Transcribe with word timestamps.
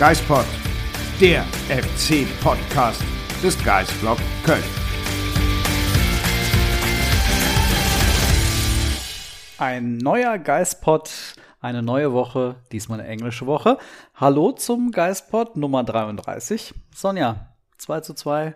Geispod, 0.00 0.46
der 1.20 1.42
FC-Podcast 1.68 3.02
des 3.42 3.62
Geistblog 3.62 4.16
Köln. 4.46 4.64
Ein 9.58 9.98
neuer 9.98 10.38
Geistpod, 10.38 11.10
eine 11.60 11.82
neue 11.82 12.14
Woche, 12.14 12.56
diesmal 12.72 13.00
eine 13.00 13.10
englische 13.10 13.46
Woche. 13.46 13.76
Hallo 14.14 14.52
zum 14.52 14.90
Geistpod 14.90 15.56
Nummer 15.56 15.84
33. 15.84 16.72
Sonja, 16.94 17.52
2 17.76 18.00
zu 18.00 18.14
2. 18.14 18.54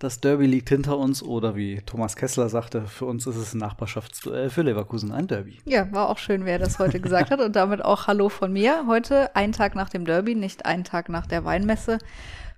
Das 0.00 0.18
Derby 0.18 0.46
liegt 0.46 0.70
hinter 0.70 0.96
uns 0.96 1.22
oder 1.22 1.56
wie 1.56 1.82
Thomas 1.82 2.16
Kessler 2.16 2.48
sagte, 2.48 2.86
für 2.86 3.04
uns 3.04 3.26
ist 3.26 3.36
es 3.36 3.52
ein 3.52 3.58
Nachbarschaftsduell, 3.58 4.48
für 4.48 4.62
Leverkusen 4.62 5.12
ein 5.12 5.26
Derby. 5.26 5.58
Ja, 5.66 5.92
war 5.92 6.08
auch 6.08 6.16
schön, 6.16 6.46
wer 6.46 6.58
das 6.58 6.78
heute 6.78 7.00
gesagt 7.00 7.30
hat. 7.30 7.38
Und 7.38 7.54
damit 7.54 7.84
auch 7.84 8.06
Hallo 8.06 8.30
von 8.30 8.50
mir. 8.50 8.86
Heute, 8.86 9.36
ein 9.36 9.52
Tag 9.52 9.74
nach 9.74 9.90
dem 9.90 10.06
Derby, 10.06 10.34
nicht 10.34 10.64
ein 10.64 10.84
Tag 10.84 11.10
nach 11.10 11.26
der 11.26 11.44
Weinmesse. 11.44 11.98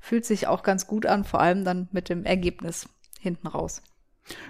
Fühlt 0.00 0.25
sich 0.25 0.47
auch 0.47 0.62
ganz 0.62 0.86
gut 0.86 1.05
an, 1.05 1.25
vor 1.25 1.41
allem 1.41 1.64
dann 1.64 1.89
mit 1.91 2.11
dem 2.11 2.25
Ergebnis 2.25 2.89
hinten 3.19 3.48
raus. 3.48 3.83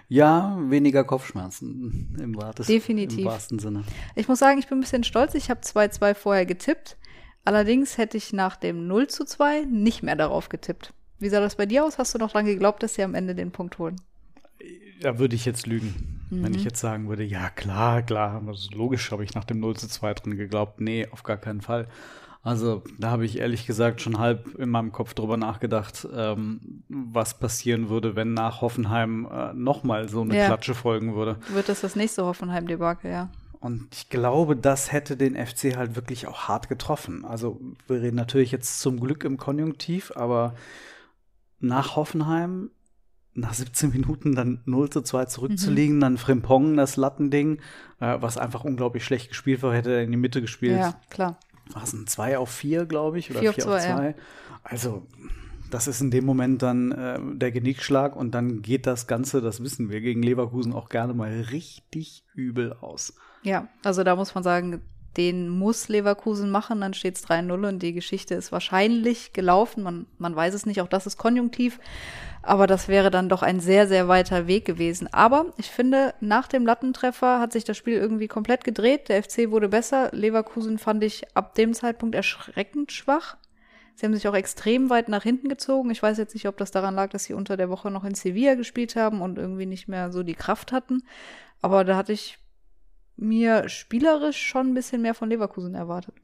Ja, 0.09 0.59
weniger 0.61 1.05
Kopfschmerzen 1.05 2.15
im, 2.21 2.37
wahrtes, 2.37 2.67
Definitiv. 2.67 3.21
im 3.21 3.25
wahrsten 3.25 3.59
Sinne. 3.59 3.85
Ich 4.17 4.29
muss 4.29 4.39
sagen, 4.39 4.59
ich 4.59 4.69
bin 4.69 4.77
ein 4.77 4.83
bisschen 4.83 5.05
stolz. 5.05 5.35
Ich 5.35 5.49
habe 5.49 5.61
2-2 5.61 6.13
vorher 6.13 6.45
getippt. 6.45 6.99
Allerdings 7.47 7.97
hätte 7.97 8.19
ich 8.19 8.35
nach 8.35 8.57
dem 8.57 8.87
0 8.87 9.07
zu 9.09 9.25
2 9.25 9.65
nicht 9.65 10.03
mehr 10.03 10.15
darauf 10.15 10.51
getippt. 10.51 10.93
Wie 11.23 11.29
sah 11.29 11.41
das 11.41 11.55
bei 11.55 11.67
dir 11.67 11.85
aus? 11.85 11.99
Hast 11.99 12.15
du 12.15 12.19
noch 12.19 12.33
dran 12.33 12.45
geglaubt, 12.47 12.83
dass 12.83 12.95
sie 12.95 13.03
am 13.03 13.15
Ende 13.15 13.35
den 13.35 13.53
Punkt 13.53 13.79
holen? 13.79 13.97
Da 15.01 15.19
würde 15.19 15.35
ich 15.35 15.45
jetzt 15.45 15.67
lügen, 15.67 16.21
wenn 16.31 16.51
Mhm. 16.53 16.57
ich 16.59 16.65
jetzt 16.65 16.81
sagen 16.81 17.09
würde, 17.09 17.23
ja 17.25 17.49
klar, 17.49 18.03
klar, 18.03 18.43
logisch 18.75 19.11
habe 19.13 19.25
ich 19.25 19.35
nach 19.35 19.45
dem 19.45 19.61
0 19.61 19.77
zu 19.77 19.89
2 19.89 20.15
drin 20.15 20.37
geglaubt. 20.37 20.81
Nee, 20.81 21.07
auf 21.11 21.23
gar 21.23 21.37
keinen 21.37 21.61
Fall. 21.61 21.87
Also 22.45 22.83
da 22.99 23.11
habe 23.13 23.25
ich 23.25 23.39
ehrlich 23.39 23.67
gesagt 23.67 24.01
schon 24.01 24.19
halb 24.19 24.57
in 24.59 24.69
meinem 24.69 24.91
Kopf 24.91 25.15
drüber 25.15 25.37
nachgedacht, 25.37 26.09
ähm, 26.13 26.83
was 26.89 27.39
passieren 27.39 27.89
würde, 27.89 28.17
wenn 28.17 28.35
nach 28.35 28.61
Hoffenheim 28.61 29.29
äh, 29.33 29.53
nochmal 29.55 30.09
so 30.09 30.23
eine 30.23 30.37
Ja. 30.37 30.47
Klatsche 30.47 30.75
folgen 30.75 31.15
würde. 31.15 31.37
Wird 31.53 31.69
das 31.69 31.83
das 31.83 31.95
nächste 31.95 32.25
Hoffenheim-Debakel, 32.25 33.13
ja? 33.13 33.29
Und 33.61 33.87
ich 33.95 34.11
glaube, 34.11 34.57
das 34.57 34.91
hätte 34.91 35.17
den 35.17 35.37
FC 35.37 35.77
halt 35.77 35.95
wirklich 35.95 36.27
auch 36.27 36.49
hart 36.49 36.69
getroffen. 36.69 37.25
Also 37.25 37.61
wir 37.87 38.03
reden 38.03 38.17
natürlich 38.17 38.51
jetzt 38.51 38.81
zum 38.81 38.99
Glück 38.99 39.23
im 39.23 39.37
Konjunktiv, 39.37 40.11
aber 40.17 40.55
nach 41.63 41.97
Hoffenheim, 41.97 42.71
nach 43.35 43.55
17 43.55 43.91
Minuten 43.91 44.35
dann 44.35 44.61
0 44.67 44.91
zu 44.91 45.01
2 45.01 45.25
zurückzuliegen, 45.27 46.01
dann 46.01 46.19
Frimpong, 46.19 46.77
das 46.77 46.97
Lattending, 46.97 47.61
äh, 48.01 48.19
was 48.21 48.37
einfach 48.37 48.65
unglaublich 48.65 49.05
schlecht 49.05 49.29
gespielt 49.29 49.63
war, 49.63 49.75
hätte 49.75 49.93
er 49.93 50.03
in 50.03 50.11
die 50.11 50.19
Mitte 50.19 50.43
gespielt. 50.43 50.79
Ja, 50.79 51.01
klar. 51.09 51.39
War 51.73 51.85
es 51.85 51.93
ein 51.95 52.07
2 52.07 52.39
auf 52.39 52.51
4, 52.51 52.85
glaube 52.85 53.19
ich, 53.19 53.31
oder 53.31 53.41
4 53.41 53.53
4 53.55 53.65
auf 53.65 53.73
auf 53.73 53.81
zwei, 53.81 53.95
2. 53.95 54.15
Also 54.65 55.07
das 55.71 55.89
ist 55.89 56.01
in 56.03 56.11
dem 56.11 56.27
Moment 56.27 56.63
dann 56.63 56.93
äh, 56.93 57.19
der 57.37 57.51
Genickschlag 57.51 58.15
und 58.15 58.33
dann 58.35 58.61
geht 58.61 58.87
das 58.87 59.07
Ganze, 59.07 59.41
das 59.41 59.63
wissen 59.63 59.89
wir, 59.89 60.01
gegen 60.01 60.23
Leverkusen 60.23 60.73
auch 60.75 60.91
gerne 60.91 61.15
mal 61.15 61.31
richtig 61.51 62.25
übel 62.35 62.75
aus. 62.75 63.15
Ja, 63.43 63.69
also 63.83 64.05
da 64.05 64.15
muss 64.15 64.35
man 64.35 64.45
sagen, 64.45 64.83
den 65.17 65.49
muss 65.49 65.89
Leverkusen 65.89 66.51
machen, 66.51 66.81
dann 66.81 66.95
steht 66.95 67.17
es 67.17 67.27
3-0 67.27 67.69
und 67.69 67.83
die 67.83 67.93
Geschichte 67.93 68.35
ist 68.35 68.53
wahrscheinlich 68.53 69.33
gelaufen. 69.33 69.83
Man, 69.83 70.07
man 70.19 70.35
weiß 70.35 70.55
es 70.55 70.67
nicht, 70.67 70.81
auch 70.81 70.89
das 70.89 71.07
ist 71.07 71.19
konjunktiv. 71.19 71.79
Aber 72.43 72.67
das 72.67 72.89
wäre 72.89 73.11
dann 73.11 73.29
doch 73.29 73.43
ein 73.43 73.61
sehr, 73.61 73.87
sehr 73.87 74.09
weiter 74.09 74.47
Weg 74.49 74.65
gewesen. 74.65 75.13
Aber 75.13 75.53
ich 75.59 75.71
finde, 75.71 76.15
nach 76.21 76.49
dem 76.49 76.67
Lattentreffer 76.67 77.39
hat 77.39 77.53
sich 77.53 77.65
das 77.65 77.77
Spiel 77.77 77.95
irgendwie 77.95 78.27
komplett 78.27 78.65
gedreht. 78.65 79.09
Der 79.09 79.23
FC 79.23 79.51
wurde 79.51 79.69
besser. 79.69 80.11
Leverkusen 80.13 80.79
fand 80.79 81.05
ich 81.05 81.25
ab 81.37 81.55
dem 81.55 81.73
Zeitpunkt 81.73 82.17
erschreckend 82.17 82.91
schwach. 82.91 83.37
Sie 83.95 84.07
haben 84.07 84.15
sich 84.15 84.27
auch 84.27 84.35
extrem 84.35 84.91
weit 84.91 85.09
nach 85.09 85.23
hinten 85.23 85.49
gezogen. 85.49 85.91
Ich 85.91 86.03
weiß 86.03 86.19
jetzt 86.19 86.35
nicht, 86.35 86.49
ob 86.49 86.57
das 86.57 86.73
daran 86.73 86.95
lag, 86.95 87.11
dass 87.11 87.25
sie 87.25 87.35
unter 87.35 87.57
der 87.57 87.69
Woche 87.69 87.91
noch 87.91 88.05
in 88.05 88.15
Sevilla 88.15 88.55
gespielt 88.55 88.97
haben 88.97 89.21
und 89.21 89.39
irgendwie 89.39 89.67
nicht 89.67 89.87
mehr 89.87 90.11
so 90.11 90.23
die 90.23 90.35
Kraft 90.35 90.73
hatten. 90.73 91.05
Aber 91.61 91.85
da 91.85 91.97
hatte 91.97 92.13
ich 92.13 92.39
mir 93.17 93.69
spielerisch 93.69 94.41
schon 94.41 94.69
ein 94.69 94.75
bisschen 94.75 95.03
mehr 95.03 95.15
von 95.15 95.29
Leverkusen 95.29 95.75
erwartet. 95.75 96.15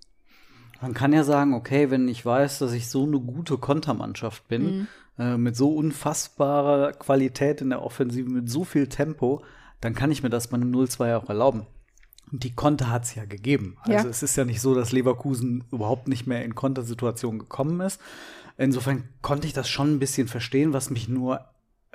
Man 0.81 0.94
kann 0.94 1.12
ja 1.12 1.25
sagen, 1.25 1.54
okay, 1.54 1.91
wenn 1.91 2.06
ich 2.09 2.25
weiß, 2.25 2.60
dass 2.60 2.72
ich 2.72 2.88
so 2.88 3.04
eine 3.04 3.19
gute 3.19 3.59
Kontermannschaft 3.59 4.47
bin, 4.49 4.87
äh, 5.19 5.37
mit 5.37 5.56
so 5.56 5.75
unfassbarer 5.75 6.93
Qualität 6.93 7.60
in 7.60 7.71
der 7.71 7.82
Offensive, 7.82 8.31
mit 8.31 8.49
so 8.49 8.65
viel 8.65 8.87
Tempo, 8.87 9.43
dann 9.81 9.94
kann 9.94 10.10
ich 10.12 10.22
mir 10.22 10.31
das 10.31 10.49
bei 10.49 10.56
einem 10.56 10.71
0-2 10.72 11.16
auch 11.16 11.28
erlauben. 11.28 11.66
Und 12.31 12.44
die 12.44 12.54
Konter 12.54 12.91
hat 12.91 13.05
es 13.05 13.15
ja 13.15 13.25
gegeben. 13.25 13.76
Also 13.81 14.05
Ja. 14.06 14.10
es 14.10 14.22
ist 14.22 14.37
ja 14.37 14.44
nicht 14.44 14.60
so, 14.60 14.75
dass 14.75 14.93
Leverkusen 14.93 15.65
überhaupt 15.72 16.09
nicht 16.09 16.26
mehr 16.26 16.44
in 16.44 16.55
Kontersituationen 16.55 17.38
gekommen 17.41 17.81
ist. 17.81 18.00
Insofern 18.56 19.09
konnte 19.22 19.47
ich 19.47 19.53
das 19.53 19.69
schon 19.69 19.94
ein 19.94 19.99
bisschen 19.99 20.28
verstehen. 20.28 20.72
Was 20.72 20.91
mich 20.91 21.09
nur 21.09 21.41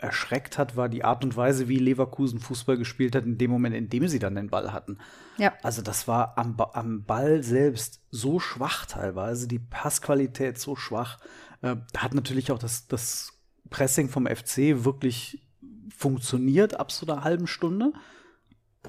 erschreckt 0.03 0.58
hat, 0.58 0.75
war 0.75 0.90
die 0.90 1.03
Art 1.03 1.24
und 1.24 1.36
Weise, 1.38 1.68
wie 1.69 1.78
Leverkusen 1.78 2.40
Fußball 2.40 2.78
gespielt 2.78 3.16
hat, 3.16 3.25
in 3.25 3.38
dem 3.38 3.50
Moment, 3.50 3.75
in 3.75 3.90
dem 3.90 4.08
sie 4.08 4.19
dann 4.19 4.36
den 4.36 4.50
Ball 4.50 4.74
hatten. 4.74 4.97
Ja. 5.38 5.53
Also 5.64 5.81
das 5.81 6.08
war 6.08 6.38
am, 6.38 6.56
Ba- 6.58 6.72
am 6.74 7.06
Ball 7.06 7.41
selbst 7.41 8.02
so 8.12 8.40
schwach 8.40 8.86
teilweise, 8.86 9.47
die 9.47 9.59
Passqualität 9.59 10.59
so 10.59 10.75
schwach. 10.75 11.19
Äh, 11.62 11.78
da 11.94 12.02
hat 12.03 12.13
natürlich 12.13 12.52
auch 12.52 12.59
das, 12.59 12.88
das 12.88 13.31
Pressing 13.69 14.09
vom 14.09 14.28
FC 14.28 14.84
wirklich 14.84 15.47
funktioniert 15.96 16.80
ab 16.80 16.92
so 16.92 17.06
einer 17.08 17.24
halben 17.24 17.47
Stunde. 17.47 17.94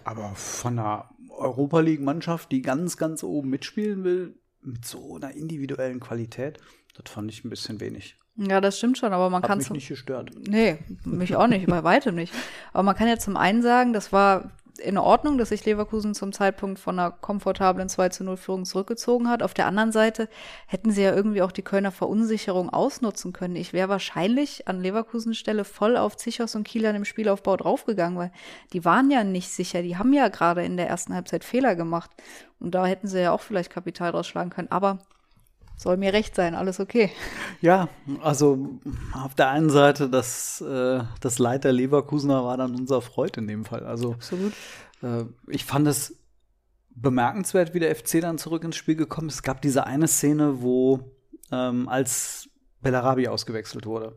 Aber 0.03 0.35
von 0.35 0.79
einer 0.79 1.11
Europa 1.31 1.81
League-Mannschaft, 1.81 2.51
die 2.51 2.63
ganz, 2.63 2.97
ganz 2.97 3.23
oben 3.23 3.51
mitspielen 3.51 4.03
will, 4.05 4.39
mit 4.61 4.85
so 4.85 5.17
einer 5.17 5.33
individuellen 5.33 6.01
Qualität, 6.01 6.59
das 6.95 7.13
fand 7.13 7.31
ich 7.31 7.45
ein 7.45 7.51
bisschen 7.51 7.81
wenig. 7.81 8.17
Ja, 8.37 8.61
das 8.61 8.79
stimmt 8.79 8.99
schon, 8.99 9.13
aber 9.13 9.31
man 9.31 9.43
kann 9.43 9.59
mich 9.59 9.69
zum, 9.69 9.77
nicht 9.77 9.89
gestört. 9.89 10.31
Nee, 10.49 10.79
mich 11.05 11.37
auch 11.37 11.47
nicht, 11.47 11.67
bei 11.67 11.85
weitem 11.85 12.17
nicht. 12.17 12.35
Aber 12.73 12.83
man 12.83 12.97
kann 12.97 13.07
ja 13.07 13.19
zum 13.19 13.37
einen 13.37 13.63
sagen, 13.63 13.93
das 13.93 14.13
war 14.13 14.51
in 14.79 14.99
Ordnung, 14.99 15.39
dass 15.39 15.51
sich 15.51 15.65
Leverkusen 15.65 16.15
zum 16.15 16.33
Zeitpunkt 16.33 16.81
von 16.81 16.99
einer 16.99 17.13
komfortablen 17.13 17.89
2 17.89 18.09
zu 18.09 18.25
0 18.25 18.37
Führung 18.37 18.65
zurückgezogen 18.65 19.29
hat. 19.29 19.43
Auf 19.43 19.55
der 19.55 19.67
anderen 19.67 19.93
Seite 19.93 20.29
hätten 20.67 20.91
sie 20.91 21.03
ja 21.03 21.15
irgendwie 21.15 21.43
auch 21.43 21.53
die 21.53 21.63
Kölner 21.63 21.93
Verunsicherung 21.93 22.71
ausnutzen 22.71 23.33
können. 23.33 23.57
Ich 23.57 23.73
wäre 23.73 23.89
wahrscheinlich 23.89 24.67
an 24.67 24.81
Leverkusens 24.81 25.39
Stelle 25.39 25.65
voll 25.65 25.97
auf 25.97 26.17
Zichos 26.17 26.57
und 26.57 26.65
Kieler 26.65 26.95
im 26.95 27.05
Spielaufbau 27.05 27.57
draufgegangen, 27.57 28.19
weil 28.19 28.33
die 28.73 28.85
waren 28.85 29.11
ja 29.11 29.23
nicht 29.23 29.51
sicher. 29.51 29.83
Die 29.83 29.97
haben 29.97 30.13
ja 30.13 30.29
gerade 30.29 30.65
in 30.65 30.77
der 30.77 30.89
ersten 30.89 31.15
Halbzeit 31.15 31.45
Fehler 31.45 31.77
gemacht. 31.77 32.11
Und 32.59 32.75
da 32.75 32.85
hätten 32.87 33.07
sie 33.07 33.21
ja 33.21 33.33
auch 33.33 33.43
vielleicht 33.43 33.71
Kapital 33.71 34.13
draus 34.13 34.27
schlagen 34.27 34.51
können. 34.51 34.71
Aber 34.71 34.99
soll 35.77 35.97
mir 35.97 36.13
recht 36.13 36.35
sein, 36.35 36.55
alles 36.55 36.81
okay. 36.81 37.11
Ja, 37.61 37.89
also 38.23 38.79
auf 39.13 39.35
der 39.35 39.51
einen 39.51 39.71
Seite, 39.71 40.09
das, 40.09 40.61
äh, 40.61 41.03
das 41.21 41.39
Leid 41.39 41.65
der 41.65 41.73
Leverkusener 41.73 42.45
war 42.45 42.57
dann 42.57 42.75
unser 42.75 43.01
Freud 43.01 43.39
in 43.39 43.47
dem 43.47 43.65
Fall. 43.65 43.85
Also 43.85 44.13
Absolut. 44.13 44.53
äh, 45.03 45.25
ich 45.49 45.65
fand 45.65 45.87
es 45.89 46.19
bemerkenswert, 46.95 47.75
wie 47.75 47.81
der 47.81 47.95
FC 47.95 48.21
dann 48.21 48.39
zurück 48.39 48.65
ins 48.65 48.77
Spiel 48.77 48.97
gekommen 48.97 49.29
ist. 49.29 49.37
Es 49.37 49.43
gab 49.43 49.63
diese 49.63 49.87
eine 49.87 50.07
Szene, 50.07 50.63
wo 50.63 51.13
ähm, 51.51 51.89
als 51.89 52.49
Bellarabi 52.83 53.29
ausgewechselt 53.29 53.87
wurde. 53.87 54.17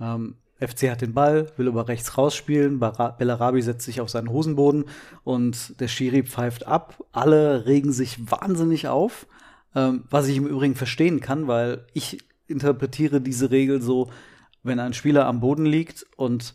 Ähm, 0.00 0.36
FC 0.60 0.90
hat 0.90 1.00
den 1.00 1.14
Ball, 1.14 1.50
will 1.56 1.68
über 1.68 1.88
rechts 1.88 2.18
rausspielen, 2.18 2.78
Bellarabi 2.78 3.62
setzt 3.62 3.86
sich 3.86 4.00
auf 4.00 4.10
seinen 4.10 4.28
Hosenboden 4.28 4.84
und 5.24 5.80
der 5.80 5.88
Schiri 5.88 6.22
pfeift 6.22 6.66
ab. 6.66 7.02
Alle 7.12 7.64
regen 7.64 7.92
sich 7.92 8.30
wahnsinnig 8.30 8.88
auf, 8.88 9.26
ähm, 9.74 10.04
was 10.10 10.26
ich 10.28 10.36
im 10.36 10.46
Übrigen 10.46 10.74
verstehen 10.74 11.20
kann, 11.20 11.46
weil 11.46 11.86
ich 11.92 12.18
interpretiere 12.46 13.20
diese 13.20 13.50
Regel 13.50 13.80
so, 13.80 14.10
wenn 14.62 14.80
ein 14.80 14.92
Spieler 14.92 15.26
am 15.26 15.40
Boden 15.40 15.64
liegt 15.64 16.04
und 16.16 16.54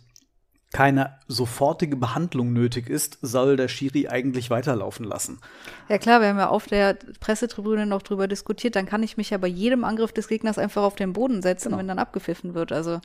keine 0.74 1.18
sofortige 1.30 1.96
Behandlung 1.96 2.52
nötig 2.52 2.90
ist, 2.90 3.18
soll 3.22 3.56
der 3.56 3.70
Schiri 3.70 4.10
eigentlich 4.10 4.50
weiterlaufen 4.50 5.06
lassen. 5.06 5.40
Ja 5.88 5.98
klar, 5.98 6.20
wir 6.20 6.28
haben 6.28 6.38
ja 6.38 6.50
auf 6.50 6.66
der 6.66 6.98
Pressetribüne 7.22 7.86
noch 7.86 8.02
drüber 8.02 8.28
diskutiert, 8.28 8.76
dann 8.76 8.86
kann 8.86 9.02
ich 9.02 9.16
mich 9.16 9.30
ja 9.30 9.38
bei 9.38 9.48
jedem 9.48 9.86
Angriff 9.86 10.12
des 10.12 10.28
Gegners 10.28 10.58
einfach 10.58 10.84
auf 10.84 10.96
den 10.96 11.14
Boden 11.14 11.42
setzen, 11.42 11.70
Genau. 11.70 11.78
wenn 11.80 11.88
dann 11.88 12.00
abgepfiffen 12.00 12.54
wird. 12.56 12.72
Also 12.74 13.00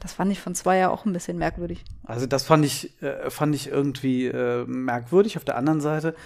Das 0.00 0.14
fand 0.14 0.32
ich 0.32 0.40
von 0.40 0.54
zwei 0.56 0.78
ja 0.78 0.90
auch 0.90 1.04
ein 1.04 1.12
bisschen 1.12 1.38
merkwürdig. 1.38 1.84
Also 2.04 2.26
das 2.26 2.42
fand 2.44 2.64
ich, 2.64 3.00
äh, 3.02 3.30
fand 3.30 3.54
ich 3.54 3.68
irgendwie 3.68 4.26
äh, 4.26 4.64
merkwürdig. 4.66 5.36
Auf 5.36 5.44
der 5.44 5.56
anderen 5.56 5.80
Seite, 5.80 6.16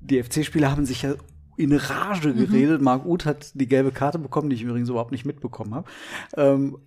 die 0.00 0.20
FC-Spieler 0.20 0.70
haben 0.72 0.86
sich 0.86 1.02
ja 1.02 1.14
in 1.62 1.74
Rage 1.74 2.34
geredet. 2.34 2.80
Mhm. 2.80 2.84
Marc 2.84 3.04
Uth 3.04 3.26
hat 3.26 3.52
die 3.54 3.68
gelbe 3.68 3.92
Karte 3.92 4.18
bekommen, 4.18 4.50
die 4.50 4.56
ich 4.56 4.62
übrigens 4.62 4.88
überhaupt 4.88 5.12
nicht 5.12 5.24
mitbekommen 5.24 5.74
habe. 5.74 5.88
Ähm, 6.36 6.78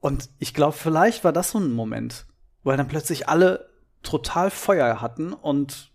und 0.00 0.28
ich 0.38 0.54
glaube, 0.54 0.76
vielleicht 0.76 1.24
war 1.24 1.32
das 1.32 1.50
so 1.50 1.58
ein 1.58 1.72
Moment, 1.72 2.26
weil 2.62 2.76
dann 2.76 2.88
plötzlich 2.88 3.28
alle 3.28 3.68
total 4.02 4.50
Feuer 4.50 5.00
hatten 5.00 5.32
und 5.32 5.90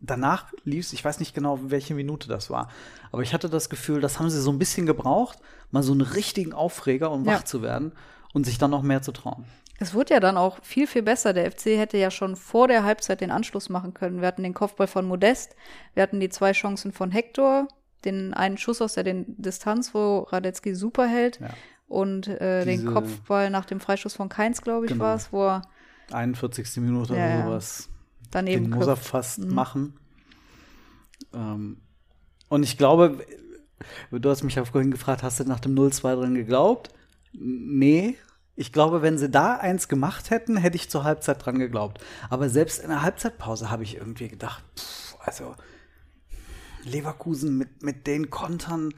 danach 0.00 0.52
lief 0.64 0.86
es, 0.86 0.92
ich 0.92 1.04
weiß 1.04 1.18
nicht 1.18 1.34
genau, 1.34 1.58
welche 1.62 1.94
Minute 1.94 2.28
das 2.28 2.50
war, 2.50 2.68
aber 3.10 3.22
ich 3.22 3.32
hatte 3.32 3.48
das 3.48 3.70
Gefühl, 3.70 4.00
das 4.00 4.18
haben 4.18 4.28
sie 4.28 4.40
so 4.40 4.50
ein 4.50 4.58
bisschen 4.58 4.86
gebraucht, 4.86 5.38
mal 5.70 5.82
so 5.82 5.92
einen 5.92 6.02
richtigen 6.02 6.52
Aufreger, 6.52 7.10
um 7.10 7.24
wach 7.24 7.44
zu 7.44 7.62
werden 7.62 7.92
und 8.34 8.44
sich 8.44 8.58
dann 8.58 8.70
noch 8.70 8.82
mehr 8.82 9.00
zu 9.00 9.12
trauen. 9.12 9.44
Es 9.80 9.92
wurde 9.92 10.14
ja 10.14 10.20
dann 10.20 10.36
auch 10.36 10.62
viel, 10.62 10.86
viel 10.86 11.02
besser. 11.02 11.32
Der 11.32 11.50
FC 11.50 11.66
hätte 11.76 11.98
ja 11.98 12.10
schon 12.10 12.36
vor 12.36 12.68
der 12.68 12.84
Halbzeit 12.84 13.20
den 13.20 13.30
Anschluss 13.30 13.68
machen 13.68 13.92
können. 13.92 14.20
Wir 14.20 14.28
hatten 14.28 14.42
den 14.42 14.54
Kopfball 14.54 14.86
von 14.86 15.06
Modest, 15.06 15.56
wir 15.94 16.02
hatten 16.02 16.20
die 16.20 16.28
zwei 16.28 16.52
Chancen 16.52 16.92
von 16.92 17.10
Hector, 17.10 17.68
den 18.04 18.34
einen 18.34 18.56
Schuss 18.56 18.80
aus 18.80 18.94
der 18.94 19.04
Distanz, 19.04 19.94
wo 19.94 20.20
Radetzky 20.20 20.74
super 20.74 21.06
hält, 21.06 21.40
ja. 21.40 21.48
und 21.88 22.28
äh, 22.28 22.64
den 22.64 22.86
Kopfball 22.86 23.50
nach 23.50 23.64
dem 23.64 23.80
Freischuss 23.80 24.14
von 24.14 24.28
Keins, 24.28 24.62
glaube 24.62 24.86
ich, 24.86 24.92
genau. 24.92 25.04
war 25.04 25.16
es, 25.16 25.32
wo 25.32 25.46
er 25.46 25.62
41. 26.12 26.76
Minute 26.76 27.16
ja, 27.16 27.26
oder 27.26 27.44
sowas. 27.44 27.88
Daneben 28.30 28.64
den 28.64 28.78
muss 28.78 28.86
er 28.86 28.96
fast 28.96 29.40
mhm. 29.40 29.54
machen. 29.54 29.94
Ähm, 31.32 31.78
und 32.48 32.62
ich 32.62 32.76
glaube, 32.78 33.24
du 34.10 34.30
hast 34.30 34.42
mich 34.42 34.56
ja 34.56 34.64
vorhin 34.64 34.90
gefragt, 34.90 35.22
hast 35.22 35.40
du 35.40 35.44
nach 35.44 35.60
dem 35.60 35.74
0-2 35.74 36.16
drin 36.16 36.34
geglaubt? 36.34 36.90
Nee. 37.32 38.16
Ich 38.56 38.72
glaube, 38.72 39.02
wenn 39.02 39.18
sie 39.18 39.30
da 39.30 39.56
eins 39.56 39.88
gemacht 39.88 40.30
hätten, 40.30 40.56
hätte 40.56 40.76
ich 40.76 40.88
zur 40.88 41.04
Halbzeit 41.04 41.44
dran 41.44 41.58
geglaubt. 41.58 42.02
Aber 42.30 42.48
selbst 42.48 42.80
in 42.80 42.88
der 42.88 43.02
Halbzeitpause 43.02 43.70
habe 43.70 43.82
ich 43.82 43.96
irgendwie 43.96 44.28
gedacht, 44.28 44.62
pff, 44.78 45.16
also 45.20 45.54
Leverkusen 46.84 47.56
mit, 47.58 47.82
mit 47.82 48.06
den 48.06 48.30
Kontern, 48.30 48.94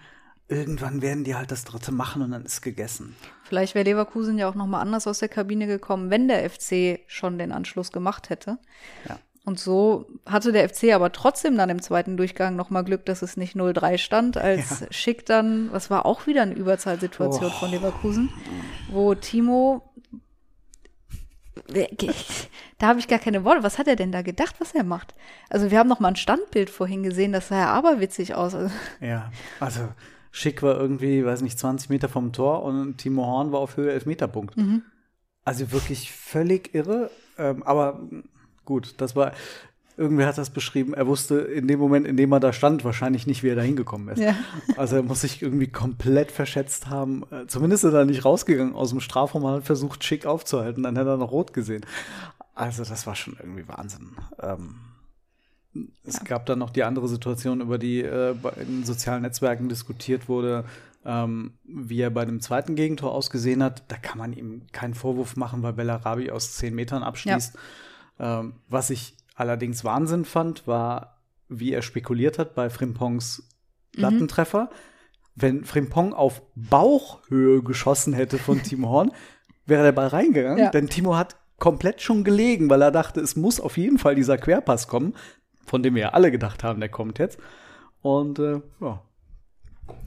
irgendwann 0.48 1.02
werden 1.02 1.24
die 1.24 1.34
halt 1.34 1.50
das 1.50 1.64
dritte 1.64 1.92
machen 1.92 2.22
und 2.22 2.32
dann 2.32 2.44
ist 2.44 2.60
gegessen. 2.60 3.16
Vielleicht 3.44 3.74
wäre 3.74 3.84
Leverkusen 3.84 4.38
ja 4.38 4.48
auch 4.48 4.54
noch 4.54 4.66
mal 4.66 4.80
anders 4.80 5.06
aus 5.06 5.20
der 5.20 5.28
Kabine 5.28 5.66
gekommen, 5.66 6.10
wenn 6.10 6.28
der 6.28 6.48
FC 6.48 7.00
schon 7.06 7.38
den 7.38 7.52
Anschluss 7.52 7.92
gemacht 7.92 8.30
hätte. 8.30 8.58
Ja. 9.08 9.18
Und 9.46 9.60
so 9.60 10.06
hatte 10.26 10.50
der 10.50 10.68
FC 10.68 10.92
aber 10.92 11.12
trotzdem 11.12 11.56
dann 11.56 11.70
im 11.70 11.80
zweiten 11.80 12.16
Durchgang 12.16 12.56
noch 12.56 12.68
mal 12.68 12.82
Glück, 12.82 13.06
dass 13.06 13.22
es 13.22 13.36
nicht 13.36 13.54
0-3 13.54 13.96
stand, 13.96 14.36
als 14.36 14.80
ja. 14.80 14.86
Schick 14.90 15.24
dann, 15.24 15.72
was 15.72 15.88
war 15.88 16.04
auch 16.04 16.26
wieder 16.26 16.42
eine 16.42 16.54
Überzahlsituation 16.54 17.52
oh. 17.54 17.58
von 17.60 17.70
Leverkusen, 17.70 18.28
wo 18.90 19.14
Timo 19.14 19.82
da 22.78 22.88
habe 22.88 22.98
ich 22.98 23.08
gar 23.08 23.18
keine 23.18 23.44
Worte. 23.44 23.62
Was 23.62 23.78
hat 23.78 23.88
er 23.88 23.96
denn 23.96 24.12
da 24.12 24.22
gedacht, 24.22 24.56
was 24.58 24.74
er 24.74 24.84
macht? 24.84 25.14
Also 25.48 25.70
wir 25.70 25.78
haben 25.78 25.88
noch 25.88 26.00
mal 26.00 26.08
ein 26.08 26.16
Standbild 26.16 26.68
vorhin 26.68 27.02
gesehen, 27.02 27.32
das 27.32 27.48
sah 27.48 27.58
ja 27.58 27.72
aberwitzig 27.72 28.34
aus. 28.34 28.54
Ja, 29.00 29.30
also 29.58 29.88
Schick 30.30 30.62
war 30.62 30.78
irgendwie, 30.78 31.24
weiß 31.24 31.40
nicht, 31.42 31.58
20 31.58 31.88
Meter 31.88 32.08
vom 32.08 32.32
Tor 32.32 32.62
und 32.62 32.98
Timo 32.98 33.24
Horn 33.24 33.52
war 33.52 33.60
auf 33.60 33.76
Höhe 33.76 33.92
Elfmeterpunkt. 33.92 34.56
Mhm. 34.56 34.82
Also 35.44 35.72
wirklich 35.72 36.12
völlig 36.12 36.74
irre. 36.74 37.10
Ähm, 37.38 37.62
aber 37.62 38.00
gut, 38.66 38.94
das 38.98 39.16
war, 39.16 39.32
irgendwer 39.96 40.26
hat 40.26 40.38
das 40.38 40.50
beschrieben. 40.50 40.92
Er 40.92 41.06
wusste 41.06 41.38
in 41.38 41.68
dem 41.68 41.78
Moment, 41.78 42.06
in 42.06 42.16
dem 42.16 42.32
er 42.32 42.40
da 42.40 42.52
stand, 42.52 42.84
wahrscheinlich 42.84 43.26
nicht, 43.26 43.42
wie 43.42 43.48
er 43.48 43.56
da 43.56 43.62
hingekommen 43.62 44.08
ist. 44.08 44.20
Ja. 44.20 44.34
Also 44.76 44.96
er 44.96 45.02
muss 45.02 45.22
sich 45.22 45.40
irgendwie 45.40 45.68
komplett 45.68 46.30
verschätzt 46.30 46.88
haben. 46.88 47.24
Äh, 47.30 47.46
zumindest 47.46 47.84
ist 47.84 47.94
er 47.94 48.04
nicht 48.04 48.24
rausgegangen 48.24 48.74
aus 48.74 48.90
dem 48.90 49.00
Strafraum, 49.00 49.44
und 49.44 49.52
hat 49.52 49.64
versucht, 49.64 50.04
Schick 50.04 50.26
aufzuhalten. 50.26 50.82
Dann 50.82 50.96
hätte 50.96 51.10
er 51.10 51.16
noch 51.16 51.32
rot 51.32 51.52
gesehen. 51.54 51.86
Also 52.54 52.84
das 52.84 53.06
war 53.06 53.14
schon 53.14 53.36
irgendwie 53.40 53.66
Wahnsinn. 53.68 54.12
Ähm, 54.40 54.76
es 56.04 56.16
ja. 56.18 56.24
gab 56.24 56.46
dann 56.46 56.58
noch 56.58 56.70
die 56.70 56.84
andere 56.84 57.08
Situation, 57.08 57.60
über 57.60 57.78
die 57.78 58.00
äh, 58.02 58.34
in 58.60 58.84
sozialen 58.84 59.22
Netzwerken 59.22 59.68
diskutiert 59.68 60.28
wurde, 60.28 60.64
ähm, 61.04 61.52
wie 61.64 62.00
er 62.00 62.10
bei 62.10 62.24
dem 62.24 62.40
zweiten 62.40 62.74
Gegentor 62.74 63.12
ausgesehen 63.12 63.62
hat. 63.62 63.84
Da 63.88 63.96
kann 63.96 64.18
man 64.18 64.32
ihm 64.32 64.62
keinen 64.72 64.94
Vorwurf 64.94 65.36
machen, 65.36 65.62
weil 65.62 65.74
Bellarabi 65.74 66.30
aus 66.30 66.54
zehn 66.54 66.74
Metern 66.74 67.02
abschließt. 67.02 67.54
Ja. 67.54 67.60
Ähm, 68.18 68.54
was 68.68 68.90
ich 68.90 69.16
allerdings 69.34 69.84
Wahnsinn 69.84 70.24
fand, 70.24 70.66
war, 70.66 71.18
wie 71.48 71.72
er 71.72 71.82
spekuliert 71.82 72.38
hat 72.38 72.54
bei 72.54 72.70
Frimpongs 72.70 73.48
Lattentreffer. 73.94 74.64
Mhm. 74.64 74.68
Wenn 75.38 75.64
Frimpong 75.64 76.14
auf 76.14 76.42
Bauchhöhe 76.54 77.62
geschossen 77.62 78.14
hätte 78.14 78.38
von 78.38 78.62
Timo 78.64 78.88
Horn, 78.88 79.12
wäre 79.66 79.82
der 79.82 79.92
Ball 79.92 80.08
reingegangen. 80.08 80.58
Ja. 80.58 80.70
Denn 80.70 80.88
Timo 80.88 81.16
hat 81.16 81.36
komplett 81.58 82.02
schon 82.02 82.24
gelegen, 82.24 82.68
weil 82.68 82.82
er 82.82 82.90
dachte, 82.90 83.20
es 83.20 83.36
muss 83.36 83.60
auf 83.60 83.76
jeden 83.76 83.98
Fall 83.98 84.14
dieser 84.14 84.38
Querpass 84.38 84.88
kommen 84.88 85.14
von 85.66 85.82
dem 85.82 85.94
wir 85.94 86.02
ja 86.02 86.08
alle 86.10 86.30
gedacht 86.30 86.64
haben, 86.64 86.80
der 86.80 86.88
kommt 86.88 87.18
jetzt. 87.18 87.38
Und 88.00 88.38
äh, 88.38 88.60
ja, 88.80 89.02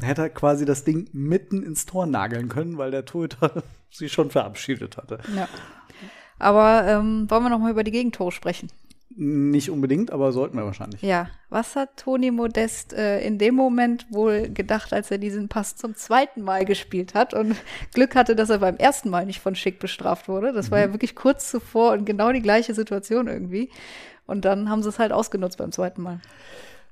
hätte 0.02 0.24
er 0.24 0.30
quasi 0.30 0.66
das 0.66 0.84
Ding 0.84 1.10
mitten 1.12 1.64
ins 1.64 1.86
Tor 1.86 2.06
nageln 2.06 2.50
können, 2.50 2.78
weil 2.78 2.92
der 2.92 3.06
Torhüter 3.06 3.64
sie 3.92 4.10
schon 4.10 4.32
verabschiedet 4.32 4.98
hatte. 4.98 5.20
Ja. 5.36 5.48
Aber 6.40 6.88
ähm, 6.88 7.30
wollen 7.30 7.44
wir 7.44 7.50
noch 7.50 7.60
mal 7.60 7.72
über 7.72 7.84
die 7.84 7.92
Gegentore 7.92 8.32
sprechen? 8.32 8.70
Nicht 9.22 9.70
unbedingt, 9.70 10.12
aber 10.12 10.32
sollten 10.32 10.56
wir 10.56 10.64
wahrscheinlich. 10.64 11.02
Ja, 11.02 11.28
was 11.50 11.76
hat 11.76 11.98
Toni 11.98 12.32
Modest 12.32 12.94
äh, 12.94 13.20
in 13.20 13.38
dem 13.38 13.54
Moment 13.54 14.08
wohl 14.10 14.48
gedacht, 14.50 14.94
als 14.94 15.12
er 15.12 15.18
diesen 15.18 15.50
Pass 15.50 15.76
zum 15.76 15.94
zweiten 15.96 16.42
Mal 16.42 16.64
gespielt 16.64 17.16
hat 17.16 17.34
und 17.34 17.56
Glück 17.94 18.16
hatte, 18.16 18.36
dass 18.36 18.50
er 18.50 18.60
beim 18.60 18.78
ersten 18.78 19.10
Mal 19.10 19.26
nicht 19.26 19.42
von 19.42 19.56
Schick 19.56 19.80
bestraft 19.80 20.30
wurde? 20.30 20.54
Das 20.54 20.72
war 20.72 20.80
ja 20.80 20.88
mhm. 20.88 20.94
wirklich 20.94 21.16
kurz 21.16 21.52
zuvor 21.52 21.92
und 21.92 22.06
genau 22.06 22.32
die 22.32 22.42
gleiche 22.42 22.74
Situation 22.74 23.28
irgendwie. 23.28 23.70
Und 24.26 24.46
dann 24.46 24.70
haben 24.70 24.84
sie 24.84 24.90
es 24.90 25.00
halt 25.00 25.12
ausgenutzt 25.12 25.58
beim 25.58 25.74
zweiten 25.74 26.02
Mal. 26.02 26.22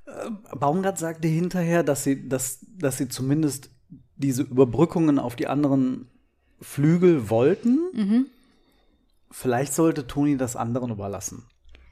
Äh, 0.04 0.30
Baumgart 0.54 0.98
sagte 0.98 1.28
hinterher, 1.28 1.82
dass 1.82 2.04
sie, 2.04 2.28
dass, 2.28 2.58
dass 2.76 2.98
sie 2.98 3.08
zumindest 3.08 3.70
diese 4.16 4.42
Überbrückungen 4.42 5.18
auf 5.18 5.36
die 5.36 5.46
anderen 5.46 6.10
Flügel 6.60 7.30
wollten. 7.30 7.78
Mhm. 7.94 8.26
Vielleicht 9.30 9.74
sollte 9.74 10.06
Toni 10.06 10.36
das 10.36 10.56
anderen 10.56 10.90
überlassen. 10.90 11.44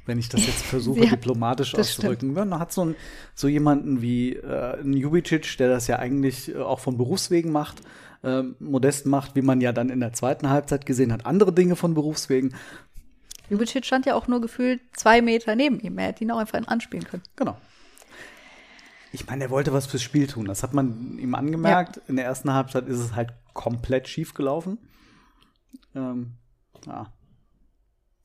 Wenn 0.07 0.19
ich 0.19 0.29
das 0.29 0.47
jetzt 0.47 0.63
versuche, 0.65 1.05
ja, 1.05 1.11
diplomatisch 1.11 1.75
auszudrücken. 1.75 2.33
Man 2.33 2.59
hat 2.59 2.73
so, 2.73 2.85
ein, 2.85 2.97
so 3.35 3.49
jemanden 3.49 4.01
wie 4.03 4.35
äh, 4.35 4.81
Jubicic, 4.83 5.59
der 5.59 5.69
das 5.69 5.87
ja 5.87 5.99
eigentlich 5.99 6.55
äh, 6.55 6.59
auch 6.59 6.81
von 6.81 6.97
Berufswegen 6.97 7.53
macht, 7.53 7.83
äh, 8.23 8.43
modest 8.59 9.07
macht, 9.07 9.35
wie 9.35 9.43
man 9.43 9.61
ja 9.61 9.73
dann 9.73 9.91
in 9.91 10.01
der 10.01 10.13
zweiten 10.13 10.49
Halbzeit 10.49 10.87
gesehen 10.87 11.13
hat, 11.13 11.27
andere 11.27 11.53
Dinge 11.53 11.77
von 11.77 11.95
Berufswegen. 11.95 12.55
Jubicic 13.51 13.85
stand 13.85 14.07
ja 14.07 14.15
auch 14.15 14.29
nur 14.29 14.41
gefühlt 14.41 14.81
zwei 14.95 15.23
Meter 15.23 15.55
neben 15.55 15.81
ihm. 15.81 15.99
Er 15.99 16.09
hätte 16.09 16.25
ihn 16.25 16.31
auch 16.31 16.39
einfach 16.39 16.67
anspielen 16.67 17.05
können. 17.05 17.23
Genau. 17.37 17.57
Ich 19.13 19.27
meine, 19.27 19.45
er 19.45 19.51
wollte 19.51 19.73
was 19.73 19.87
fürs 19.87 20.03
Spiel 20.03 20.27
tun. 20.27 20.47
Das 20.47 20.63
hat 20.63 20.75
man 20.75 21.19
ihm 21.19 21.35
angemerkt. 21.35 21.97
Ja. 21.97 22.03
In 22.09 22.17
der 22.17 22.25
ersten 22.25 22.53
Halbzeit 22.53 22.87
ist 22.87 22.99
es 22.99 23.15
halt 23.15 23.33
komplett 23.55 24.09
schief 24.09 24.35
gelaufen. 24.35 24.79
Ähm, 25.95 26.35
ja. 26.87 27.13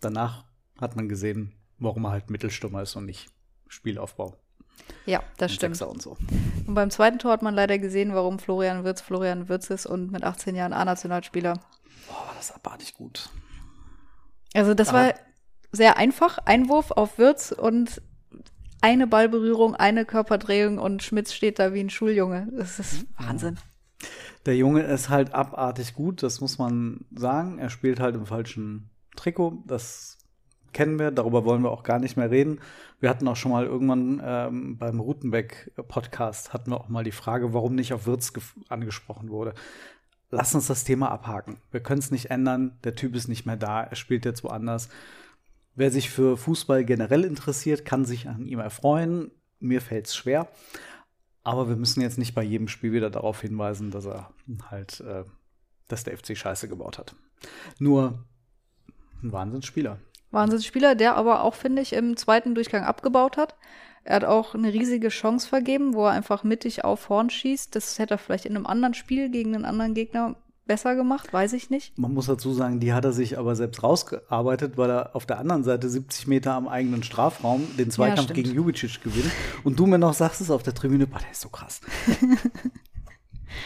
Danach 0.01 0.43
hat 0.79 0.95
man 0.95 1.07
gesehen, 1.07 1.53
warum 1.77 2.05
er 2.05 2.11
halt 2.11 2.29
Mittelstummer 2.29 2.81
ist 2.81 2.95
und 2.95 3.05
nicht 3.05 3.29
Spielaufbau. 3.67 4.35
Ja, 5.05 5.23
das 5.37 5.53
stimmt. 5.53 5.77
Sechser 5.77 5.89
und 5.89 6.01
so. 6.01 6.17
Und 6.67 6.73
beim 6.73 6.89
zweiten 6.89 7.19
Tor 7.19 7.31
hat 7.31 7.41
man 7.41 7.53
leider 7.53 7.77
gesehen, 7.79 8.13
warum 8.13 8.39
Florian 8.39 8.83
Wirz 8.83 9.01
Florian 9.01 9.49
Wirz 9.49 9.69
ist 9.69 9.85
und 9.85 10.11
mit 10.11 10.23
18 10.23 10.55
Jahren 10.55 10.73
A-Nationalspieler. 10.73 11.53
Boah, 12.07 12.27
war 12.27 12.33
das 12.35 12.51
abartig 12.51 12.93
gut. 12.93 13.29
Also 14.53 14.73
das 14.73 14.91
war 14.91 15.13
sehr 15.71 15.97
einfach. 15.97 16.37
Einwurf 16.39 16.91
auf 16.91 17.17
Würz 17.17 17.51
und 17.51 18.01
eine 18.81 19.07
Ballberührung, 19.07 19.75
eine 19.75 20.05
Körperdrehung 20.05 20.77
und 20.77 21.03
Schmitz 21.03 21.33
steht 21.33 21.59
da 21.59 21.73
wie 21.73 21.81
ein 21.81 21.89
Schuljunge. 21.89 22.47
Das 22.51 22.79
ist 22.79 23.05
Wahnsinn. 23.17 23.57
Der 24.45 24.57
Junge 24.57 24.81
ist 24.81 25.09
halt 25.09 25.33
abartig 25.33 25.93
gut, 25.93 26.23
das 26.23 26.41
muss 26.41 26.57
man 26.57 27.05
sagen. 27.15 27.59
Er 27.59 27.69
spielt 27.69 27.99
halt 27.99 28.15
im 28.15 28.25
falschen 28.25 28.90
Trikot. 29.15 29.63
Das 29.67 30.17
kennen 30.73 30.99
wir, 30.99 31.11
darüber 31.11 31.45
wollen 31.45 31.63
wir 31.63 31.71
auch 31.71 31.83
gar 31.83 31.99
nicht 31.99 32.17
mehr 32.17 32.31
reden. 32.31 32.59
Wir 32.99 33.09
hatten 33.09 33.27
auch 33.27 33.35
schon 33.35 33.51
mal 33.51 33.65
irgendwann 33.65 34.21
ähm, 34.23 34.77
beim 34.77 34.99
Rutenbeck-Podcast 34.99 36.53
hatten 36.53 36.71
wir 36.71 36.79
auch 36.79 36.89
mal 36.89 37.03
die 37.03 37.11
Frage, 37.11 37.53
warum 37.53 37.75
nicht 37.75 37.93
auf 37.93 38.05
Wirtz 38.05 38.31
angesprochen 38.69 39.29
wurde 39.29 39.53
lass 40.31 40.55
uns 40.55 40.67
das 40.67 40.83
Thema 40.83 41.11
abhaken. 41.11 41.57
Wir 41.71 41.81
können 41.81 41.99
es 41.99 42.09
nicht 42.09 42.31
ändern, 42.31 42.79
der 42.83 42.95
Typ 42.95 43.15
ist 43.15 43.27
nicht 43.27 43.45
mehr 43.45 43.57
da, 43.57 43.83
er 43.83 43.95
spielt 43.95 44.25
jetzt 44.25 44.43
woanders. 44.43 44.89
Wer 45.75 45.91
sich 45.91 46.09
für 46.09 46.37
Fußball 46.37 46.83
generell 46.83 47.23
interessiert, 47.23 47.85
kann 47.85 48.05
sich 48.05 48.27
an 48.27 48.45
ihm 48.45 48.59
erfreuen. 48.59 49.31
Mir 49.59 49.81
fällt 49.81 50.07
es 50.07 50.15
schwer. 50.15 50.49
Aber 51.43 51.69
wir 51.69 51.75
müssen 51.75 52.01
jetzt 52.01 52.17
nicht 52.17 52.35
bei 52.35 52.43
jedem 52.43 52.67
Spiel 52.67 52.91
wieder 52.91 53.09
darauf 53.09 53.41
hinweisen, 53.41 53.91
dass 53.91 54.05
er 54.05 54.31
halt, 54.69 54.99
äh, 55.01 55.23
dass 55.87 56.03
der 56.03 56.17
FC 56.17 56.37
Scheiße 56.37 56.67
gebaut 56.67 56.97
hat. 56.97 57.15
Nur 57.79 58.25
ein 59.23 59.31
Wahnsinnsspieler. 59.31 59.99
Wahnsinnsspieler, 60.31 60.95
der 60.95 61.15
aber 61.15 61.43
auch, 61.43 61.55
finde 61.55 61.81
ich, 61.81 61.93
im 61.93 62.15
zweiten 62.17 62.55
Durchgang 62.55 62.83
abgebaut 62.83 63.37
hat. 63.37 63.55
Er 64.03 64.15
hat 64.15 64.25
auch 64.25 64.55
eine 64.55 64.73
riesige 64.73 65.09
Chance 65.09 65.47
vergeben, 65.47 65.93
wo 65.93 66.05
er 66.05 66.11
einfach 66.11 66.43
mittig 66.43 66.83
auf 66.83 67.09
Horn 67.09 67.29
schießt. 67.29 67.75
Das 67.75 67.99
hätte 67.99 68.15
er 68.15 68.17
vielleicht 68.17 68.45
in 68.45 68.55
einem 68.55 68.65
anderen 68.65 68.93
Spiel 68.93 69.29
gegen 69.29 69.53
einen 69.53 69.65
anderen 69.65 69.93
Gegner 69.93 70.35
besser 70.65 70.95
gemacht, 70.95 71.33
weiß 71.33 71.53
ich 71.53 71.69
nicht. 71.69 71.97
Man 71.97 72.13
muss 72.13 72.27
dazu 72.27 72.53
sagen, 72.53 72.79
die 72.79 72.93
hat 72.93 73.03
er 73.03 73.11
sich 73.11 73.37
aber 73.37 73.55
selbst 73.55 73.83
rausgearbeitet, 73.83 74.77
weil 74.77 74.89
er 74.89 75.15
auf 75.15 75.25
der 75.25 75.37
anderen 75.37 75.63
Seite 75.63 75.89
70 75.89 76.27
Meter 76.27 76.53
am 76.53 76.67
eigenen 76.67 77.03
Strafraum 77.03 77.67
den 77.77 77.91
Zweikampf 77.91 78.31
stimmt. 78.31 78.35
gegen 78.35 78.55
Jubicic 78.55 79.03
gewinnt. 79.03 79.31
Und 79.63 79.77
du 79.77 79.85
mir 79.85 79.97
noch 79.97 80.13
sagst 80.13 80.39
es 80.39 80.49
auf 80.49 80.63
der 80.63 80.73
Tribüne, 80.73 81.07
boah, 81.07 81.19
der 81.19 81.31
ist 81.31 81.41
so 81.41 81.49
krass. 81.49 81.81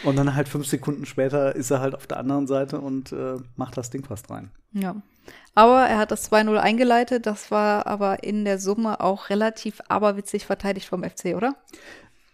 und 0.04 0.16
dann 0.16 0.34
halt 0.34 0.48
fünf 0.48 0.66
Sekunden 0.66 1.06
später 1.06 1.54
ist 1.54 1.70
er 1.70 1.80
halt 1.80 1.94
auf 1.94 2.06
der 2.06 2.18
anderen 2.18 2.46
Seite 2.46 2.80
und 2.80 3.12
äh, 3.12 3.36
macht 3.56 3.76
das 3.76 3.90
Ding 3.90 4.04
fast 4.04 4.30
rein. 4.30 4.50
Ja. 4.72 4.96
Aber 5.54 5.86
er 5.86 5.98
hat 5.98 6.10
das 6.10 6.30
2-0 6.30 6.56
eingeleitet. 6.56 7.26
Das 7.26 7.50
war 7.50 7.86
aber 7.86 8.22
in 8.22 8.44
der 8.44 8.58
Summe 8.58 9.00
auch 9.00 9.30
relativ 9.30 9.80
aberwitzig 9.88 10.46
verteidigt 10.46 10.86
vom 10.86 11.02
FC, 11.02 11.34
oder? 11.34 11.56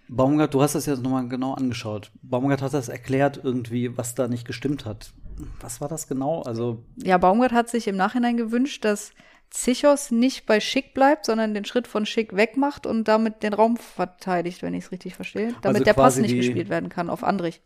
Baumgart, 0.08 0.52
du 0.52 0.60
hast 0.60 0.74
das 0.74 0.86
jetzt 0.86 1.02
nochmal 1.02 1.28
genau 1.28 1.54
angeschaut. 1.54 2.10
Baumgart 2.22 2.60
hat 2.60 2.74
das 2.74 2.88
erklärt 2.88 3.40
irgendwie, 3.42 3.96
was 3.96 4.14
da 4.14 4.28
nicht 4.28 4.46
gestimmt 4.46 4.84
hat. 4.84 5.12
Was 5.60 5.80
war 5.80 5.88
das 5.88 6.06
genau? 6.08 6.42
Also, 6.42 6.84
Ja, 6.96 7.16
Baumgart 7.16 7.52
hat 7.52 7.70
sich 7.70 7.88
im 7.88 7.96
Nachhinein 7.96 8.36
gewünscht, 8.36 8.84
dass 8.84 9.12
Zichos 9.52 10.10
nicht 10.10 10.46
bei 10.46 10.58
Schick 10.60 10.94
bleibt, 10.94 11.26
sondern 11.26 11.52
den 11.54 11.64
Schritt 11.66 11.86
von 11.86 12.06
Schick 12.06 12.34
wegmacht 12.34 12.86
und 12.86 13.06
damit 13.06 13.42
den 13.42 13.52
Raum 13.52 13.76
verteidigt, 13.76 14.62
wenn 14.62 14.72
ich 14.74 14.84
es 14.84 14.92
richtig 14.92 15.14
verstehe. 15.14 15.48
Damit 15.60 15.76
Also 15.76 15.84
der 15.84 15.92
Pass 15.94 16.16
nicht 16.16 16.30
die- 16.32 16.38
gespielt 16.38 16.70
werden 16.70 16.88
kann 16.88 17.10
auf 17.10 17.22
Andrich. 17.22 17.60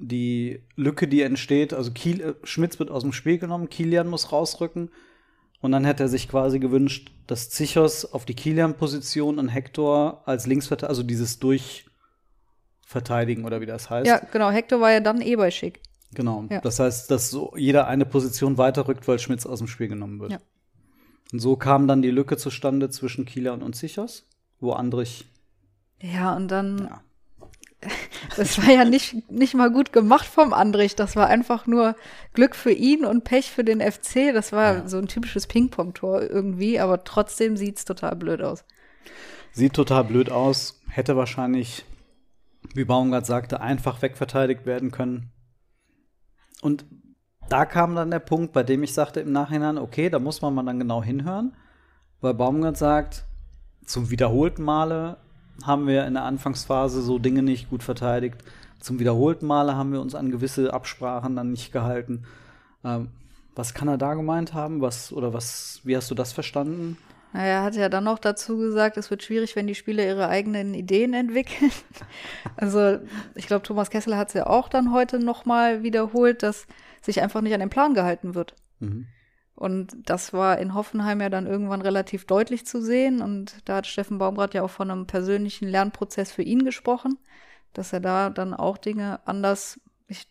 die 0.00 0.62
Lücke, 0.76 1.08
die 1.08 1.22
entsteht, 1.22 1.72
also 1.74 1.90
Kiel, 1.92 2.20
äh, 2.20 2.34
Schmitz 2.44 2.78
wird 2.78 2.88
aus 2.90 3.02
dem 3.02 3.12
Spiel 3.12 3.38
genommen, 3.38 3.68
Kilian 3.68 4.06
muss 4.08 4.30
rausrücken. 4.30 4.90
Und 5.60 5.72
dann 5.72 5.84
hätte 5.84 6.04
er 6.04 6.08
sich 6.08 6.28
quasi 6.28 6.60
gewünscht, 6.60 7.10
dass 7.26 7.50
Zichos 7.50 8.04
auf 8.04 8.24
die 8.24 8.34
Kilian-Position 8.34 9.40
und 9.40 9.48
Hector 9.48 10.22
als 10.24 10.46
Linksverteidiger, 10.46 10.88
also 10.88 11.02
dieses 11.02 11.40
Durchverteidigen 11.40 13.44
oder 13.44 13.60
wie 13.60 13.66
das 13.66 13.90
heißt. 13.90 14.06
Ja, 14.06 14.18
genau. 14.30 14.50
Hector 14.50 14.80
war 14.80 14.92
ja 14.92 15.00
dann 15.00 15.20
eh 15.20 15.34
bei 15.34 15.50
Schick. 15.50 15.80
Genau. 16.14 16.44
Ja. 16.48 16.60
Das 16.60 16.78
heißt, 16.78 17.10
dass 17.10 17.28
so 17.30 17.52
jeder 17.56 17.88
eine 17.88 18.06
Position 18.06 18.56
weiterrückt, 18.56 19.08
weil 19.08 19.18
Schmitz 19.18 19.46
aus 19.46 19.58
dem 19.58 19.66
Spiel 19.68 19.88
genommen 19.88 20.20
wird. 20.20 20.30
Ja. 20.32 20.38
Und 21.32 21.40
so 21.40 21.56
kam 21.56 21.86
dann 21.88 22.02
die 22.02 22.10
Lücke 22.10 22.36
zustande 22.36 22.88
zwischen 22.90 23.24
Kilian 23.26 23.62
und 23.62 23.74
Zichos, 23.76 24.26
wo 24.60 24.72
Andrich, 24.72 25.26
Ja, 26.00 26.34
und 26.34 26.48
dann, 26.48 26.78
ja, 26.88 27.00
das 28.36 28.58
war 28.58 28.72
ja 28.72 28.84
nicht, 28.84 29.30
nicht 29.30 29.54
mal 29.54 29.70
gut 29.70 29.92
gemacht 29.92 30.26
vom 30.26 30.52
Andrich. 30.52 30.96
Das 30.96 31.16
war 31.16 31.26
einfach 31.28 31.66
nur 31.66 31.94
Glück 32.32 32.56
für 32.56 32.72
ihn 32.72 33.04
und 33.04 33.24
Pech 33.24 33.50
für 33.50 33.62
den 33.64 33.80
FC. 33.80 34.32
Das 34.32 34.52
war 34.52 34.74
Ja. 34.78 34.88
so 34.88 34.98
ein 34.98 35.06
typisches 35.08 35.46
Ping-Pong-Tor 35.46 36.22
irgendwie, 36.22 36.80
aber 36.80 37.04
trotzdem 37.04 37.56
sieht's 37.56 37.84
total 37.84 38.16
blöd 38.16 38.42
aus. 38.42 38.64
Sieht 39.52 39.74
total 39.74 40.04
blöd 40.04 40.30
aus. 40.30 40.80
Hätte 40.88 41.16
wahrscheinlich, 41.16 41.84
wie 42.74 42.84
Baumgart 42.84 43.26
sagte, 43.26 43.60
einfach 43.60 44.02
wegverteidigt 44.02 44.66
werden 44.66 44.90
können. 44.90 45.30
Und 46.62 46.84
da 47.48 47.64
kam 47.64 47.94
dann 47.94 48.10
der 48.10 48.18
Punkt, 48.18 48.52
bei 48.52 48.62
dem 48.62 48.82
ich 48.82 48.94
sagte 48.94 49.20
im 49.20 49.32
Nachhinein, 49.32 49.78
okay, 49.78 50.10
da 50.10 50.18
muss 50.18 50.42
man 50.42 50.54
mal 50.54 50.64
dann 50.64 50.78
genau 50.78 51.02
hinhören, 51.02 51.54
weil 52.20 52.34
Baumgart 52.34 52.76
sagt, 52.76 53.24
zum 53.84 54.10
wiederholten 54.10 54.62
Male 54.62 55.16
haben 55.64 55.86
wir 55.86 56.06
in 56.06 56.14
der 56.14 56.24
Anfangsphase 56.24 57.02
so 57.02 57.18
Dinge 57.18 57.42
nicht 57.42 57.70
gut 57.70 57.82
verteidigt. 57.82 58.42
Zum 58.80 59.00
wiederholten 59.00 59.46
Male 59.46 59.76
haben 59.76 59.92
wir 59.92 60.00
uns 60.00 60.14
an 60.14 60.30
gewisse 60.30 60.72
Absprachen 60.72 61.34
dann 61.34 61.50
nicht 61.50 61.72
gehalten. 61.72 62.24
Ähm, 62.84 63.08
was 63.56 63.74
kann 63.74 63.88
er 63.88 63.98
da 63.98 64.14
gemeint 64.14 64.54
haben? 64.54 64.80
Was 64.80 65.12
oder 65.12 65.32
was? 65.32 65.80
Wie 65.82 65.96
hast 65.96 66.10
du 66.10 66.14
das 66.14 66.32
verstanden? 66.32 66.96
Er 67.32 67.62
hat 67.62 67.74
ja 67.74 67.88
dann 67.88 68.04
noch 68.04 68.18
dazu 68.18 68.56
gesagt, 68.56 68.96
es 68.96 69.10
wird 69.10 69.22
schwierig, 69.22 69.54
wenn 69.56 69.66
die 69.66 69.74
Spieler 69.74 70.04
ihre 70.04 70.28
eigenen 70.28 70.74
Ideen 70.74 71.14
entwickeln. 71.14 71.72
Also 72.56 72.98
ich 73.36 73.46
glaube, 73.46 73.62
Thomas 73.62 73.90
Kessler 73.90 74.16
hat 74.16 74.28
es 74.28 74.34
ja 74.34 74.48
auch 74.48 74.68
dann 74.68 74.92
heute 74.92 75.20
nochmal 75.20 75.84
wiederholt, 75.84 76.42
dass 76.42 76.66
sich 77.00 77.22
einfach 77.22 77.40
nicht 77.40 77.54
an 77.54 77.60
den 77.60 77.70
Plan 77.70 77.94
gehalten 77.94 78.34
wird. 78.34 78.54
Mhm. 78.80 79.06
Und 79.54 79.96
das 80.08 80.32
war 80.32 80.58
in 80.58 80.74
Hoffenheim 80.74 81.20
ja 81.20 81.30
dann 81.30 81.46
irgendwann 81.46 81.82
relativ 81.82 82.26
deutlich 82.26 82.64
zu 82.64 82.80
sehen. 82.80 83.20
Und 83.20 83.56
da 83.64 83.76
hat 83.76 83.88
Steffen 83.88 84.18
Baumgart 84.18 84.54
ja 84.54 84.62
auch 84.62 84.70
von 84.70 84.88
einem 84.88 85.06
persönlichen 85.06 85.68
Lernprozess 85.68 86.30
für 86.30 86.42
ihn 86.42 86.64
gesprochen, 86.64 87.18
dass 87.72 87.92
er 87.92 87.98
da 87.98 88.30
dann 88.30 88.54
auch 88.54 88.78
Dinge 88.78 89.18
anders, 89.26 89.80
ich 90.06 90.28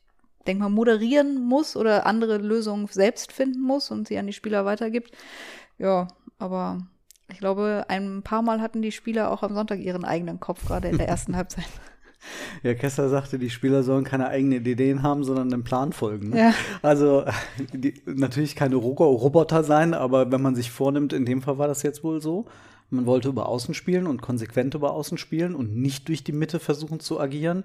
denke 0.47 0.63
mal, 0.63 0.69
moderieren 0.69 1.43
muss 1.43 1.75
oder 1.75 2.05
andere 2.05 2.37
Lösungen 2.37 2.87
selbst 2.87 3.33
finden 3.33 3.59
muss 3.59 3.91
und 3.91 4.07
sie 4.07 4.17
an 4.17 4.27
die 4.27 4.33
Spieler 4.33 4.63
weitergibt. 4.63 5.11
Ja, 5.77 6.07
aber 6.39 6.87
ich 7.29 7.39
glaube, 7.39 7.83
ein 7.89 8.23
paar 8.23 8.41
Mal 8.41 8.61
hatten 8.61 8.81
die 8.81 8.93
Spieler 8.93 9.29
auch 9.31 9.43
am 9.43 9.53
Sonntag 9.53 9.79
ihren 9.79 10.05
eigenen 10.05 10.39
Kopf, 10.39 10.65
gerade 10.65 10.87
in 10.87 10.97
der 10.97 11.07
ersten 11.09 11.35
Halbzeit. 11.35 11.67
Ja, 12.63 12.73
Kessler 12.73 13.09
sagte, 13.09 13.37
die 13.39 13.49
Spieler 13.49 13.83
sollen 13.83 14.03
keine 14.03 14.27
eigenen 14.27 14.65
Ideen 14.65 15.03
haben, 15.03 15.23
sondern 15.23 15.49
dem 15.49 15.63
Plan 15.63 15.93
folgen. 15.93 16.29
Ne? 16.29 16.39
Ja. 16.39 16.53
Also 16.81 17.23
die, 17.73 18.01
natürlich 18.05 18.55
keine 18.55 18.75
Ro- 18.75 18.93
Roboter 18.93 19.63
sein, 19.63 19.93
aber 19.93 20.31
wenn 20.31 20.41
man 20.41 20.55
sich 20.55 20.71
vornimmt, 20.71 21.13
in 21.13 21.25
dem 21.25 21.41
Fall 21.41 21.57
war 21.57 21.67
das 21.67 21.83
jetzt 21.83 22.03
wohl 22.03 22.21
so, 22.21 22.45
man 22.89 23.05
wollte 23.05 23.29
über 23.29 23.47
Außen 23.49 23.73
spielen 23.73 24.07
und 24.07 24.21
konsequent 24.21 24.73
über 24.73 24.93
Außen 24.93 25.17
spielen 25.17 25.55
und 25.55 25.75
nicht 25.75 26.07
durch 26.07 26.23
die 26.23 26.31
Mitte 26.31 26.59
versuchen 26.59 26.99
zu 26.99 27.19
agieren. 27.19 27.63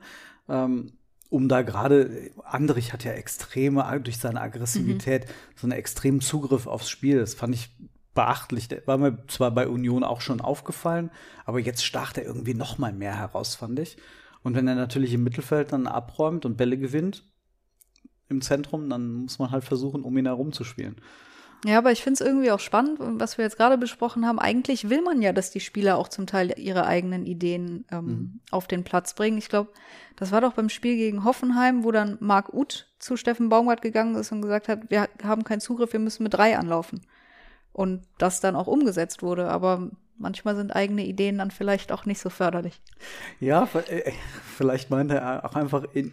Ähm, 0.48 0.92
um 1.30 1.48
da 1.48 1.62
gerade, 1.62 2.30
Andrich 2.44 2.92
hat 2.92 3.04
ja 3.04 3.12
extreme, 3.12 3.84
durch 4.04 4.18
seine 4.18 4.40
Aggressivität, 4.40 5.26
so 5.56 5.66
einen 5.66 5.72
extremen 5.72 6.20
Zugriff 6.20 6.66
aufs 6.66 6.90
Spiel. 6.90 7.20
Das 7.20 7.32
fand 7.34 7.54
ich 7.54 7.70
beachtlich. 8.14 8.68
Der 8.68 8.86
war 8.86 8.98
mir 8.98 9.16
zwar 9.28 9.50
bei 9.50 9.66
Union 9.66 10.04
auch 10.04 10.20
schon 10.20 10.42
aufgefallen, 10.42 11.10
aber 11.46 11.58
jetzt 11.58 11.84
stach 11.86 12.12
er 12.16 12.24
irgendwie 12.24 12.52
noch 12.54 12.76
mal 12.76 12.92
mehr 12.92 13.16
heraus, 13.16 13.54
fand 13.54 13.78
ich. 13.78 13.96
Und 14.42 14.54
wenn 14.54 14.68
er 14.68 14.74
natürlich 14.74 15.14
im 15.14 15.24
Mittelfeld 15.24 15.72
dann 15.72 15.86
abräumt 15.86 16.44
und 16.44 16.56
Bälle 16.56 16.78
gewinnt 16.78 17.24
im 18.28 18.40
Zentrum, 18.40 18.88
dann 18.88 19.12
muss 19.14 19.38
man 19.38 19.50
halt 19.50 19.64
versuchen, 19.64 20.02
um 20.02 20.16
ihn 20.16 20.26
herum 20.26 20.52
zu 20.52 20.64
spielen. 20.64 20.96
Ja, 21.64 21.78
aber 21.78 21.92
ich 21.92 22.02
finde 22.02 22.14
es 22.14 22.26
irgendwie 22.26 22.50
auch 22.50 22.58
spannend, 22.58 22.98
was 22.98 23.38
wir 23.38 23.44
jetzt 23.44 23.56
gerade 23.56 23.78
besprochen 23.78 24.26
haben. 24.26 24.40
Eigentlich 24.40 24.90
will 24.90 25.00
man 25.00 25.22
ja, 25.22 25.32
dass 25.32 25.52
die 25.52 25.60
Spieler 25.60 25.96
auch 25.96 26.08
zum 26.08 26.26
Teil 26.26 26.52
ihre 26.58 26.86
eigenen 26.86 27.24
Ideen 27.24 27.84
ähm, 27.92 28.40
auf 28.50 28.66
den 28.66 28.82
Platz 28.82 29.14
bringen. 29.14 29.38
Ich 29.38 29.48
glaube, 29.48 29.70
das 30.16 30.32
war 30.32 30.40
doch 30.40 30.54
beim 30.54 30.68
Spiel 30.68 30.96
gegen 30.96 31.22
Hoffenheim, 31.24 31.84
wo 31.84 31.92
dann 31.92 32.18
Marc 32.20 32.52
Uth 32.52 32.92
zu 32.98 33.16
Steffen 33.16 33.48
Baumgart 33.48 33.80
gegangen 33.80 34.16
ist 34.16 34.32
und 34.32 34.42
gesagt 34.42 34.66
hat, 34.66 34.90
wir 34.90 35.08
haben 35.22 35.44
keinen 35.44 35.60
Zugriff, 35.60 35.92
wir 35.92 36.00
müssen 36.00 36.24
mit 36.24 36.34
drei 36.34 36.58
anlaufen. 36.58 37.02
Und 37.72 38.02
das 38.18 38.40
dann 38.40 38.56
auch 38.56 38.66
umgesetzt 38.66 39.22
wurde. 39.22 39.48
Aber 39.48 39.88
manchmal 40.22 40.56
sind 40.56 40.74
eigene 40.74 41.04
Ideen 41.04 41.36
dann 41.38 41.50
vielleicht 41.50 41.92
auch 41.92 42.06
nicht 42.06 42.20
so 42.20 42.30
förderlich. 42.30 42.80
Ja, 43.40 43.66
v- 43.66 43.80
äh, 43.80 44.12
vielleicht 44.56 44.88
meint 44.90 45.10
er 45.10 45.44
auch 45.44 45.54
einfach 45.54 45.84
in, 45.92 46.12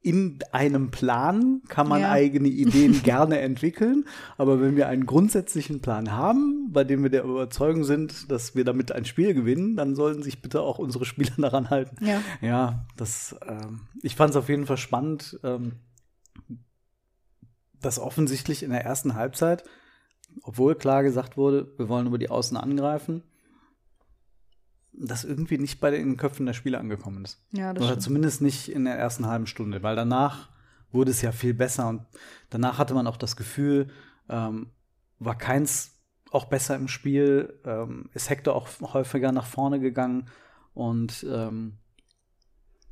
in 0.00 0.38
einem 0.52 0.90
Plan 0.92 1.60
kann 1.68 1.88
man 1.88 2.00
Ja. 2.02 2.10
eigene 2.12 2.48
Ideen 2.48 2.92
gerne 3.02 3.40
entwickeln, 3.40 4.04
aber 4.38 4.60
wenn 4.60 4.76
wir 4.76 4.88
einen 4.88 5.04
grundsätzlichen 5.06 5.80
Plan 5.82 6.12
haben, 6.12 6.68
bei 6.72 6.84
dem 6.84 7.02
wir 7.02 7.10
der 7.10 7.24
Überzeugung 7.24 7.82
sind, 7.84 8.30
dass 8.30 8.54
wir 8.54 8.64
damit 8.64 8.92
ein 8.92 9.04
Spiel 9.04 9.34
gewinnen, 9.34 9.76
dann 9.76 9.94
sollen 9.96 10.22
sich 10.22 10.40
bitte 10.40 10.62
auch 10.62 10.78
unsere 10.78 11.04
Spieler 11.04 11.32
daran 11.36 11.68
halten. 11.68 11.96
Ja. 12.04 12.22
Ja, 12.40 12.86
das, 12.96 13.36
ähm, 13.46 13.88
ich 14.02 14.14
fand 14.16 14.30
es 14.30 14.36
auf 14.36 14.48
jeden 14.48 14.66
Fall 14.66 14.76
spannend, 14.78 15.38
ähm, 15.42 15.72
dass 17.80 17.98
offensichtlich 17.98 18.62
in 18.62 18.70
der 18.70 18.84
ersten 18.84 19.14
Halbzeit, 19.14 19.64
obwohl 20.42 20.74
klar 20.74 21.02
gesagt 21.02 21.36
wurde, 21.36 21.72
wir 21.76 21.88
wollen 21.88 22.06
über 22.06 22.18
die 22.18 22.30
Außen 22.30 22.56
angreifen, 22.56 23.22
das 24.92 25.24
irgendwie 25.24 25.58
nicht 25.58 25.80
bei 25.80 25.90
den 25.90 26.16
Köpfen 26.16 26.46
der 26.46 26.52
Spieler 26.52 26.80
angekommen 26.80 27.24
ist. 27.24 27.40
Ja, 27.52 27.72
das 27.72 27.82
Oder 27.82 27.92
stimmt. 27.92 28.02
zumindest 28.02 28.42
nicht 28.42 28.70
in 28.70 28.84
der 28.84 28.96
ersten 28.96 29.26
halben 29.26 29.46
Stunde, 29.46 29.82
weil 29.82 29.96
danach 29.96 30.48
wurde 30.90 31.10
es 31.10 31.22
ja 31.22 31.32
viel 31.32 31.54
besser 31.54 31.88
und 31.88 32.02
danach 32.50 32.78
hatte 32.78 32.94
man 32.94 33.06
auch 33.06 33.16
das 33.16 33.36
Gefühl, 33.36 33.88
ähm, 34.28 34.70
war 35.18 35.36
keins 35.36 35.98
auch 36.30 36.46
besser 36.46 36.76
im 36.76 36.88
Spiel, 36.88 37.60
ähm, 37.64 38.10
ist 38.14 38.30
Hector 38.30 38.54
auch 38.54 38.68
häufiger 38.92 39.32
nach 39.32 39.46
vorne 39.46 39.80
gegangen 39.80 40.28
und 40.74 41.24
ähm, 41.28 41.78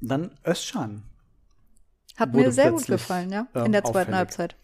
dann 0.01 0.39
Özcan. 0.47 1.03
Hat 2.17 2.33
mir 2.33 2.51
sehr 2.51 2.71
gut 2.71 2.87
gefallen, 2.87 3.31
ja, 3.31 3.47
ähm, 3.55 3.67
in 3.67 3.73
der 3.73 3.85
zweiten 3.85 3.99
auffällig. 3.99 4.17
Halbzeit. 4.17 4.57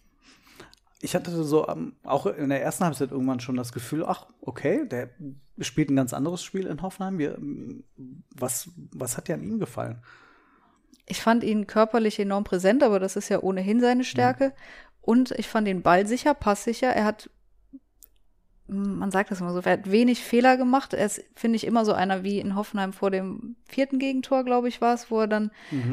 Ich 1.05 1.15
hatte 1.17 1.31
so 1.43 1.69
ähm, 1.69 1.97
auch 2.05 2.27
in 2.27 2.49
der 2.49 2.63
ersten 2.63 2.85
Halbzeit 2.85 3.11
irgendwann 3.11 3.41
schon 3.41 3.57
das 3.57 3.73
Gefühl, 3.73 4.05
ach, 4.07 4.29
okay, 4.41 4.87
der 4.87 5.11
spielt 5.59 5.91
ein 5.91 5.97
ganz 5.97 6.15
anderes 6.15 6.43
Spiel 6.43 6.67
in 6.67 6.81
Hoffenheim. 6.81 7.19
Wir, 7.19 7.37
was, 8.35 8.71
was 8.93 9.17
hat 9.17 9.27
dir 9.27 9.35
an 9.35 9.43
ihm 9.43 9.59
gefallen? 9.59 10.01
Ich 11.07 11.21
fand 11.21 11.43
ihn 11.43 11.67
körperlich 11.67 12.21
enorm 12.21 12.45
präsent, 12.45 12.85
aber 12.85 13.01
das 13.01 13.17
ist 13.17 13.29
ja 13.29 13.43
ohnehin 13.43 13.81
seine 13.81 14.05
Stärke. 14.05 14.55
Und 15.01 15.33
ich 15.33 15.49
fand 15.49 15.67
ihn 15.67 15.83
ballsicher, 15.83 16.35
passsicher. 16.35 16.91
Er 16.91 17.05
hat, 17.05 17.29
man 18.73 19.11
sagt 19.11 19.31
das 19.31 19.41
immer 19.41 19.53
so, 19.53 19.61
er 19.61 19.73
hat 19.73 19.91
wenig 19.91 20.21
Fehler 20.21 20.57
gemacht. 20.57 20.95
Er 20.95 21.07
ist, 21.07 21.23
finde 21.35 21.57
ich, 21.57 21.67
immer 21.67 21.85
so 21.85 21.93
einer 21.93 22.25
wie 22.25 22.39
in 22.39 22.57
Hoffenheim 22.57 22.93
vor 22.93 23.11
dem 23.11 23.57
vierten 23.67 23.99
Gegentor, 23.99 24.45
glaube 24.45 24.69
ich, 24.69 24.81
war 24.81 24.95
es, 24.95 25.11
wo 25.11 25.21
er 25.21 25.27
dann 25.27 25.51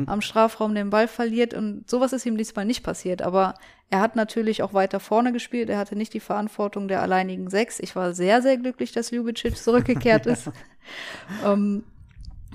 am 0.08 0.22
Strafraum 0.22 0.74
den 0.76 0.90
Ball 0.90 1.08
verliert. 1.08 1.54
Und 1.54 1.90
sowas 1.90 2.14
ist 2.14 2.26
ihm 2.26 2.38
diesmal 2.38 2.66
nicht 2.66 2.84
passiert. 2.84 3.22
Aber 3.22 3.56
er 3.90 4.02
hat 4.02 4.16
natürlich 4.16 4.64
auch 4.64 4.74
weiter 4.74 5.00
vorne 5.00 5.34
gespielt. 5.34 5.70
Er 5.70 5.78
hatte 5.78 5.96
nicht 5.96 6.14
die 6.14 6.20
Verantwortung 6.20 6.88
der 6.88 7.02
alleinigen 7.02 7.50
Sechs. 7.50 7.80
Ich 7.80 7.96
war 7.96 8.14
sehr, 8.14 8.42
sehr 8.42 8.58
glücklich, 8.58 8.92
dass 8.92 9.12
Ljubicic 9.12 9.58
zurückgekehrt 9.58 10.26
ist. 10.26 10.50
ähm, 11.46 11.84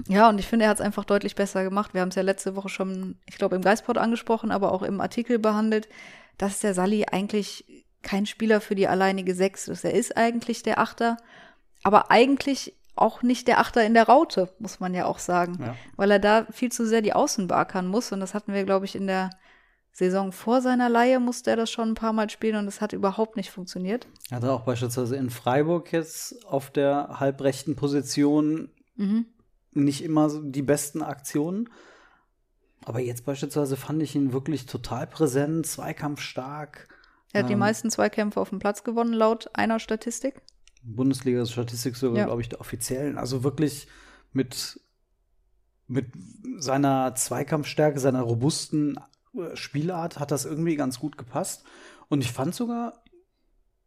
Ja, 0.09 0.29
und 0.29 0.39
ich 0.39 0.47
finde, 0.47 0.65
er 0.65 0.71
hat 0.71 0.79
es 0.79 0.85
einfach 0.85 1.05
deutlich 1.05 1.35
besser 1.35 1.63
gemacht. 1.63 1.95
Wir 1.95 2.01
haben 2.01 2.09
es 2.09 2.17
ja 2.17 2.23
letzte 2.23 2.57
Woche 2.57 2.69
schon, 2.69 3.17
ich 3.27 3.39
glaube, 3.39 3.57
im 3.57 3.63
Geistport 3.63 3.99
angesprochen, 3.99 4.51
aber 4.51 4.73
auch 4.73 4.83
im 4.83 5.01
Artikel 5.01 5.39
behandelt, 5.39 5.89
dass 6.37 6.61
der 6.61 6.75
Sally 6.75 7.05
eigentlich 7.05 7.84
kein 8.05 8.27
Spieler 8.27 8.61
für 8.61 8.75
die 8.75 8.87
alleinige 8.89 9.35
Sechs 9.35 9.67
ist. 9.69 9.85
Er 9.85 9.95
ist 9.95 10.17
eigentlich 10.17 10.63
der 10.63 10.79
Achter, 10.79 11.17
aber 11.83 12.11
eigentlich 12.11 12.75
auch 12.97 13.23
nicht 13.23 13.49
der 13.49 13.59
Achter 13.59 13.85
in 13.85 13.95
der 13.95 14.07
Raute, 14.07 14.49
muss 14.61 14.79
man 14.79 14.95
ja 14.95 15.07
auch 15.07 15.19
sagen. 15.19 15.59
Ja. 15.61 15.75
Weil 15.97 16.13
er 16.13 16.21
da 16.21 16.47
viel 16.53 16.71
zu 16.71 16.87
sehr 16.87 17.03
die 17.03 17.13
Außen 17.13 17.49
beackern 17.49 17.89
muss. 17.89 18.13
Und 18.13 18.21
das 18.21 18.35
hatten 18.35 18.53
wir, 18.53 18.65
glaube 18.65 18.85
ich, 18.85 18.95
in 18.95 19.09
der 19.09 19.31
Saison 19.91 20.33
vor 20.33 20.61
seiner 20.61 20.89
Leihe 20.89 21.21
musste 21.21 21.51
er 21.51 21.57
das 21.57 21.71
schon 21.71 21.91
ein 21.91 21.95
paar 21.95 22.13
Mal 22.13 22.29
spielen 22.29 22.57
und 22.57 22.67
es 22.67 22.81
hat 22.81 22.93
überhaupt 22.93 23.37
nicht 23.37 23.51
funktioniert. 23.51 24.09
Er 24.29 24.39
hatte 24.39 24.53
auch 24.53 24.63
beispielsweise 24.63 25.17
in 25.17 25.31
Freiburg 25.31 25.93
jetzt 25.93 26.45
auf 26.47 26.71
der 26.71 27.21
halbrechten 27.21 27.77
Position 27.77 28.71
Mhm. 28.97 29.27
nicht 29.73 30.05
immer 30.05 30.31
die 30.43 30.63
besten 30.63 31.03
Aktionen. 31.03 31.69
Aber 32.85 33.01
jetzt 33.01 33.25
beispielsweise 33.25 33.77
fand 33.77 34.03
ich 34.03 34.15
ihn 34.15 34.33
wirklich 34.33 34.67
total 34.67 35.07
präsent, 35.07 35.67
zweikampfstark. 35.67 36.89
Er 37.35 37.41
hat 37.43 37.49
die 37.51 37.55
Ähm, 37.55 37.59
meisten 37.59 37.91
Zweikämpfe 37.91 38.41
auf 38.41 38.49
dem 38.51 38.61
Platz 38.61 38.85
gewonnen, 38.85 39.13
laut 39.13 39.51
einer 39.55 39.79
Statistik. 39.81 40.41
Bundesliga-Statistik 40.83 41.97
sogar, 41.97 42.19
Ja. 42.19 42.25
glaube 42.27 42.41
ich, 42.43 42.49
der 42.49 42.61
offiziellen. 42.61 43.19
Also 43.19 43.43
wirklich 43.45 43.89
mit, 44.33 44.81
mit 45.89 46.07
seiner 46.59 47.15
Zweikampfstärke, 47.15 47.99
seiner 47.99 48.23
robusten 48.23 48.99
äh, 49.37 49.57
Spielart 49.57 50.19
hat 50.21 50.31
das 50.31 50.45
irgendwie 50.45 50.77
ganz 50.77 50.99
gut 51.01 51.19
gepasst. 51.19 51.65
Und 52.09 52.21
ich 52.23 52.33
fand 52.33 52.55
sogar 52.55 53.03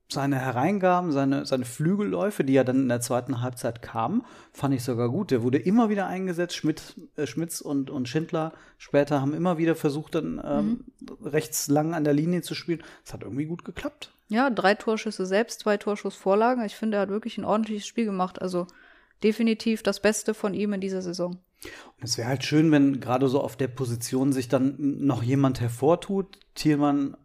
seine 0.09 0.39
Hereingaben, 0.39 1.11
seine, 1.11 1.45
seine 1.45 1.65
Flügelläufe, 1.65 2.43
die 2.43 2.53
ja 2.53 2.63
dann 2.63 2.77
in 2.83 2.89
der 2.89 3.01
zweiten 3.01 3.41
Halbzeit 3.41 3.81
kamen, 3.81 4.23
fand 4.53 4.73
ich 4.73 4.83
sogar 4.83 5.09
gut. 5.09 5.31
Der 5.31 5.43
wurde 5.43 5.57
immer 5.57 5.89
wieder 5.89 6.07
eingesetzt. 6.07 6.55
Schmidt, 6.55 6.95
äh, 7.17 7.27
Schmitz 7.27 7.59
und, 7.59 7.89
und 7.89 8.07
Schindler 8.07 8.53
später 8.77 9.21
haben 9.21 9.33
immer 9.33 9.57
wieder 9.57 9.75
versucht, 9.75 10.15
dann 10.15 10.41
ähm, 10.43 10.85
rechts 11.23 11.67
lang 11.67 11.93
an 11.93 12.05
der 12.05 12.13
Linie 12.13 12.41
zu 12.41 12.55
spielen. 12.55 12.83
Es 13.03 13.13
hat 13.13 13.23
irgendwie 13.23 13.45
gut 13.45 13.65
geklappt. 13.65 14.13
Ja, 14.29 14.49
drei 14.49 14.75
Torschüsse 14.75 15.25
selbst, 15.25 15.61
zwei 15.61 15.77
Torschussvorlagen. 15.77 16.63
Ich 16.65 16.75
finde, 16.75 16.97
er 16.97 17.01
hat 17.01 17.09
wirklich 17.09 17.37
ein 17.37 17.45
ordentliches 17.45 17.85
Spiel 17.85 18.05
gemacht. 18.05 18.41
Also 18.41 18.67
definitiv 19.23 19.83
das 19.83 19.99
Beste 19.99 20.33
von 20.33 20.53
ihm 20.53 20.73
in 20.73 20.81
dieser 20.81 21.01
Saison. 21.01 21.37
Und 21.97 22.03
es 22.03 22.17
wäre 22.17 22.27
halt 22.29 22.43
schön, 22.43 22.71
wenn 22.71 22.99
gerade 22.99 23.27
so 23.27 23.41
auf 23.41 23.55
der 23.55 23.67
Position 23.67 24.31
sich 24.31 24.47
dann 24.47 24.75
noch 24.77 25.23
jemand 25.23 25.59
hervortut. 25.59 26.39
Thielmann 26.55 27.17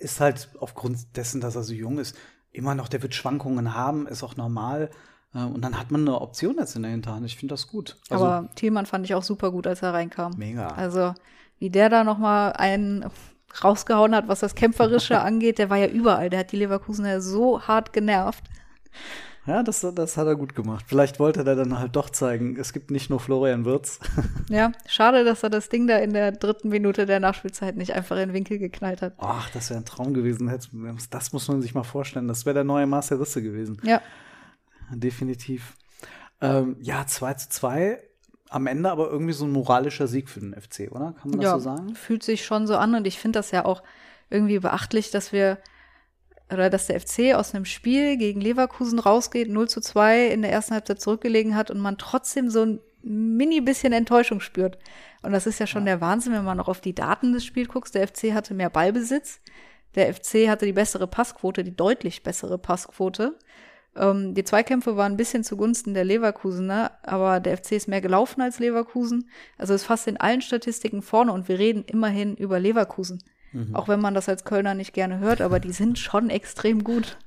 ist 0.00 0.20
halt 0.20 0.50
aufgrund 0.58 1.16
dessen, 1.16 1.40
dass 1.40 1.56
er 1.56 1.62
so 1.62 1.72
jung 1.74 1.98
ist, 1.98 2.16
immer 2.52 2.74
noch, 2.74 2.88
der 2.88 3.02
wird 3.02 3.14
Schwankungen 3.14 3.74
haben, 3.74 4.06
ist 4.06 4.22
auch 4.22 4.36
normal. 4.36 4.90
Äh, 5.34 5.44
Und 5.44 5.62
dann 5.62 5.78
hat 5.78 5.90
man 5.90 6.02
eine 6.02 6.20
Option 6.20 6.56
jetzt 6.58 6.74
in 6.76 6.82
der 6.82 6.90
Hinterhand. 6.90 7.26
Ich 7.26 7.36
finde 7.36 7.52
das 7.52 7.68
gut. 7.68 7.96
Also, 8.08 8.24
Aber 8.24 8.48
Thielmann 8.56 8.86
fand 8.86 9.04
ich 9.04 9.14
auch 9.14 9.22
super 9.22 9.50
gut, 9.52 9.66
als 9.66 9.82
er 9.82 9.94
reinkam. 9.94 10.32
Mega. 10.36 10.68
Also, 10.68 11.14
wie 11.58 11.70
der 11.70 11.88
da 11.88 12.02
nochmal 12.04 12.54
einen 12.54 13.04
rausgehauen 13.62 14.14
hat, 14.14 14.28
was 14.28 14.40
das 14.40 14.54
Kämpferische 14.54 15.20
angeht, 15.22 15.58
der 15.58 15.70
war 15.70 15.76
ja 15.76 15.86
überall. 15.86 16.30
Der 16.30 16.40
hat 16.40 16.52
die 16.52 16.56
Leverkusener 16.56 17.20
so 17.20 17.62
hart 17.62 17.92
genervt. 17.92 18.44
Ja, 19.50 19.64
das, 19.64 19.84
das 19.94 20.16
hat 20.16 20.28
er 20.28 20.36
gut 20.36 20.54
gemacht. 20.54 20.84
Vielleicht 20.86 21.18
wollte 21.18 21.40
er 21.40 21.56
dann 21.56 21.76
halt 21.76 21.96
doch 21.96 22.08
zeigen, 22.08 22.56
es 22.56 22.72
gibt 22.72 22.92
nicht 22.92 23.10
nur 23.10 23.18
Florian 23.18 23.64
Wirtz. 23.64 23.98
Ja, 24.48 24.72
schade, 24.86 25.24
dass 25.24 25.44
er 25.44 25.50
das 25.50 25.68
Ding 25.68 25.86
da 25.86 25.98
in 25.98 26.12
der 26.12 26.32
dritten 26.32 26.70
Minute 26.70 27.06
der 27.06 27.20
Nachspielzeit 27.20 27.76
nicht 27.76 27.92
einfach 27.92 28.16
in 28.16 28.28
den 28.28 28.32
Winkel 28.32 28.58
geknallt 28.58 29.00
hat. 29.00 29.14
Ach, 29.18 29.48
das 29.50 29.70
wäre 29.70 29.78
ein 29.78 29.84
Traum 29.84 30.12
gewesen. 30.12 30.52
Das 31.10 31.32
muss 31.32 31.46
man 31.46 31.62
sich 31.62 31.74
mal 31.74 31.84
vorstellen. 31.84 32.26
Das 32.26 32.46
wäre 32.46 32.54
der 32.54 32.64
neue 32.64 32.86
Marcel 32.86 33.18
Risse 33.18 33.42
gewesen. 33.42 33.80
Ja, 33.84 34.00
definitiv. 34.90 35.74
Ähm, 36.40 36.76
ja, 36.80 37.06
2 37.06 37.34
zu 37.34 37.48
2. 37.50 38.00
Am 38.48 38.66
Ende 38.66 38.90
aber 38.90 39.10
irgendwie 39.10 39.32
so 39.32 39.44
ein 39.44 39.52
moralischer 39.52 40.08
Sieg 40.08 40.28
für 40.28 40.40
den 40.40 40.54
FC, 40.54 40.90
oder? 40.90 41.14
Kann 41.20 41.30
man 41.30 41.40
das 41.40 41.44
ja, 41.44 41.52
so 41.54 41.60
sagen? 41.60 41.94
fühlt 41.94 42.24
sich 42.24 42.44
schon 42.44 42.66
so 42.66 42.76
an 42.76 42.94
und 42.94 43.06
ich 43.06 43.18
finde 43.18 43.38
das 43.38 43.52
ja 43.52 43.64
auch 43.64 43.82
irgendwie 44.30 44.58
beachtlich, 44.58 45.10
dass 45.10 45.32
wir 45.32 45.58
oder 46.52 46.70
dass 46.70 46.86
der 46.86 47.00
FC 47.00 47.34
aus 47.34 47.54
einem 47.54 47.64
Spiel 47.64 48.16
gegen 48.16 48.40
Leverkusen 48.40 48.98
rausgeht, 48.98 49.48
0 49.48 49.68
zu 49.68 49.80
2 49.80 50.28
in 50.28 50.42
der 50.42 50.52
ersten 50.52 50.74
Halbzeit 50.74 51.00
zurückgelegen 51.00 51.54
hat 51.54 51.70
und 51.70 51.78
man 51.78 51.98
trotzdem 51.98 52.50
so 52.50 52.64
ein 52.64 52.80
mini 53.02 53.60
bisschen 53.60 53.92
Enttäuschung 53.92 54.40
spürt. 54.40 54.78
Und 55.22 55.32
das 55.32 55.46
ist 55.46 55.58
ja 55.58 55.66
schon 55.66 55.84
der 55.84 56.00
Wahnsinn, 56.00 56.32
wenn 56.32 56.44
man 56.44 56.56
noch 56.56 56.68
auf 56.68 56.80
die 56.80 56.94
Daten 56.94 57.32
des 57.32 57.44
Spiels 57.44 57.68
guckt. 57.68 57.94
Der 57.94 58.06
FC 58.06 58.32
hatte 58.32 58.54
mehr 58.54 58.70
Ballbesitz. 58.70 59.40
Der 59.94 60.12
FC 60.12 60.48
hatte 60.48 60.66
die 60.66 60.72
bessere 60.72 61.06
Passquote, 61.06 61.64
die 61.64 61.74
deutlich 61.74 62.22
bessere 62.22 62.58
Passquote. 62.58 63.36
Ähm, 63.96 64.34
die 64.34 64.44
Zweikämpfe 64.44 64.96
waren 64.96 65.12
ein 65.12 65.16
bisschen 65.16 65.44
zugunsten 65.44 65.94
der 65.94 66.04
Leverkusener, 66.04 66.92
aber 67.02 67.40
der 67.40 67.56
FC 67.56 67.72
ist 67.72 67.88
mehr 67.88 68.00
gelaufen 68.00 68.40
als 68.40 68.58
Leverkusen. 68.58 69.28
Also 69.58 69.74
ist 69.74 69.84
fast 69.84 70.06
in 70.06 70.16
allen 70.16 70.42
Statistiken 70.42 71.02
vorne 71.02 71.32
und 71.32 71.48
wir 71.48 71.58
reden 71.58 71.84
immerhin 71.84 72.36
über 72.36 72.60
Leverkusen. 72.60 73.22
Auch 73.72 73.88
wenn 73.88 74.00
man 74.00 74.14
das 74.14 74.28
als 74.28 74.44
Kölner 74.44 74.74
nicht 74.74 74.92
gerne 74.92 75.18
hört, 75.18 75.40
aber 75.40 75.60
die 75.60 75.72
sind 75.72 75.98
schon 75.98 76.30
extrem 76.30 76.84
gut. 76.84 77.18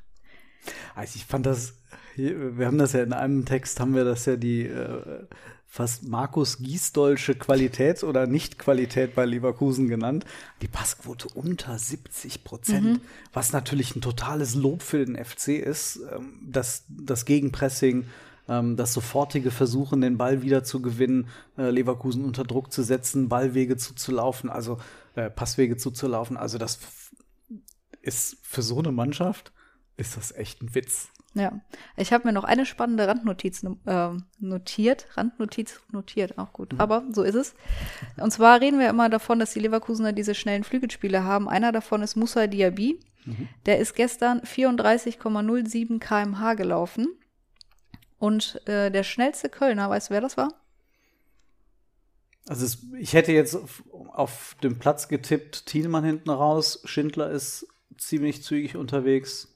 Also 0.96 1.18
ich 1.18 1.26
fand 1.26 1.46
das, 1.46 1.76
wir 2.16 2.66
haben 2.66 2.78
das 2.78 2.94
ja 2.94 3.04
in 3.04 3.14
einem 3.14 3.46
Text, 3.46 3.80
haben 3.80 3.96
wir 3.96 4.06
das 4.06 4.26
ja 4.26 4.36
die 4.38 4.66
äh, 4.66 5.26
fast 5.74 6.08
Markus 6.08 6.60
Giesdolsche 6.60 7.34
Qualität 7.34 8.04
oder 8.04 8.28
Nicht-Qualität 8.28 9.16
bei 9.16 9.26
Leverkusen 9.26 9.88
genannt. 9.88 10.24
Die 10.62 10.68
Passquote 10.68 11.28
unter 11.30 11.80
70 11.80 12.44
Prozent, 12.44 13.02
was 13.34 13.54
natürlich 13.54 13.96
ein 13.96 14.02
totales 14.02 14.54
Lob 14.54 14.84
für 14.84 15.04
den 15.04 15.16
FC 15.16 15.48
ist. 15.50 16.00
Ähm, 16.16 16.40
das, 16.46 16.84
das 16.88 17.26
Gegenpressing, 17.26 18.06
ähm, 18.48 18.76
das 18.76 18.94
sofortige 18.94 19.52
Versuchen, 19.52 20.02
den 20.02 20.18
Ball 20.18 20.42
wieder 20.42 20.64
zu 20.64 20.82
gewinnen, 20.82 21.28
äh, 21.58 21.70
Leverkusen 21.70 22.26
unter 22.26 22.44
Druck 22.44 22.72
zu 22.72 22.84
setzen, 22.84 23.30
Ballwege 23.30 23.78
zuzulaufen, 23.78 24.50
also 24.50 24.78
äh, 25.16 25.30
Passwege 25.30 25.78
zuzulaufen. 25.78 26.38
Also 26.38 26.58
das 26.58 26.80
ist 28.02 28.38
für 28.44 28.62
so 28.62 28.80
eine 28.80 28.92
Mannschaft 28.92 29.52
ist 29.96 30.18
das 30.18 30.32
echt 30.32 30.62
ein 30.62 30.74
Witz. 30.74 31.10
Ja, 31.36 31.62
ich 31.98 32.14
habe 32.14 32.28
mir 32.28 32.34
noch 32.34 32.44
eine 32.44 32.66
spannende 32.66 33.08
Randnotiz 33.08 33.64
äh, 33.64 34.10
notiert. 34.40 35.08
Randnotiz 35.18 35.82
notiert, 35.92 36.38
auch 36.38 36.54
gut. 36.54 36.76
Aber 36.78 37.04
so 37.12 37.24
ist 37.24 37.36
es. 37.36 37.56
Und 38.18 38.32
zwar 38.32 38.62
reden 38.62 38.80
wir 38.80 38.90
immer 38.90 39.10
davon, 39.10 39.40
dass 39.40 39.54
die 39.54 39.60
Leverkusener 39.60 40.14
diese 40.14 40.36
schnellen 40.36 40.64
Flügelspiele 40.64 41.24
haben. 41.24 41.50
Einer 41.50 41.72
davon 41.72 42.04
ist 42.04 42.16
Musa 42.16 42.46
Diaby. 42.46 43.00
Der 43.66 43.80
ist 43.80 43.96
gestern 43.96 44.42
34,07 44.42 46.00
km/h 46.00 46.54
gelaufen. 46.56 47.08
Und 48.24 48.66
äh, 48.70 48.90
der 48.90 49.04
schnellste 49.04 49.50
Kölner, 49.50 49.90
weißt 49.90 50.10
du, 50.10 50.14
wer 50.14 50.22
das 50.22 50.38
war? 50.38 50.54
Also 52.48 52.64
es, 52.66 52.78
ich 52.98 53.12
hätte 53.14 53.34
jetzt 53.34 53.54
auf, 53.54 53.84
auf 54.14 54.56
dem 54.64 54.80
Platz 54.80 55.10
getippt, 55.10 55.66
Thielmann 55.66 56.06
hinten 56.06 56.30
raus, 56.30 56.80
Schindler 56.86 57.30
ist 57.32 57.68
ziemlich 57.98 58.42
zügig 58.42 58.78
unterwegs. 58.78 59.50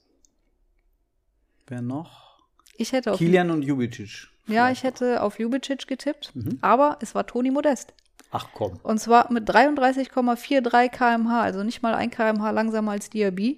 Wer 1.66 1.80
noch? 1.80 2.42
Ich 2.76 2.92
hätte 2.92 3.12
auf, 3.12 3.16
Kilian 3.16 3.50
und 3.50 3.62
Jubicic. 3.62 4.28
ja, 4.48 4.70
ich 4.70 4.82
hätte 4.82 5.22
auf 5.22 5.38
Ljubicic 5.38 5.86
getippt, 5.86 6.36
Mhm. 6.36 6.58
aber 6.60 6.98
es 7.00 7.14
war 7.14 7.26
Toni 7.26 7.50
Modest. 7.50 7.94
Ach 8.32 8.48
komm. 8.52 8.78
Und 8.82 8.98
zwar 8.98 9.32
mit 9.32 9.48
33,43 9.48 10.90
km/h, 10.90 11.40
also 11.40 11.62
nicht 11.62 11.80
mal 11.82 11.94
ein 11.94 12.10
km/h 12.10 12.50
langsamer 12.50 12.90
als 12.90 13.08
Diaby. 13.08 13.56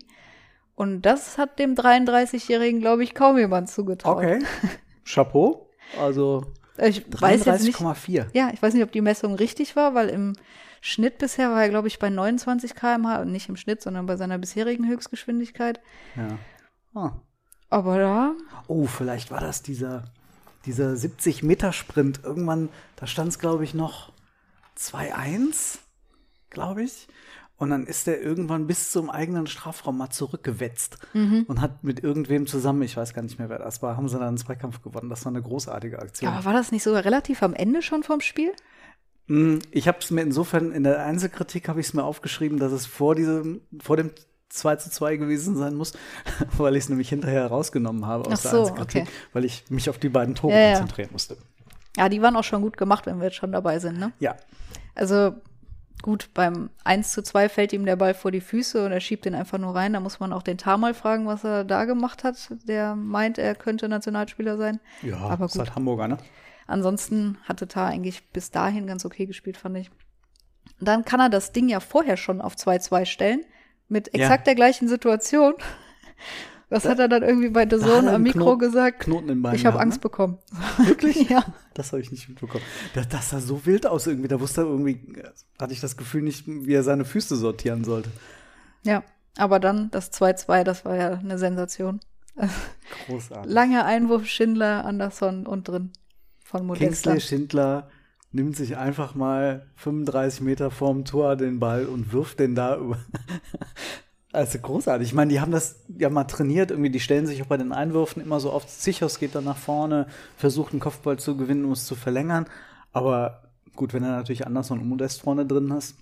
Und 0.77 1.03
das 1.03 1.37
hat 1.37 1.59
dem 1.59 1.75
33-Jährigen, 1.75 2.79
glaube 2.79 3.03
ich, 3.03 3.13
kaum 3.17 3.39
jemand 3.39 3.69
zugetraut. 3.69 4.17
Okay. 4.19 4.39
Chapeau. 5.13 5.69
Also 6.01 6.45
Ich 6.79 7.05
weiß 7.21 7.45
jetzt 7.45 7.65
nicht. 7.65 7.79
33,4. 7.79 8.27
Ja, 8.33 8.51
ich 8.53 8.63
weiß 8.63 8.75
nicht, 8.75 8.85
ob 8.85 8.93
die 8.93 9.01
Messung 9.01 9.35
richtig 9.35 9.77
war, 9.77 9.95
weil 9.95 10.09
im 10.09 10.35
Schnitt 10.81 11.19
bisher 11.19 11.51
war 11.51 11.63
er, 11.63 11.69
glaube 11.69 11.89
ich, 11.89 11.99
bei 11.99 12.09
29 12.09 12.75
km/h, 12.75 13.25
nicht 13.25 13.49
im 13.49 13.57
Schnitt, 13.57 13.83
sondern 13.83 14.07
bei 14.07 14.17
seiner 14.17 14.39
bisherigen 14.39 14.89
Höchstgeschwindigkeit. 14.89 15.81
Ja. 16.17 16.39
Ah. 16.95 17.21
Aber 17.69 17.99
da, 17.99 18.35
Oh, 18.67 18.87
vielleicht 18.87 19.31
war 19.31 19.41
das 19.41 19.63
dieser, 19.63 20.05
dieser 20.65 20.93
70-Meter-Sprint. 20.93 22.21
Irgendwann, 22.25 22.69
da 22.97 23.07
stand 23.07 23.29
es, 23.29 23.39
glaube 23.39 23.65
ich, 23.65 23.75
noch 23.75 24.13
2-1, 24.79 25.79
glaube 26.51 26.83
ich. 26.83 27.09
Und 27.61 27.71
dann 27.71 27.87
ist 27.87 28.09
er 28.09 28.21
irgendwann 28.21 28.67
bis 28.67 28.91
zum 28.91 29.09
eigenen 29.11 29.47
Strafraum 29.47 29.99
mal 29.99 30.11
zurückgewetzt 30.11 30.97
und 31.13 31.61
hat 31.61 31.85
mit 31.85 32.03
irgendwem 32.03 32.47
zusammen, 32.47 32.81
ich 32.83 32.97
weiß 32.97 33.15
gar 33.15 33.21
nicht 33.23 33.39
mehr, 33.39 33.49
wer 33.51 33.59
das 33.59 33.83
war, 33.83 33.97
haben 33.97 34.09
sie 34.09 34.19
dann 34.19 34.29
einen 34.29 34.39
Zweikampf 34.39 34.83
gewonnen. 34.83 35.11
Das 35.11 35.25
war 35.27 35.31
eine 35.31 35.43
großartige 35.43 35.99
Aktion. 35.99 36.31
ja, 36.31 36.37
aber 36.37 36.47
war 36.47 36.53
das 36.55 36.73
nicht 36.73 36.83
sogar 36.83 37.05
relativ 37.05 37.43
am 37.43 37.53
Ende 37.55 37.83
schon 37.83 38.03
vom 38.03 38.21
Spiel? 38.23 38.51
Mm, 39.27 39.59
Ich 39.73 39.87
habe 39.89 39.99
es 40.01 40.11
mir 40.11 40.23
insofern 40.23 40.73
in 40.73 40.85
der 40.85 41.05
Einzelkritik 41.05 41.69
habe 41.69 41.81
ich 41.81 41.89
es 41.89 41.95
mir 41.95 42.03
aufgeschrieben, 42.03 42.59
dass 42.59 42.73
es 42.73 42.87
vor 42.87 43.15
diesem, 43.15 43.61
vor 43.81 43.97
dem 43.99 44.11
2 44.49 44.77
zu 44.77 44.91
2 44.91 45.17
gewesen 45.19 45.55
sein 45.57 45.75
muss, 45.75 45.93
weil 46.57 46.77
ich 46.77 46.85
es 46.85 46.89
nämlich 46.89 47.11
hinterher 47.11 47.47
rausgenommen 47.47 48.07
habe 48.07 48.25
aus 48.27 48.39
Ach 48.39 48.43
der 48.43 48.51
so, 48.53 48.59
Einzelkritik, 48.61 49.03
okay. 49.03 49.11
weil 49.35 49.45
ich 49.45 49.65
mich 49.69 49.91
auf 49.91 49.99
die 49.99 50.09
beiden 50.09 50.35
Tore 50.35 50.55
Ja, 50.55 50.61
ja. 50.61 50.73
konzentrieren 50.79 51.11
musste. 51.13 51.37
Ja, 51.97 52.09
die 52.09 52.23
waren 52.23 52.37
auch 52.37 52.45
schon 52.45 52.63
gut 52.63 52.77
gemacht, 52.79 53.05
wenn 53.05 53.19
wir 53.19 53.25
jetzt 53.27 53.37
schon 53.37 53.53
dabei 53.53 53.79
sind, 53.81 53.99
ne? 53.99 54.13
Ja, 54.19 54.35
Also 54.95 55.35
Gut, 56.03 56.31
beim 56.33 56.71
1 56.85 57.13
zu 57.13 57.23
2 57.23 57.49
fällt 57.51 57.73
ihm 57.73 57.85
der 57.85 57.97
Ball 57.97 58.15
vor 58.15 58.31
die 58.31 58.41
Füße 58.41 58.85
und 58.85 58.93
er 58.93 59.01
schiebt 59.01 59.27
den 59.27 59.35
einfach 59.35 59.59
nur 59.59 59.75
rein. 59.75 59.93
Da 59.93 60.01
muss 60.01 60.19
man 60.19 60.33
auch 60.33 60.43
den 60.43 60.57
Tar 60.57 60.79
mal 60.79 60.95
fragen, 60.95 61.27
was 61.27 61.45
er 61.45 61.65
da 61.65 61.85
gemacht 61.85 62.25
hat. 62.25 62.37
Der 62.65 62.95
meint, 62.97 63.37
er 63.39 63.55
könnte 63.55 63.89
Nationalspieler 63.89 64.57
sein. 64.57 64.81
Ja, 65.03 65.19
aber 65.19 65.45
ist 65.47 65.53
gut. 65.53 65.61
halt 65.61 65.75
Hamburger, 65.75 66.09
ne? 66.09 66.19
Ansonsten 66.67 67.37
hatte 67.45 67.69
Tar 67.69 67.89
eigentlich 67.89 68.29
bis 68.31 68.51
dahin 68.51 68.87
ganz 68.87 69.05
okay 69.05 69.27
gespielt, 69.27 69.57
fand 69.57 69.77
ich. 69.77 69.91
Dann 70.81 71.05
kann 71.05 71.21
er 71.21 71.29
das 71.29 71.53
Ding 71.53 71.69
ja 71.69 71.81
vorher 71.81 72.17
schon 72.17 72.41
auf 72.41 72.55
2-2 72.55 73.05
stellen, 73.05 73.45
mit 73.89 74.09
Ja. 74.15 74.23
exakt 74.23 74.47
der 74.47 74.55
gleichen 74.55 74.89
Situation. 74.89 75.55
Was 76.71 76.85
hat 76.87 76.99
er 77.01 77.09
dann 77.09 77.23
irgendwie 77.23 77.51
bei 77.51 77.65
The 77.65 77.71
Da 77.71 77.77
hat 77.79 77.83
Zone 77.91 78.09
er 78.11 78.15
am 78.15 78.23
Mikro 78.23 78.39
Knoten- 78.57 78.59
gesagt? 78.61 79.01
Knoten 79.01 79.29
im 79.29 79.43
Bein 79.43 79.55
ich 79.55 79.67
habe 79.67 79.75
gehabt, 79.75 79.85
Angst 79.85 79.99
ne? 79.99 80.03
bekommen. 80.03 80.39
Wirklich? 80.87 81.29
ja. 81.29 81.45
Das 81.75 81.93
habe 81.93 82.01
ich 82.01 82.11
nicht 82.11 82.29
mitbekommen. 82.29 82.65
Das, 82.95 83.09
das 83.09 83.31
sah 83.31 83.41
so 83.41 83.67
wild 83.67 83.87
aus 83.87 84.07
irgendwie. 84.07 84.29
Da 84.29 84.41
wusste 84.41 84.63
er 84.63 84.67
irgendwie, 84.69 85.01
hatte 85.61 85.73
ich 85.73 85.81
das 85.81 85.97
Gefühl 85.97 86.23
nicht, 86.23 86.45
wie 86.47 86.73
er 86.73 86.83
seine 86.83 87.05
Füße 87.05 87.37
sortieren 87.37 87.85
sollte. 87.85 88.11
Ja. 88.85 89.03
Aber 89.37 89.61
dann 89.61 89.91
das 89.91 90.13
2-2, 90.13 90.65
das 90.65 90.85
war 90.85 90.97
ja 90.97 91.11
eine 91.13 91.39
Sensation. 91.39 92.01
Großartig. 93.07 93.51
Langer 93.53 93.85
Einwurf, 93.85 94.27
Schindler, 94.27 94.85
Anderson 94.85 95.47
und 95.47 95.69
drin 95.69 95.93
von 96.45 96.67
Modesta. 96.67 97.11
Kingsley 97.13 97.21
Schindler 97.21 97.89
nimmt 98.33 98.57
sich 98.57 98.77
einfach 98.77 99.15
mal 99.15 99.67
35 99.77 100.41
Meter 100.43 100.71
vorm 100.71 101.05
Tor 101.05 101.37
den 101.37 101.59
Ball 101.61 101.87
und 101.87 102.13
wirft 102.13 102.41
den 102.41 102.55
da 102.55 102.77
über. 102.77 102.99
Also 104.33 104.59
großartig. 104.61 105.09
Ich 105.09 105.15
meine, 105.15 105.33
die 105.33 105.41
haben 105.41 105.51
das 105.51 105.81
ja 105.89 106.09
mal 106.09 106.25
trainiert. 106.25 106.71
Irgendwie, 106.71 106.91
die 106.91 107.01
stellen 107.01 107.27
sich 107.27 107.43
auch 107.43 107.47
bei 107.47 107.57
den 107.57 107.73
Einwürfen 107.73 108.23
immer 108.23 108.39
so 108.39 108.53
auf. 108.53 108.67
Zichos 108.67 109.19
geht 109.19 109.35
dann 109.35 109.45
nach 109.45 109.57
vorne, 109.57 110.07
versucht 110.37 110.73
einen 110.73 110.81
Kopfball 110.81 111.19
zu 111.19 111.37
gewinnen, 111.37 111.65
um 111.65 111.73
es 111.73 111.85
zu 111.85 111.97
verlängern. 111.97 112.47
Aber 112.93 113.51
gut, 113.75 113.93
wenn 113.93 114.03
du 114.03 114.09
natürlich 114.09 114.47
Anderson 114.47 114.81
und 114.81 114.89
Modest 114.89 115.23
vorne 115.23 115.47
drin 115.47 115.73
hast, 115.73 115.97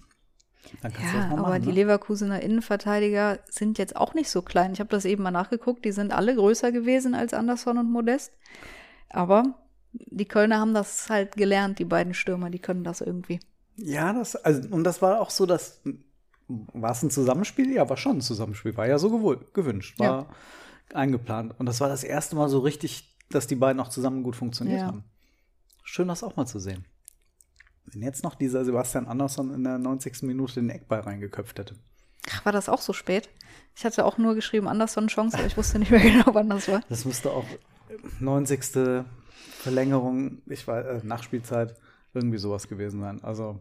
dann 0.82 0.92
kannst 0.92 1.14
du 1.14 1.16
das 1.16 1.24
Ja, 1.24 1.30
mal 1.30 1.38
aber 1.38 1.48
machen. 1.48 1.62
die 1.62 1.68
ne? 1.68 1.74
Leverkusener 1.74 2.42
Innenverteidiger 2.42 3.38
sind 3.48 3.78
jetzt 3.78 3.96
auch 3.96 4.12
nicht 4.12 4.28
so 4.28 4.42
klein. 4.42 4.72
Ich 4.72 4.80
habe 4.80 4.90
das 4.90 5.06
eben 5.06 5.22
mal 5.22 5.30
nachgeguckt. 5.30 5.84
Die 5.86 5.92
sind 5.92 6.12
alle 6.12 6.34
größer 6.34 6.70
gewesen 6.70 7.14
als 7.14 7.32
Anderson 7.32 7.78
und 7.78 7.90
Modest. 7.90 8.32
Aber 9.08 9.54
die 9.92 10.26
Kölner 10.28 10.60
haben 10.60 10.74
das 10.74 11.08
halt 11.08 11.36
gelernt, 11.36 11.78
die 11.78 11.86
beiden 11.86 12.12
Stürmer, 12.12 12.50
die 12.50 12.58
können 12.58 12.84
das 12.84 13.00
irgendwie. 13.00 13.40
Ja, 13.76 14.12
das, 14.12 14.36
also, 14.36 14.68
und 14.70 14.84
das 14.84 15.00
war 15.00 15.20
auch 15.20 15.30
so, 15.30 15.46
dass, 15.46 15.80
war 16.48 16.92
es 16.92 17.02
ein 17.02 17.10
Zusammenspiel? 17.10 17.72
Ja, 17.72 17.88
war 17.88 17.96
schon 17.96 18.18
ein 18.18 18.20
Zusammenspiel, 18.20 18.76
war 18.76 18.86
ja 18.88 18.98
so 18.98 19.10
gewünscht, 19.52 19.98
war 19.98 20.28
eingeplant. 20.94 21.54
Und 21.58 21.66
das 21.66 21.80
war 21.80 21.88
das 21.88 22.04
erste 22.04 22.36
Mal 22.36 22.48
so 22.48 22.60
richtig, 22.60 23.16
dass 23.30 23.46
die 23.46 23.54
beiden 23.56 23.80
auch 23.80 23.88
zusammen 23.88 24.22
gut 24.22 24.36
funktioniert 24.36 24.80
Ja. 24.80 24.86
haben. 24.86 25.04
Schön, 25.84 26.08
das 26.08 26.22
auch 26.22 26.36
mal 26.36 26.46
zu 26.46 26.58
sehen. 26.58 26.84
Wenn 27.86 28.02
jetzt 28.02 28.22
noch 28.24 28.34
dieser 28.34 28.64
Sebastian 28.64 29.06
Andersson 29.06 29.52
in 29.54 29.64
der 29.64 29.78
90. 29.78 30.22
Minute 30.22 30.54
den 30.54 30.70
Eckball 30.70 31.00
reingeköpft 31.00 31.58
hätte. 31.58 31.74
Ach, 32.30 32.44
war 32.44 32.52
das 32.52 32.68
auch 32.68 32.80
so 32.82 32.92
spät? 32.92 33.30
Ich 33.74 33.84
hatte 33.84 34.04
auch 34.04 34.18
nur 34.18 34.34
geschrieben, 34.34 34.68
Anderson 34.68 35.06
Chance, 35.08 35.38
aber 35.38 35.46
ich 35.46 35.56
wusste 35.56 35.78
nicht 35.78 35.90
mehr 35.90 36.00
genau, 36.00 36.26
wann 36.34 36.50
das 36.50 36.68
war. 36.68 36.82
Das 36.88 37.04
müsste 37.04 37.30
auch 37.30 37.44
90. 38.20 39.04
Verlängerung, 39.58 40.42
ich 40.46 40.66
weiß, 40.66 41.02
äh, 41.02 41.06
Nachspielzeit, 41.06 41.74
irgendwie 42.14 42.38
sowas 42.38 42.68
gewesen 42.68 43.00
sein. 43.00 43.22
Also, 43.24 43.60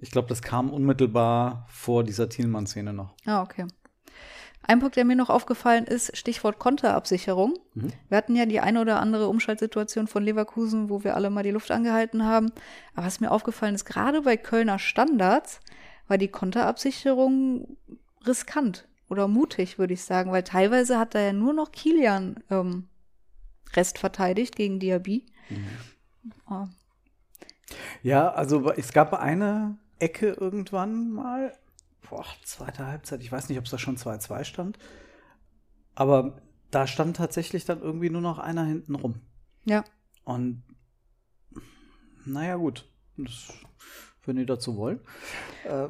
ich 0.00 0.10
glaube, 0.10 0.28
das 0.28 0.42
kam 0.42 0.70
unmittelbar 0.70 1.66
vor 1.68 2.04
dieser 2.04 2.28
Thielmann-Szene 2.28 2.92
noch. 2.92 3.14
Ah, 3.26 3.42
okay. 3.42 3.66
Ein 4.62 4.78
Punkt, 4.80 4.96
der 4.96 5.04
mir 5.04 5.16
noch 5.16 5.30
aufgefallen 5.30 5.84
ist, 5.84 6.16
Stichwort 6.16 6.58
Konterabsicherung. 6.58 7.54
Wir 8.08 8.16
hatten 8.16 8.36
ja 8.36 8.46
die 8.46 8.60
eine 8.60 8.80
oder 8.80 9.00
andere 9.00 9.28
Umschaltsituation 9.28 10.06
von 10.06 10.22
Leverkusen, 10.22 10.90
wo 10.90 11.02
wir 11.02 11.16
alle 11.16 11.30
mal 11.30 11.42
die 11.42 11.50
Luft 11.50 11.70
angehalten 11.70 12.24
haben. 12.24 12.52
Aber 12.94 13.06
was 13.06 13.20
mir 13.20 13.30
aufgefallen 13.30 13.74
ist, 13.74 13.84
gerade 13.84 14.22
bei 14.22 14.36
Kölner 14.36 14.78
Standards 14.78 15.60
war 16.08 16.18
die 16.18 16.28
Konterabsicherung 16.28 17.76
riskant 18.26 18.86
oder 19.08 19.28
mutig, 19.28 19.78
würde 19.78 19.94
ich 19.94 20.04
sagen, 20.04 20.30
weil 20.30 20.44
teilweise 20.44 20.98
hat 20.98 21.14
da 21.14 21.20
ja 21.20 21.32
nur 21.32 21.52
noch 21.52 21.72
Kilian 21.72 22.36
ähm, 22.50 22.88
Rest 23.74 23.98
verteidigt 23.98 24.56
gegen 24.56 24.78
Diaby. 24.78 25.26
Ah, 26.46 26.68
Ja, 28.02 28.30
also 28.30 28.70
es 28.72 28.92
gab 28.92 29.14
eine 29.14 29.78
Ecke 30.00 30.30
irgendwann 30.32 31.10
mal, 31.12 31.56
boah, 32.08 32.24
zweite 32.44 32.86
Halbzeit, 32.86 33.20
ich 33.22 33.30
weiß 33.30 33.48
nicht, 33.48 33.58
ob 33.58 33.64
es 33.64 33.70
da 33.70 33.78
schon 33.78 33.96
2-2 33.96 34.44
stand, 34.44 34.78
aber 35.94 36.40
da 36.70 36.86
stand 36.86 37.16
tatsächlich 37.16 37.64
dann 37.64 37.80
irgendwie 37.80 38.10
nur 38.10 38.20
noch 38.20 38.38
einer 38.38 38.64
hinten 38.64 38.94
rum. 38.94 39.20
ja, 39.64 39.84
Und 40.24 40.62
naja, 42.24 42.56
gut, 42.56 42.86
das, 43.16 43.52
wenn 44.24 44.36
die 44.36 44.46
dazu 44.46 44.76
wollen. 44.76 45.00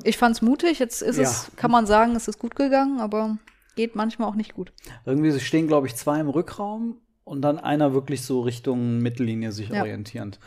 ich 0.05 0.17
fand's 0.17 0.43
mutig. 0.43 0.79
Jetzt 0.79 1.03
ist 1.03 1.17
Ja. 1.17 1.25
es, 1.25 1.51
kann 1.57 1.71
man 1.71 1.87
sagen, 1.87 2.17
es 2.17 2.29
ist 2.29 2.39
gut 2.39 2.55
gegangen, 2.57 3.01
aber 3.01 3.39
geht 3.77 3.95
manchmal 3.97 4.29
auch 4.29 4.35
nicht 4.35 4.55
gut. 4.55 4.73
Irgendwie 5.05 5.39
stehen, 5.41 5.67
glaube 5.69 5.87
ich, 5.87 5.97
zwei 5.97 6.21
im 6.21 6.29
Rückraum 6.29 6.99
und 7.25 7.43
dann 7.43 7.59
einer 7.59 7.93
wirklich 7.93 8.23
so 8.23 8.41
Richtung 8.41 8.99
Mittellinie 8.99 9.53
sich 9.53 9.69
Ja. 9.71 9.81
orientierend. 9.83 10.39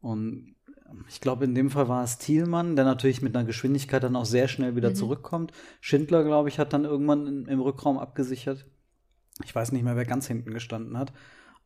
Und 0.00 0.51
ich 1.08 1.20
glaube, 1.20 1.44
in 1.44 1.54
dem 1.54 1.70
Fall 1.70 1.88
war 1.88 2.04
es 2.04 2.18
Thielmann, 2.18 2.76
der 2.76 2.84
natürlich 2.84 3.22
mit 3.22 3.36
einer 3.36 3.46
Geschwindigkeit 3.46 4.02
dann 4.02 4.16
auch 4.16 4.24
sehr 4.24 4.48
schnell 4.48 4.76
wieder 4.76 4.94
zurückkommt. 4.94 5.52
Schindler, 5.80 6.24
glaube 6.24 6.48
ich, 6.48 6.58
hat 6.58 6.72
dann 6.72 6.84
irgendwann 6.84 7.46
im 7.46 7.60
Rückraum 7.60 7.98
abgesichert. 7.98 8.66
Ich 9.44 9.54
weiß 9.54 9.72
nicht 9.72 9.82
mehr, 9.82 9.96
wer 9.96 10.04
ganz 10.04 10.26
hinten 10.26 10.52
gestanden 10.52 10.98
hat. 10.98 11.12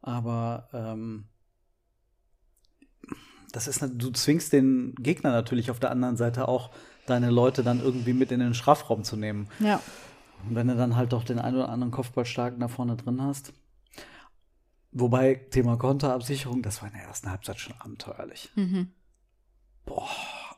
Aber 0.03 0.69
ähm, 0.73 1.25
das 3.53 3.69
ist, 3.69 3.83
du 3.83 4.11
zwingst 4.11 4.53
den 4.53 4.95
Gegner 4.97 5.33
natürlich 5.33 5.71
auf 5.71 5.81
der 5.81 5.91
anderen 5.91 6.17
Seite 6.17 6.49
auch, 6.49 6.71
deine 7.07 7.31
Leute 7.31 7.63
dann 7.63 7.81
irgendwie 7.81 8.13
mit 8.13 8.33
in 8.33 8.41
den 8.41 8.55
Strafraum 8.55 9.05
zu 9.05 9.17
nehmen. 9.17 9.49
Ja. 9.61 9.81
Und 10.47 10.55
wenn 10.55 10.69
du 10.69 10.77
dann 10.77 10.97
halt 10.97 11.13
doch 11.13 11.25
den 11.25 11.39
einen 11.39 11.57
oder 11.57 11.69
anderen 11.69 11.93
Kopfballstarken 11.93 12.61
da 12.61 12.69
vorne 12.69 12.97
drin 12.97 13.23
hast. 13.23 13.53
Wobei, 14.93 15.35
Thema 15.35 15.77
Konterabsicherung, 15.77 16.63
das 16.63 16.83
war 16.83 16.89
in 16.89 16.95
der 16.95 17.05
ersten 17.05 17.31
Halbzeit 17.31 17.61
schon 17.61 17.75
abenteuerlich. 17.79 18.51
Mhm. 18.57 18.93
Boah, 19.87 20.09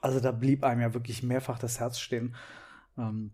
also 0.01 0.21
da 0.21 0.33
blieb 0.33 0.65
einem 0.65 0.81
ja 0.81 0.95
wirklich 0.95 1.23
mehrfach 1.23 1.59
das 1.59 1.79
Herz 1.79 2.01
stehen. 2.01 2.35
Ähm, 2.97 3.31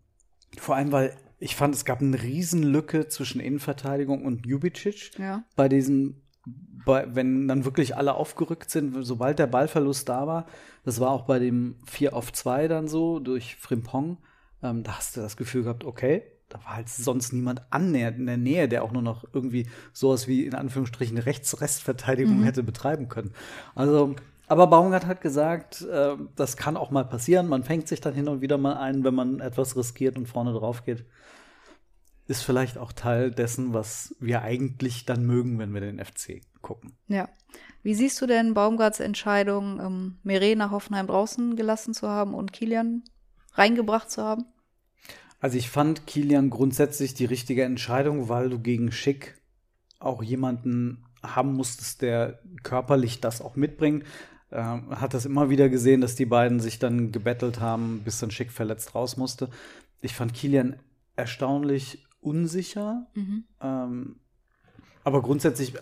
vor 0.59 0.77
allem, 0.77 0.93
weil 0.93 1.17
ich 1.39 1.57
fand, 1.57 1.75
es 1.75 1.85
gab 1.85 2.01
eine 2.01 2.23
Riesenlücke 2.23 3.09
zwischen 3.09 3.41
Innenverteidigung 3.41 4.25
und 4.25 4.47
Jubicic. 4.47 5.19
Ja. 5.19 5.45
Bei 5.57 5.69
diesen, 5.69 6.23
bei, 6.85 7.15
wenn 7.15 7.49
dann 7.49 7.65
wirklich 7.65 7.97
alle 7.97 8.15
aufgerückt 8.15 8.71
sind, 8.71 8.95
sobald 9.05 9.39
der 9.39 9.47
Ballverlust 9.47 10.09
da 10.09 10.27
war, 10.27 10.47
das 10.85 11.01
war 11.01 11.11
auch 11.11 11.23
bei 11.23 11.39
dem 11.39 11.77
4 11.87 12.15
auf 12.15 12.33
2 12.33 12.69
dann 12.69 12.89
so 12.89 13.19
durch 13.19 13.57
Frimpong, 13.57 14.19
ähm, 14.63 14.83
da 14.83 14.97
hast 14.97 15.17
du 15.17 15.21
das 15.21 15.37
Gefühl 15.37 15.65
gehabt, 15.65 15.85
okay, 15.85 16.23
da 16.49 16.59
war 16.65 16.77
halt 16.77 16.89
sonst 16.89 17.33
niemand 17.33 17.63
annähernd 17.71 18.19
in 18.19 18.27
der 18.27 18.37
Nähe, 18.37 18.69
der 18.69 18.85
auch 18.85 18.93
nur 18.93 19.03
noch 19.03 19.25
irgendwie 19.33 19.67
sowas 19.93 20.29
wie 20.29 20.47
in 20.47 20.55
Anführungsstrichen 20.55 21.19
Rechts-Restverteidigung 21.19 22.43
hätte 22.45 22.63
betreiben 22.63 23.09
können. 23.09 23.33
Also, 23.75 24.15
aber 24.47 24.67
Baumgart 24.67 25.07
hat 25.07 25.21
gesagt, 25.21 25.83
äh, 25.83 26.17
das 26.37 26.57
kann 26.57 26.77
auch 26.77 26.91
mal 26.91 27.05
passieren. 27.05 27.49
Man 27.49 27.65
fängt 27.65 27.89
sich 27.89 28.01
dann 28.01 28.15
hin 28.15 28.29
und 28.29 28.41
wieder 28.41 28.59
mal 28.59 28.77
ein, 28.77 29.05
wenn 29.05 29.15
man 29.15 29.41
etwas 29.41 29.77
riskiert 29.77 30.17
und 30.17 30.27
vorne 30.27 30.53
drauf 30.53 30.85
geht. 30.85 31.05
Ist 32.27 32.43
vielleicht 32.43 32.79
auch 32.79 32.93
Teil 32.93 33.31
dessen, 33.31 33.75
was 33.75 34.15
wir 34.19 34.43
eigentlich 34.43 35.05
dann 35.05 35.25
mögen, 35.27 35.59
wenn 35.59 35.75
wir 35.75 35.81
den 35.81 36.03
FC 36.03 36.43
gucken. 36.63 36.97
Ja. 37.09 37.29
Wie 37.83 37.95
siehst 37.95 38.21
du 38.21 38.27
denn 38.27 38.55
Baumgarts 38.55 39.01
Entscheidung, 39.01 39.79
ähm, 39.81 40.19
Meret 40.23 40.57
nach 40.57 40.71
Hoffenheim 40.71 41.07
draußen 41.07 41.55
gelassen 41.55 41.93
zu 41.93 42.09
haben 42.09 42.35
und 42.35 42.53
Kilian 42.53 43.03
reingebracht 43.53 44.11
zu 44.11 44.23
haben? 44.23 44.47
Also 45.39 45.59
ich 45.59 45.69
fand 45.69 46.07
Kilian 46.07 46.49
grundsätzlich 46.49 47.13
die 47.13 47.27
richtige 47.27 47.65
Entscheidung, 47.65 48.31
weil 48.31 48.49
du 48.49 48.59
gegen 48.59 48.91
Schick 48.91 49.39
auch 49.99 50.23
jemanden 50.23 51.05
haben 51.23 51.53
musstest, 51.53 52.03
der 52.03 52.41
körperlich 52.63 53.21
das 53.21 53.43
auch 53.43 53.57
mitbringt. 53.57 54.05
Ähm, 54.55 55.01
hat 55.01 55.15
das 55.15 55.27
immer 55.27 55.51
wieder 55.51 55.69
gesehen, 55.69 56.01
dass 56.01 56.15
die 56.15 56.27
beiden 56.27 56.61
sich 56.61 56.79
dann 56.79 57.11
gebettelt 57.11 57.59
haben, 57.59 58.03
bis 58.05 58.21
dann 58.21 58.31
Schick 58.31 58.53
verletzt 58.53 58.95
raus 58.95 59.17
musste. 59.17 59.51
Ich 60.01 60.15
fand 60.15 60.33
Kilian 60.33 60.77
erstaunlich 61.17 62.07
unsicher. 62.21 63.07
Ähm, 63.61 64.17
aber 65.03 65.23
grundsätzlich, 65.23 65.75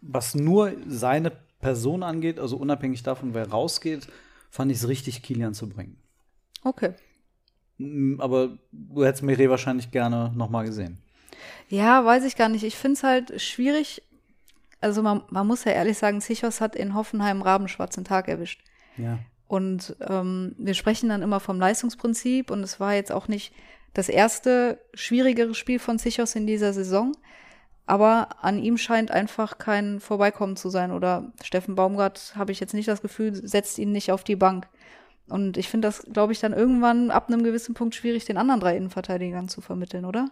was 0.00 0.34
nur 0.34 0.72
seine 0.88 1.30
Person 1.60 2.02
angeht, 2.02 2.40
also 2.40 2.56
unabhängig 2.56 3.04
davon, 3.04 3.32
wer 3.32 3.48
rausgeht, 3.48 4.08
fand 4.50 4.72
ich 4.72 4.78
es 4.78 4.88
richtig, 4.88 5.22
Kilian 5.22 5.54
zu 5.54 5.68
bringen. 5.68 5.96
Okay. 6.64 6.94
Aber 8.18 8.58
du 8.72 9.04
hättest 9.04 9.22
Meret 9.22 9.50
wahrscheinlich 9.50 9.90
gerne 9.92 10.32
nochmal 10.34 10.66
gesehen. 10.66 10.98
Ja, 11.68 12.04
weiß 12.04 12.24
ich 12.24 12.36
gar 12.36 12.48
nicht. 12.48 12.64
Ich 12.64 12.76
finde 12.76 12.94
es 12.94 13.02
halt 13.02 13.40
schwierig. 13.40 14.02
Also 14.80 15.02
man, 15.02 15.22
man 15.30 15.46
muss 15.46 15.64
ja 15.64 15.72
ehrlich 15.72 15.98
sagen, 15.98 16.20
Sichos 16.20 16.60
hat 16.60 16.76
in 16.76 16.94
Hoffenheim 16.94 17.42
rabenschwarzen 17.42 18.04
Tag 18.04 18.28
erwischt. 18.28 18.62
Ja. 18.96 19.18
Und 19.48 19.96
ähm, 20.00 20.54
wir 20.58 20.74
sprechen 20.74 21.08
dann 21.08 21.22
immer 21.22 21.40
vom 21.40 21.58
Leistungsprinzip 21.58 22.50
und 22.50 22.62
es 22.62 22.80
war 22.80 22.94
jetzt 22.94 23.12
auch 23.12 23.28
nicht 23.28 23.52
das 23.94 24.08
erste 24.08 24.80
schwierigere 24.92 25.54
Spiel 25.54 25.78
von 25.78 25.98
Sichos 25.98 26.34
in 26.34 26.46
dieser 26.46 26.72
Saison. 26.72 27.12
Aber 27.86 28.44
an 28.44 28.58
ihm 28.58 28.76
scheint 28.76 29.12
einfach 29.12 29.58
kein 29.58 30.00
Vorbeikommen 30.00 30.56
zu 30.56 30.68
sein. 30.68 30.90
Oder 30.90 31.32
Steffen 31.42 31.76
Baumgart, 31.76 32.34
habe 32.36 32.50
ich 32.50 32.58
jetzt 32.58 32.74
nicht 32.74 32.88
das 32.88 33.00
Gefühl, 33.00 33.34
setzt 33.34 33.78
ihn 33.78 33.92
nicht 33.92 34.10
auf 34.10 34.24
die 34.24 34.36
Bank. 34.36 34.66
Und 35.28 35.56
ich 35.56 35.68
finde 35.68 35.88
das, 35.88 36.04
glaube 36.12 36.32
ich, 36.32 36.40
dann 36.40 36.52
irgendwann 36.52 37.10
ab 37.10 37.28
einem 37.28 37.44
gewissen 37.44 37.74
Punkt 37.74 37.94
schwierig, 37.94 38.24
den 38.24 38.38
anderen 38.38 38.60
drei 38.60 38.76
Innenverteidigern 38.76 39.48
zu 39.48 39.60
vermitteln, 39.60 40.04
oder? 40.04 40.30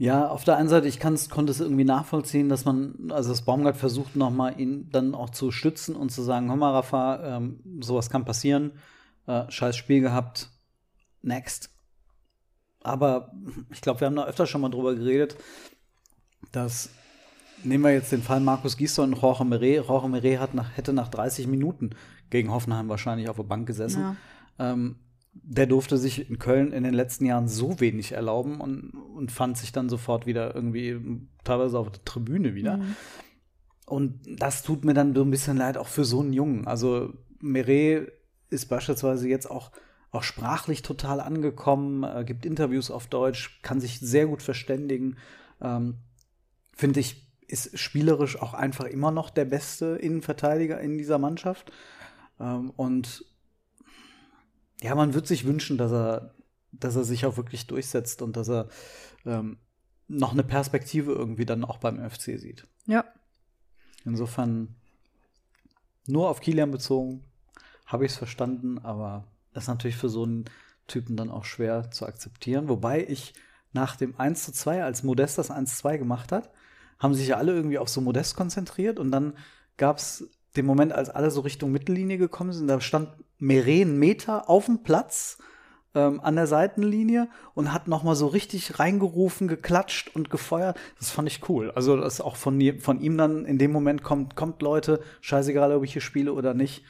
Ja, 0.00 0.28
auf 0.28 0.44
der 0.44 0.56
einen 0.56 0.70
Seite, 0.70 0.88
ich 0.88 0.98
kann's, 0.98 1.28
konnte 1.28 1.50
es 1.50 1.60
irgendwie 1.60 1.84
nachvollziehen, 1.84 2.48
dass 2.48 2.64
man, 2.64 3.10
also 3.10 3.28
das 3.28 3.42
Baumgart 3.42 3.76
versucht 3.76 4.16
nochmal 4.16 4.58
ihn 4.58 4.88
dann 4.90 5.14
auch 5.14 5.28
zu 5.28 5.50
stützen 5.50 5.94
und 5.94 6.10
zu 6.10 6.22
sagen, 6.22 6.48
hör 6.48 6.56
mal, 6.56 6.72
Rafa, 6.72 7.36
ähm, 7.36 7.60
sowas 7.82 8.08
kann 8.08 8.24
passieren, 8.24 8.72
äh, 9.26 9.42
scheiß 9.50 9.76
Spiel 9.76 10.00
gehabt, 10.00 10.48
next. 11.20 11.68
Aber 12.82 13.30
ich 13.70 13.82
glaube, 13.82 14.00
wir 14.00 14.06
haben 14.06 14.16
da 14.16 14.24
öfter 14.24 14.46
schon 14.46 14.62
mal 14.62 14.70
drüber 14.70 14.94
geredet, 14.94 15.36
dass, 16.50 16.88
nehmen 17.62 17.84
wir 17.84 17.92
jetzt 17.92 18.10
den 18.10 18.22
Fall 18.22 18.40
Markus 18.40 18.78
Gisdol 18.78 19.04
und 19.04 19.20
Jorge 19.20 19.44
Meret, 19.44 19.86
Jorge 19.86 20.08
Meret 20.08 20.40
hat 20.40 20.54
nach, 20.54 20.78
hätte 20.78 20.94
nach 20.94 21.08
30 21.08 21.46
Minuten 21.46 21.90
gegen 22.30 22.50
Hoffenheim 22.50 22.88
wahrscheinlich 22.88 23.28
auf 23.28 23.36
der 23.36 23.42
Bank 23.42 23.66
gesessen. 23.66 24.00
Ja. 24.00 24.16
Ähm, 24.72 24.96
der 25.32 25.66
durfte 25.66 25.96
sich 25.96 26.28
in 26.28 26.38
Köln 26.38 26.72
in 26.72 26.84
den 26.84 26.94
letzten 26.94 27.24
Jahren 27.24 27.48
so 27.48 27.80
wenig 27.80 28.12
erlauben 28.12 28.60
und, 28.60 28.90
und 28.90 29.32
fand 29.32 29.56
sich 29.56 29.72
dann 29.72 29.88
sofort 29.88 30.26
wieder 30.26 30.54
irgendwie 30.54 31.00
teilweise 31.44 31.78
auf 31.78 31.90
der 31.90 32.04
Tribüne 32.04 32.54
wieder. 32.54 32.80
Und 33.86 34.20
das 34.40 34.62
tut 34.62 34.84
mir 34.84 34.94
dann 34.94 35.14
so 35.14 35.22
ein 35.22 35.30
bisschen 35.30 35.56
leid, 35.56 35.76
auch 35.76 35.88
für 35.88 36.04
so 36.04 36.20
einen 36.20 36.32
Jungen. 36.32 36.66
Also 36.66 37.12
Meret 37.40 38.12
ist 38.48 38.66
beispielsweise 38.66 39.28
jetzt 39.28 39.50
auch, 39.50 39.72
auch 40.12 40.22
sprachlich 40.22 40.82
total 40.82 41.20
angekommen, 41.20 42.04
äh, 42.04 42.24
gibt 42.24 42.46
Interviews 42.46 42.90
auf 42.90 43.06
Deutsch, 43.06 43.60
kann 43.62 43.80
sich 43.80 43.98
sehr 44.00 44.26
gut 44.26 44.42
verständigen. 44.42 45.16
Ähm, 45.60 45.98
Finde 46.72 47.00
ich, 47.00 47.28
ist 47.46 47.78
spielerisch 47.78 48.40
auch 48.40 48.54
einfach 48.54 48.84
immer 48.84 49.10
noch 49.10 49.30
der 49.30 49.44
beste 49.44 49.96
Innenverteidiger 49.96 50.80
in 50.80 50.98
dieser 50.98 51.18
Mannschaft. 51.18 51.72
Ähm, 52.38 52.70
und 52.70 53.24
ja, 54.82 54.94
man 54.94 55.14
wird 55.14 55.26
sich 55.26 55.46
wünschen, 55.46 55.78
dass 55.78 55.92
er, 55.92 56.34
dass 56.72 56.96
er 56.96 57.04
sich 57.04 57.26
auch 57.26 57.36
wirklich 57.36 57.66
durchsetzt 57.66 58.22
und 58.22 58.36
dass 58.36 58.48
er 58.48 58.68
ähm, 59.26 59.58
noch 60.08 60.32
eine 60.32 60.42
Perspektive 60.42 61.12
irgendwie 61.12 61.46
dann 61.46 61.64
auch 61.64 61.78
beim 61.78 61.98
FC 61.98 62.38
sieht. 62.38 62.66
Ja. 62.86 63.04
Insofern 64.04 64.74
nur 66.06 66.28
auf 66.28 66.40
Kilian 66.40 66.70
bezogen, 66.70 67.24
habe 67.86 68.06
ich 68.06 68.12
es 68.12 68.18
verstanden, 68.18 68.78
aber 68.78 69.28
das 69.52 69.64
ist 69.64 69.68
natürlich 69.68 69.96
für 69.96 70.08
so 70.08 70.24
einen 70.24 70.44
Typen 70.86 71.16
dann 71.16 71.30
auch 71.30 71.44
schwer 71.44 71.90
zu 71.90 72.06
akzeptieren. 72.06 72.68
Wobei 72.68 73.04
ich 73.06 73.34
nach 73.72 73.96
dem 73.96 74.18
1 74.18 74.44
zu 74.44 74.52
2, 74.52 74.82
als 74.84 75.02
Modest 75.02 75.38
das 75.38 75.50
1 75.50 75.70
zu 75.70 75.82
2 75.82 75.98
gemacht 75.98 76.32
hat, 76.32 76.50
haben 76.98 77.14
sich 77.14 77.28
ja 77.28 77.36
alle 77.36 77.52
irgendwie 77.52 77.78
auf 77.78 77.88
so 77.88 78.00
Modest 78.00 78.36
konzentriert 78.36 78.98
und 78.98 79.10
dann 79.10 79.36
gab 79.76 79.98
es 79.98 80.28
den 80.56 80.66
Moment, 80.66 80.92
als 80.92 81.10
alle 81.10 81.30
so 81.30 81.40
Richtung 81.40 81.72
Mittellinie 81.72 82.18
gekommen 82.18 82.52
sind, 82.52 82.68
da 82.68 82.80
stand 82.80 83.08
Meret 83.38 83.86
einen 83.86 83.98
Meter 83.98 84.50
auf 84.50 84.66
dem 84.66 84.82
Platz 84.82 85.38
ähm, 85.94 86.20
an 86.20 86.36
der 86.36 86.46
Seitenlinie 86.46 87.28
und 87.54 87.72
hat 87.72 87.88
noch 87.88 88.02
mal 88.02 88.14
so 88.14 88.26
richtig 88.26 88.78
reingerufen, 88.78 89.48
geklatscht 89.48 90.14
und 90.14 90.30
gefeuert. 90.30 90.78
Das 90.98 91.10
fand 91.10 91.28
ich 91.28 91.48
cool. 91.48 91.72
Also 91.74 91.96
das 91.96 92.20
auch 92.20 92.36
von, 92.36 92.60
von 92.78 93.00
ihm 93.00 93.16
dann 93.16 93.44
in 93.44 93.58
dem 93.58 93.72
Moment 93.72 94.02
kommt, 94.02 94.36
kommt 94.36 94.62
Leute, 94.62 95.00
scheißegal, 95.20 95.72
ob 95.72 95.84
ich 95.84 95.92
hier 95.92 96.02
spiele 96.02 96.32
oder 96.32 96.54
nicht. 96.54 96.84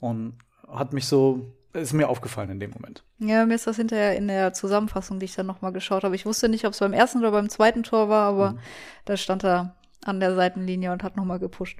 Und 0.00 0.34
hat 0.68 0.92
mich 0.92 1.06
so, 1.06 1.52
ist 1.72 1.92
mir 1.92 2.08
aufgefallen 2.08 2.50
in 2.50 2.60
dem 2.60 2.70
Moment. 2.70 3.04
Ja, 3.18 3.44
mir 3.44 3.54
ist 3.54 3.66
das 3.66 3.76
hinterher 3.76 4.16
in 4.16 4.28
der 4.28 4.52
Zusammenfassung, 4.52 5.18
die 5.18 5.24
ich 5.24 5.34
dann 5.34 5.46
nochmal 5.46 5.72
geschaut 5.72 6.04
habe. 6.04 6.14
Ich 6.14 6.26
wusste 6.26 6.48
nicht, 6.48 6.64
ob 6.64 6.72
es 6.72 6.78
beim 6.78 6.92
ersten 6.92 7.18
oder 7.18 7.32
beim 7.32 7.48
zweiten 7.48 7.82
Tor 7.82 8.08
war, 8.08 8.28
aber 8.28 8.58
da 9.04 9.16
stand 9.16 9.44
er 9.44 9.74
an 10.04 10.20
der 10.20 10.34
Seitenlinie 10.34 10.92
und 10.92 11.02
hat 11.02 11.16
nochmal 11.16 11.38
gepusht. 11.38 11.78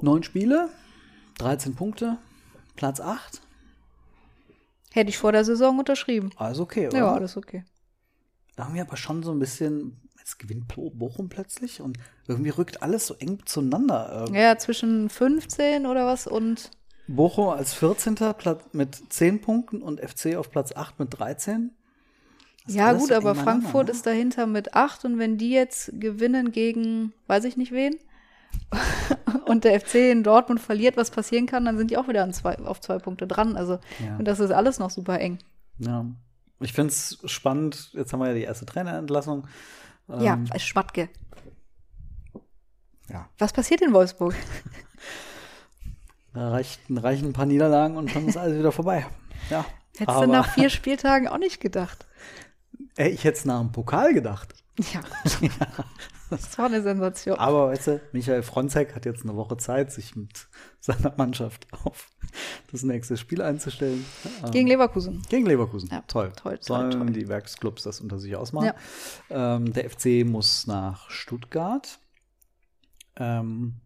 Neun 0.00 0.22
Spiele, 0.22 0.68
13 1.38 1.74
Punkte, 1.74 2.18
Platz 2.76 3.00
8. 3.00 3.40
Hätte 4.92 5.10
ich 5.10 5.18
vor 5.18 5.32
der 5.32 5.44
Saison 5.44 5.78
unterschrieben. 5.78 6.30
Alles 6.36 6.60
okay, 6.60 6.86
oder? 6.88 6.98
Ja, 6.98 7.12
alles 7.14 7.36
okay. 7.36 7.64
Da 8.56 8.64
haben 8.64 8.74
wir 8.74 8.82
aber 8.82 8.96
schon 8.96 9.22
so 9.24 9.32
ein 9.32 9.40
bisschen, 9.40 10.00
jetzt 10.18 10.38
gewinnt 10.38 10.68
Bo- 10.68 10.90
Bochum 10.90 11.28
plötzlich 11.28 11.80
und 11.80 11.98
irgendwie 12.28 12.50
rückt 12.50 12.82
alles 12.82 13.06
so 13.06 13.14
eng 13.14 13.40
zueinander. 13.44 14.26
Ähm, 14.28 14.34
Ja, 14.34 14.56
zwischen 14.56 15.08
15 15.10 15.86
oder 15.86 16.06
was 16.06 16.26
und 16.26 16.70
Bochum 17.08 17.48
als 17.48 17.74
14. 17.74 18.14
Platz 18.14 18.62
mit 18.72 19.12
10 19.12 19.40
Punkten 19.40 19.82
und 19.82 20.00
FC 20.00 20.36
auf 20.36 20.50
Platz 20.50 20.72
8 20.74 20.98
mit 21.00 21.18
13. 21.18 21.72
Das 22.66 22.74
ja 22.76 22.92
gut, 22.92 23.08
so 23.08 23.14
aber 23.14 23.34
Frankfurt 23.34 23.88
ne? 23.88 23.92
ist 23.92 24.06
dahinter 24.06 24.46
mit 24.46 24.74
8 24.74 25.04
und 25.04 25.18
wenn 25.18 25.36
die 25.36 25.50
jetzt 25.50 25.90
gewinnen 26.00 26.50
gegen, 26.52 27.12
weiß 27.26 27.44
ich 27.44 27.56
nicht 27.58 27.72
wen, 27.72 27.96
und 29.46 29.64
der 29.64 29.80
FC 29.80 30.10
in 30.10 30.22
Dortmund 30.22 30.60
verliert, 30.60 30.96
was 30.96 31.10
passieren 31.10 31.46
kann, 31.46 31.64
dann 31.64 31.78
sind 31.78 31.90
die 31.90 31.96
auch 31.96 32.08
wieder 32.08 32.28
zwei, 32.32 32.58
auf 32.58 32.80
zwei 32.80 32.98
Punkte 32.98 33.26
dran. 33.26 33.56
Also 33.56 33.78
Ja. 34.04 34.16
und 34.18 34.24
das 34.26 34.40
ist 34.40 34.50
alles 34.50 34.78
noch 34.78 34.90
super 34.90 35.18
eng. 35.20 35.38
Ja. 35.78 36.06
Ich 36.60 36.72
finde 36.72 36.92
es 36.92 37.18
spannend. 37.26 37.90
Jetzt 37.92 38.12
haben 38.12 38.20
wir 38.20 38.28
ja 38.28 38.34
die 38.34 38.42
erste 38.42 38.64
Trainerentlassung. 38.66 39.46
ja, 40.08 40.34
Ähm, 40.34 40.46
Schmatke. 40.58 41.08
Ja. 43.10 43.28
Was 43.38 43.52
passiert 43.52 43.82
in 43.82 43.92
Wolfsburg? 43.92 44.34
Da 46.32 46.50
reicht, 46.50 46.80
reichen 46.90 47.28
ein 47.28 47.32
paar 47.32 47.46
Niederlagen 47.46 47.96
und 47.96 48.10
schon 48.10 48.26
ist 48.28 48.36
alles 48.36 48.58
wieder 48.58 48.72
vorbei. 48.72 49.06
Ja. 49.50 49.64
Hättest 49.96 50.20
du 50.20 50.26
nach 50.26 50.48
vier 50.52 50.68
Spieltagen 50.70 51.28
auch 51.28 51.38
nicht 51.38 51.60
gedacht. 51.60 52.06
ey, 52.96 53.10
ich 53.10 53.22
hätte 53.24 53.38
es 53.38 53.44
nach 53.44 53.60
dem 53.60 53.70
Pokal 53.72 54.12
gedacht. 54.14 54.54
Ja. 54.92 55.00
Das 56.40 56.58
war 56.58 56.66
eine 56.66 56.82
Sensation. 56.82 57.38
Aber 57.38 57.68
weißt 57.68 57.86
du, 57.86 58.00
Michael 58.12 58.42
Fronzek 58.42 58.94
hat 58.94 59.06
jetzt 59.06 59.22
eine 59.22 59.36
Woche 59.36 59.56
Zeit, 59.56 59.92
sich 59.92 60.16
mit 60.16 60.48
seiner 60.80 61.14
Mannschaft 61.16 61.66
auf 61.84 62.10
das 62.72 62.82
nächste 62.82 63.16
Spiel 63.16 63.40
einzustellen. 63.42 64.04
Ähm, 64.44 64.50
Gegen 64.50 64.66
Leverkusen. 64.66 65.22
Gegen 65.28 65.46
Leverkusen. 65.46 65.88
Ja, 65.90 66.02
toll. 66.08 66.32
toll, 66.36 66.58
toll, 66.58 66.58
Sollen 66.60 66.90
toll. 66.90 67.10
die 67.10 67.28
Werksclubs 67.28 67.82
das 67.84 68.00
unter 68.00 68.18
sich 68.18 68.36
ausmachen. 68.36 68.72
Ähm, 69.30 69.72
der 69.72 69.88
FC 69.88 70.26
muss 70.26 70.66
nach 70.66 71.10
Stuttgart. 71.10 71.98
Ähm, 73.16 73.80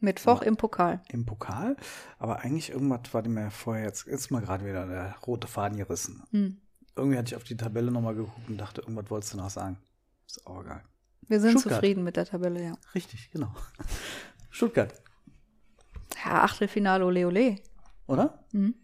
Mittwoch 0.00 0.42
im 0.42 0.56
Pokal. 0.56 1.00
im 1.08 1.24
Pokal. 1.26 1.76
Aber 2.18 2.40
eigentlich 2.40 2.70
irgendwas 2.70 3.12
war 3.12 3.26
mir 3.26 3.50
vorher 3.50 3.84
jetzt, 3.84 4.06
jetzt 4.06 4.30
mal 4.30 4.40
gerade 4.40 4.64
wieder 4.64 4.86
der 4.86 5.16
rote 5.26 5.46
Faden 5.48 5.78
gerissen. 5.78 6.22
Hm. 6.30 6.58
Irgendwie 6.94 7.18
hatte 7.18 7.28
ich 7.28 7.36
auf 7.36 7.44
die 7.44 7.56
Tabelle 7.56 7.90
nochmal 7.90 8.14
geguckt 8.14 8.48
und 8.48 8.58
dachte, 8.58 8.80
irgendwas 8.82 9.10
wolltest 9.10 9.34
du 9.34 9.36
noch 9.38 9.50
sagen. 9.50 9.78
Ist 10.26 10.46
auch 10.46 10.62
egal. 10.62 10.82
Wir 11.28 11.40
sind 11.40 11.52
Stuttgart. 11.52 11.74
zufrieden 11.74 12.04
mit 12.04 12.16
der 12.16 12.24
Tabelle, 12.26 12.62
ja. 12.62 12.72
Richtig, 12.94 13.30
genau. 13.32 13.48
Stuttgart, 14.50 14.94
Ja, 16.24 16.42
Achtelfinale, 16.44 17.04
ole 17.04 17.26
ole. 17.26 17.56
oder? 18.06 18.44
Mhm. 18.52 18.74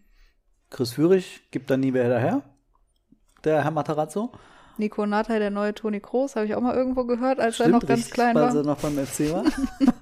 Chris 0.69 0.93
Führig 0.93 1.47
gibt 1.51 1.69
da 1.69 1.77
nie 1.77 1.93
wer 1.93 2.09
daher. 2.09 2.41
Der 3.43 3.63
Herr 3.63 3.71
Matarazzo. 3.71 4.31
Nico 4.77 5.05
Nathai, 5.05 5.37
der 5.39 5.51
neue 5.51 5.73
Toni 5.75 5.99
Kroos, 5.99 6.35
habe 6.35 6.45
ich 6.47 6.55
auch 6.55 6.61
mal 6.61 6.75
irgendwo 6.75 7.05
gehört, 7.05 7.39
als 7.39 7.59
er 7.59 7.67
noch 7.67 7.85
ganz 7.85 8.09
klein 8.09 8.35
war. 8.35 8.51
sie 8.51 8.63
noch 8.63 8.79
beim 8.79 8.97
FC 8.97 9.31
war. 9.31 9.43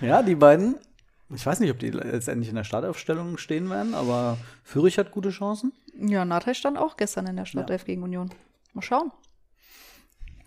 ja, 0.00 0.22
die 0.22 0.34
beiden. 0.36 0.76
Ich 1.32 1.46
weiß 1.46 1.60
nicht, 1.60 1.70
ob 1.70 1.78
die 1.78 1.90
letztendlich 1.90 2.48
in 2.48 2.56
der 2.56 2.64
Startaufstellung 2.64 3.38
stehen 3.38 3.70
werden, 3.70 3.94
aber 3.94 4.36
Führig 4.64 4.98
hat 4.98 5.12
gute 5.12 5.30
Chancen. 5.30 5.72
Ja, 5.96 6.24
Nathai 6.24 6.54
stand 6.54 6.76
auch 6.78 6.96
gestern 6.96 7.26
in 7.26 7.36
der 7.36 7.44
Startelf 7.44 7.84
gegen 7.84 8.02
Union. 8.02 8.30
Mal 8.72 8.82
schauen. 8.82 9.12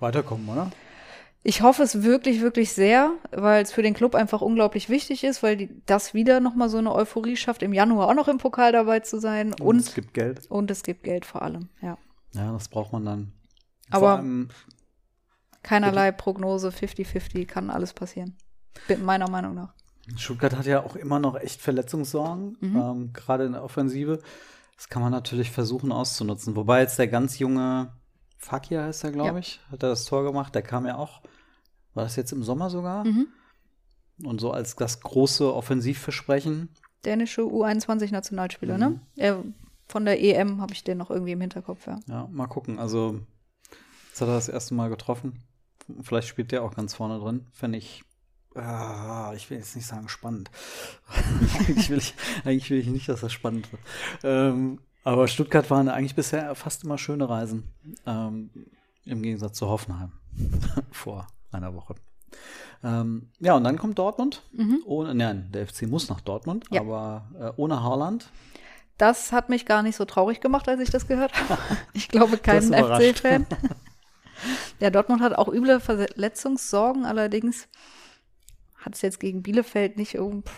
Weiterkommen, 0.03 0.47
oder? 0.49 0.69
Ich 1.45 1.61
hoffe 1.61 1.81
es 1.83 2.03
wirklich, 2.03 2.39
wirklich 2.41 2.71
sehr, 2.71 3.11
weil 3.31 3.63
es 3.63 3.71
für 3.73 3.81
den 3.81 3.93
Club 3.95 4.13
einfach 4.15 4.39
unglaublich 4.41 4.87
wichtig 4.89 5.23
ist, 5.25 5.41
weil 5.43 5.57
die, 5.57 5.69
das 5.85 6.13
wieder 6.13 6.39
nochmal 6.39 6.69
so 6.69 6.77
eine 6.77 6.93
Euphorie 6.93 7.35
schafft, 7.35 7.63
im 7.63 7.73
Januar 7.73 8.07
auch 8.07 8.13
noch 8.13 8.27
im 8.29 8.37
Pokal 8.37 8.71
dabei 8.71 8.99
zu 9.01 9.19
sein. 9.19 9.53
Und, 9.59 9.79
es 9.79 9.93
gibt 9.95 10.13
Geld. 10.13 10.45
und 10.49 10.71
es 10.71 10.83
gibt 10.83 11.03
Geld 11.03 11.25
vor 11.25 11.41
allem, 11.41 11.67
ja. 11.81 11.97
Ja, 12.33 12.51
das 12.53 12.69
braucht 12.69 12.93
man 12.93 13.03
dann. 13.05 13.33
Aber- 13.89 14.17
allem, 14.17 14.49
Keinerlei 15.63 16.11
Prognose, 16.11 16.69
50-50, 16.71 17.45
kann 17.47 17.69
alles 17.69 17.93
passieren. 17.93 18.35
Meiner 19.03 19.29
Meinung 19.29 19.55
nach. 19.55 19.73
Stuttgart 20.17 20.57
hat 20.57 20.65
ja 20.65 20.83
auch 20.83 20.95
immer 20.97 21.19
noch 21.19 21.35
echt 21.39 21.61
Verletzungssorgen, 21.61 22.57
Mhm. 22.59 22.75
ähm, 22.75 23.13
gerade 23.13 23.45
in 23.45 23.53
der 23.53 23.63
Offensive. 23.63 24.19
Das 24.75 24.89
kann 24.89 25.01
man 25.01 25.11
natürlich 25.11 25.51
versuchen 25.51 25.91
auszunutzen. 25.93 26.55
Wobei 26.57 26.81
jetzt 26.81 26.99
der 26.99 27.07
ganz 27.07 27.39
junge 27.39 27.93
Fakir 28.43 28.83
heißt 28.83 29.03
er, 29.05 29.11
glaube 29.11 29.29
Ja. 29.33 29.37
ich, 29.39 29.59
hat 29.71 29.83
er 29.83 29.89
das 29.89 30.05
Tor 30.05 30.23
gemacht. 30.23 30.53
Der 30.53 30.61
kam 30.61 30.85
ja 30.85 30.97
auch, 30.97 31.21
war 31.93 32.03
das 32.03 32.15
jetzt 32.17 32.31
im 32.33 32.43
Sommer 32.43 32.69
sogar? 32.69 33.05
Mhm. 33.05 33.27
Und 34.23 34.41
so 34.41 34.51
als 34.51 34.75
das 34.75 34.99
große 34.99 35.53
Offensivversprechen. 35.53 36.69
Dänische 37.05 37.41
U21-Nationalspieler, 37.41 38.75
Mhm. 38.75 38.79
ne? 38.79 38.99
Er, 39.15 39.43
von 39.87 40.05
der 40.05 40.21
EM 40.21 40.61
habe 40.61 40.73
ich 40.73 40.83
den 40.83 40.97
noch 40.97 41.09
irgendwie 41.09 41.31
im 41.33 41.41
Hinterkopf, 41.41 41.87
ja. 41.87 41.99
Ja, 42.07 42.27
mal 42.31 42.47
gucken. 42.47 42.79
Also, 42.79 43.19
jetzt 44.09 44.21
hat 44.21 44.27
er 44.27 44.35
das 44.35 44.49
erste 44.49 44.73
Mal 44.73 44.89
getroffen. 44.89 45.39
Vielleicht 46.01 46.27
spielt 46.27 46.51
der 46.51 46.63
auch 46.63 46.75
ganz 46.75 46.93
vorne 46.93 47.19
drin. 47.19 47.45
Fände 47.51 47.77
ich, 47.77 48.03
ah, 48.55 49.33
ich 49.35 49.49
will 49.49 49.57
jetzt 49.57 49.75
nicht 49.75 49.87
sagen 49.87 50.07
spannend. 50.09 50.49
eigentlich, 51.59 51.89
will 51.89 51.97
ich, 51.97 52.13
eigentlich 52.45 52.69
will 52.69 52.79
ich 52.79 52.87
nicht, 52.87 53.09
dass 53.09 53.21
das 53.21 53.31
spannend 53.33 53.69
wird. 53.71 53.81
Ähm, 54.23 54.79
aber 55.03 55.27
Stuttgart 55.27 55.69
waren 55.69 55.89
eigentlich 55.89 56.15
bisher 56.15 56.53
fast 56.55 56.83
immer 56.83 56.97
schöne 56.97 57.27
Reisen. 57.29 57.63
Ähm, 58.05 58.49
Im 59.05 59.21
Gegensatz 59.21 59.57
zu 59.57 59.67
Hoffenheim 59.67 60.11
vor 60.91 61.27
einer 61.51 61.73
Woche. 61.75 61.95
Ähm, 62.83 63.29
ja, 63.39 63.55
und 63.55 63.63
dann 63.63 63.77
kommt 63.77 63.97
Dortmund. 63.99 64.41
Ohne, 64.85 65.13
nein, 65.15 65.49
der 65.53 65.67
FC 65.67 65.83
muss 65.83 66.09
nach 66.09 66.21
Dortmund, 66.21 66.65
Ja. 66.71 66.81
aber 66.81 67.29
äh, 67.39 67.51
ohne 67.61 67.81
Haaland. 67.83 68.29
Das 68.97 69.31
hat 69.31 69.49
mich 69.49 69.65
gar 69.65 69.83
nicht 69.83 69.95
so 69.95 70.05
traurig 70.05 70.39
gemacht, 70.41 70.67
als 70.69 70.79
ich 70.81 70.89
das 70.89 71.07
gehört 71.07 71.33
habe. 71.49 71.61
Ich 71.93 72.07
glaube, 72.09 72.37
keinen. 72.37 72.73
FC-Fan. 72.73 73.45
Ja, 74.79 74.89
Dortmund 74.89 75.21
hat 75.21 75.33
auch 75.33 75.47
üble 75.47 75.79
Verletzungssorgen, 75.79 77.05
allerdings 77.05 77.69
hat 78.75 78.95
es 78.95 79.01
jetzt 79.01 79.19
gegen 79.21 79.41
Bielefeld 79.41 79.95
nicht 79.95 80.15
irgend, 80.15 80.49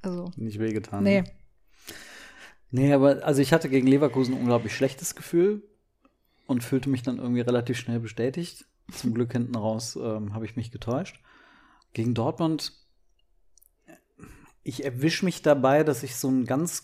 also, 0.00 0.30
Nicht 0.36 0.58
wehgetan. 0.60 1.02
nee. 1.02 1.24
Nee, 2.74 2.92
aber 2.92 3.24
also 3.24 3.40
ich 3.40 3.52
hatte 3.52 3.68
gegen 3.68 3.86
Leverkusen 3.86 4.34
ein 4.34 4.40
unglaublich 4.40 4.74
schlechtes 4.74 5.14
Gefühl 5.14 5.62
und 6.48 6.64
fühlte 6.64 6.88
mich 6.88 7.04
dann 7.04 7.18
irgendwie 7.18 7.40
relativ 7.40 7.78
schnell 7.78 8.00
bestätigt. 8.00 8.64
Zum 8.90 9.14
Glück 9.14 9.30
hinten 9.30 9.54
raus 9.54 9.94
ähm, 9.94 10.34
habe 10.34 10.44
ich 10.44 10.56
mich 10.56 10.72
getäuscht. 10.72 11.20
Gegen 11.92 12.14
Dortmund, 12.14 12.72
ich 14.64 14.84
erwische 14.84 15.24
mich 15.24 15.40
dabei, 15.40 15.84
dass 15.84 16.02
ich 16.02 16.16
so 16.16 16.28
ein 16.28 16.46
ganz 16.46 16.82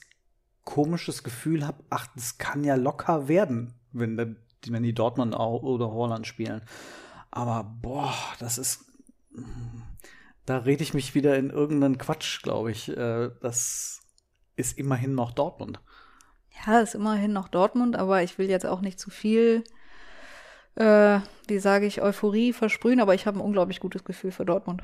komisches 0.63 1.25
Gefühl 1.25 1.67
habe, 1.67 1.83
ach, 1.91 2.07
das 2.15 2.39
kann 2.39 2.63
ja 2.63 2.77
locker 2.77 3.27
werden, 3.27 3.75
wenn, 3.91 4.37
wenn 4.69 4.83
die 4.85 4.95
Dortmund 4.95 5.35
oder 5.35 5.91
Holland 5.91 6.25
spielen. 6.25 6.63
Aber 7.33 7.65
boah, 7.65 8.15
das 8.39 8.59
ist, 8.59 8.85
da 10.47 10.59
rede 10.59 10.85
ich 10.85 10.95
mich 10.95 11.17
wieder 11.17 11.37
in 11.37 11.51
irgendeinen 11.51 11.99
Quatsch, 11.99 12.43
glaube 12.43 12.71
ich. 12.71 12.97
Äh, 12.97 13.33
das 13.41 14.00
ist 14.61 14.79
immerhin 14.79 15.15
noch 15.15 15.33
Dortmund. 15.33 15.81
Ja, 16.67 16.81
ist 16.81 16.95
immerhin 16.95 17.33
noch 17.33 17.49
Dortmund, 17.49 17.97
aber 17.97 18.23
ich 18.23 18.39
will 18.39 18.49
jetzt 18.51 18.67
auch 18.67 18.81
nicht 18.81 19.01
zu 19.01 19.11
viel, 19.11 19.65
äh, 20.75 21.21
wie 21.49 21.59
sage 21.59 21.87
ich, 21.87 22.03
Euphorie 22.03 22.53
versprühen, 22.53 23.01
aber 23.01 23.15
ich 23.15 23.27
habe 23.27 23.39
ein 23.39 23.45
unglaublich 23.45 23.81
gutes 23.81 24.05
Gefühl 24.05 24.31
für 24.31 24.45
Dortmund. 24.45 24.83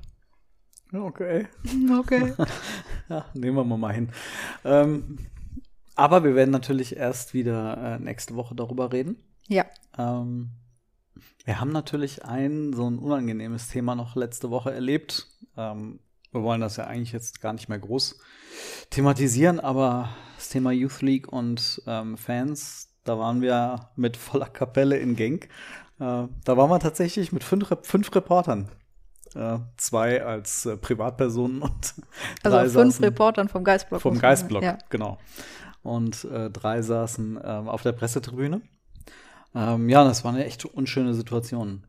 Okay. 0.93 1.47
Okay. 1.99 2.35
Ja, 3.09 3.25
nehmen 3.35 3.57
wir 3.69 3.77
mal 3.77 3.95
hin. 3.95 4.11
Ähm, 4.65 5.19
aber 5.95 6.25
wir 6.25 6.35
werden 6.35 6.51
natürlich 6.51 6.97
erst 6.97 7.35
wieder 7.35 7.77
äh, 7.77 7.99
nächste 8.01 8.35
Woche 8.35 8.57
darüber 8.57 8.93
reden. 8.93 9.17
ja, 9.47 9.65
Ähm, 9.97 10.51
wir 11.45 11.61
haben 11.61 11.71
natürlich 11.71 12.25
ein 12.25 12.73
so 12.73 12.91
ein 12.91 12.99
unangenehmes 12.99 13.69
Thema 13.69 13.95
noch 13.95 14.17
letzte 14.17 14.51
Woche 14.51 14.73
erlebt. 14.73 15.29
Ähm, 15.57 16.01
wir 16.33 16.43
wollen 16.43 16.61
das 16.61 16.77
ja 16.77 16.85
eigentlich 16.87 17.13
jetzt 17.13 17.41
gar 17.41 17.53
nicht 17.53 17.69
mehr 17.69 17.79
groß 17.79 18.19
thematisieren, 18.91 19.61
aber 19.61 20.09
das 20.37 20.49
Thema 20.49 20.71
Youth 20.73 21.03
League 21.03 21.29
und 21.33 21.83
ähm, 21.87 22.17
Fans, 22.17 22.89
da 23.05 23.19
waren 23.19 23.41
wir 23.43 23.91
mit 23.97 24.17
voller 24.17 24.47
Kapelle 24.49 24.97
in 24.99 25.17
Genk. 25.17 25.45
Äh, 25.99 26.29
da 26.45 26.57
waren 26.57 26.71
wir 26.71 26.79
tatsächlich 26.81 27.33
mit 27.33 27.45
fünf, 27.45 27.69
fünf 27.83 28.15
Reportern. 28.15 28.69
Äh, 29.35 29.59
zwei 29.77 30.25
als 30.25 30.65
äh, 30.67 30.77
Privatpersonen 30.77 31.63
und 31.63 31.95
also 32.43 32.57
drei 32.57 32.69
fünf 32.69 32.97
saßen- 32.99 33.03
Reportern 33.03 33.49
vom 33.49 33.65
Geistblock. 33.65 34.01
vom. 34.01 34.19
Geistblock, 34.19 34.63
Ja. 34.63 34.79
genau. 34.91 35.19
Und 35.83 36.25
äh, 36.25 36.51
drei 36.51 36.83
saßen 36.83 37.39
ähm, 37.43 37.69
auf 37.69 37.83
der 37.83 37.93
Pressetribüne. 37.93 38.61
Ähm, 39.55 39.89
ja, 39.89 40.05
das 40.05 40.25
war 40.25 40.33
eine 40.33 40.45
echt 40.45 40.65
unschöne 40.65 41.15
Situation. 41.15 41.87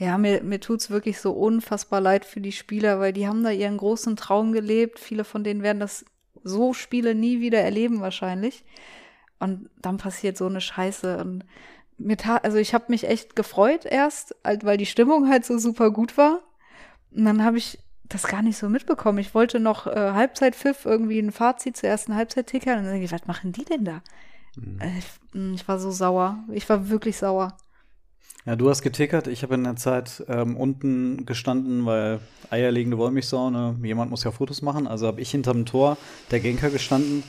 Ja, 0.00 0.16
mir, 0.16 0.42
mir 0.42 0.60
tut's 0.60 0.88
wirklich 0.88 1.20
so 1.20 1.32
unfassbar 1.32 2.00
leid 2.00 2.24
für 2.24 2.40
die 2.40 2.52
Spieler, 2.52 3.00
weil 3.00 3.12
die 3.12 3.28
haben 3.28 3.44
da 3.44 3.50
ihren 3.50 3.76
großen 3.76 4.16
Traum 4.16 4.52
gelebt. 4.52 4.98
Viele 4.98 5.24
von 5.24 5.44
denen 5.44 5.62
werden 5.62 5.78
das 5.78 6.06
so 6.42 6.72
Spiele 6.72 7.14
nie 7.14 7.42
wieder 7.42 7.60
erleben 7.60 8.00
wahrscheinlich. 8.00 8.64
Und 9.40 9.68
dann 9.76 9.98
passiert 9.98 10.38
so 10.38 10.46
eine 10.46 10.62
Scheiße. 10.62 11.18
Und 11.18 11.44
mir 11.98 12.16
tat, 12.16 12.46
also 12.46 12.56
ich 12.56 12.72
habe 12.72 12.86
mich 12.88 13.06
echt 13.06 13.36
gefreut 13.36 13.84
erst, 13.84 14.34
halt, 14.42 14.64
weil 14.64 14.78
die 14.78 14.86
Stimmung 14.86 15.28
halt 15.28 15.44
so 15.44 15.58
super 15.58 15.90
gut 15.90 16.16
war. 16.16 16.40
Und 17.10 17.26
dann 17.26 17.44
habe 17.44 17.58
ich 17.58 17.78
das 18.04 18.26
gar 18.26 18.40
nicht 18.40 18.56
so 18.56 18.70
mitbekommen. 18.70 19.18
Ich 19.18 19.34
wollte 19.34 19.60
noch 19.60 19.86
äh, 19.86 20.12
Halbzeitpfiff 20.12 20.86
irgendwie 20.86 21.18
ein 21.18 21.30
Fazit 21.30 21.76
zur 21.76 21.90
ersten 21.90 22.14
Halbzeit 22.14 22.46
tickern. 22.46 22.78
Und 22.78 22.84
dann 22.84 22.92
denke 22.92 23.04
ich, 23.04 23.12
was 23.12 23.26
machen 23.26 23.52
die 23.52 23.66
denn 23.66 23.84
da? 23.84 24.00
Äh, 24.80 24.98
ich, 24.98 25.54
ich 25.56 25.68
war 25.68 25.78
so 25.78 25.90
sauer. 25.90 26.42
Ich 26.50 26.66
war 26.70 26.88
wirklich 26.88 27.18
sauer. 27.18 27.54
Ja, 28.46 28.56
du 28.56 28.70
hast 28.70 28.80
getickert. 28.82 29.26
Ich 29.26 29.42
habe 29.42 29.54
in 29.54 29.64
der 29.64 29.76
Zeit 29.76 30.24
ähm, 30.28 30.56
unten 30.56 31.26
gestanden, 31.26 31.84
weil 31.84 32.20
eierlegende 32.48 32.96
Wollmilchsau, 32.96 33.50
ne? 33.50 33.78
jemand 33.82 34.10
muss 34.10 34.24
ja 34.24 34.30
Fotos 34.30 34.62
machen. 34.62 34.86
Also 34.86 35.06
habe 35.06 35.20
ich 35.20 35.30
hinterm 35.30 35.66
Tor 35.66 35.98
der 36.30 36.40
Genker 36.40 36.70
gestanden 36.70 37.22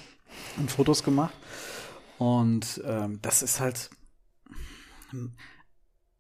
und 0.58 0.72
Fotos 0.72 1.04
gemacht. 1.04 1.34
Und 2.18 2.82
ähm, 2.86 3.20
das 3.22 3.42
ist 3.42 3.60
halt. 3.60 3.90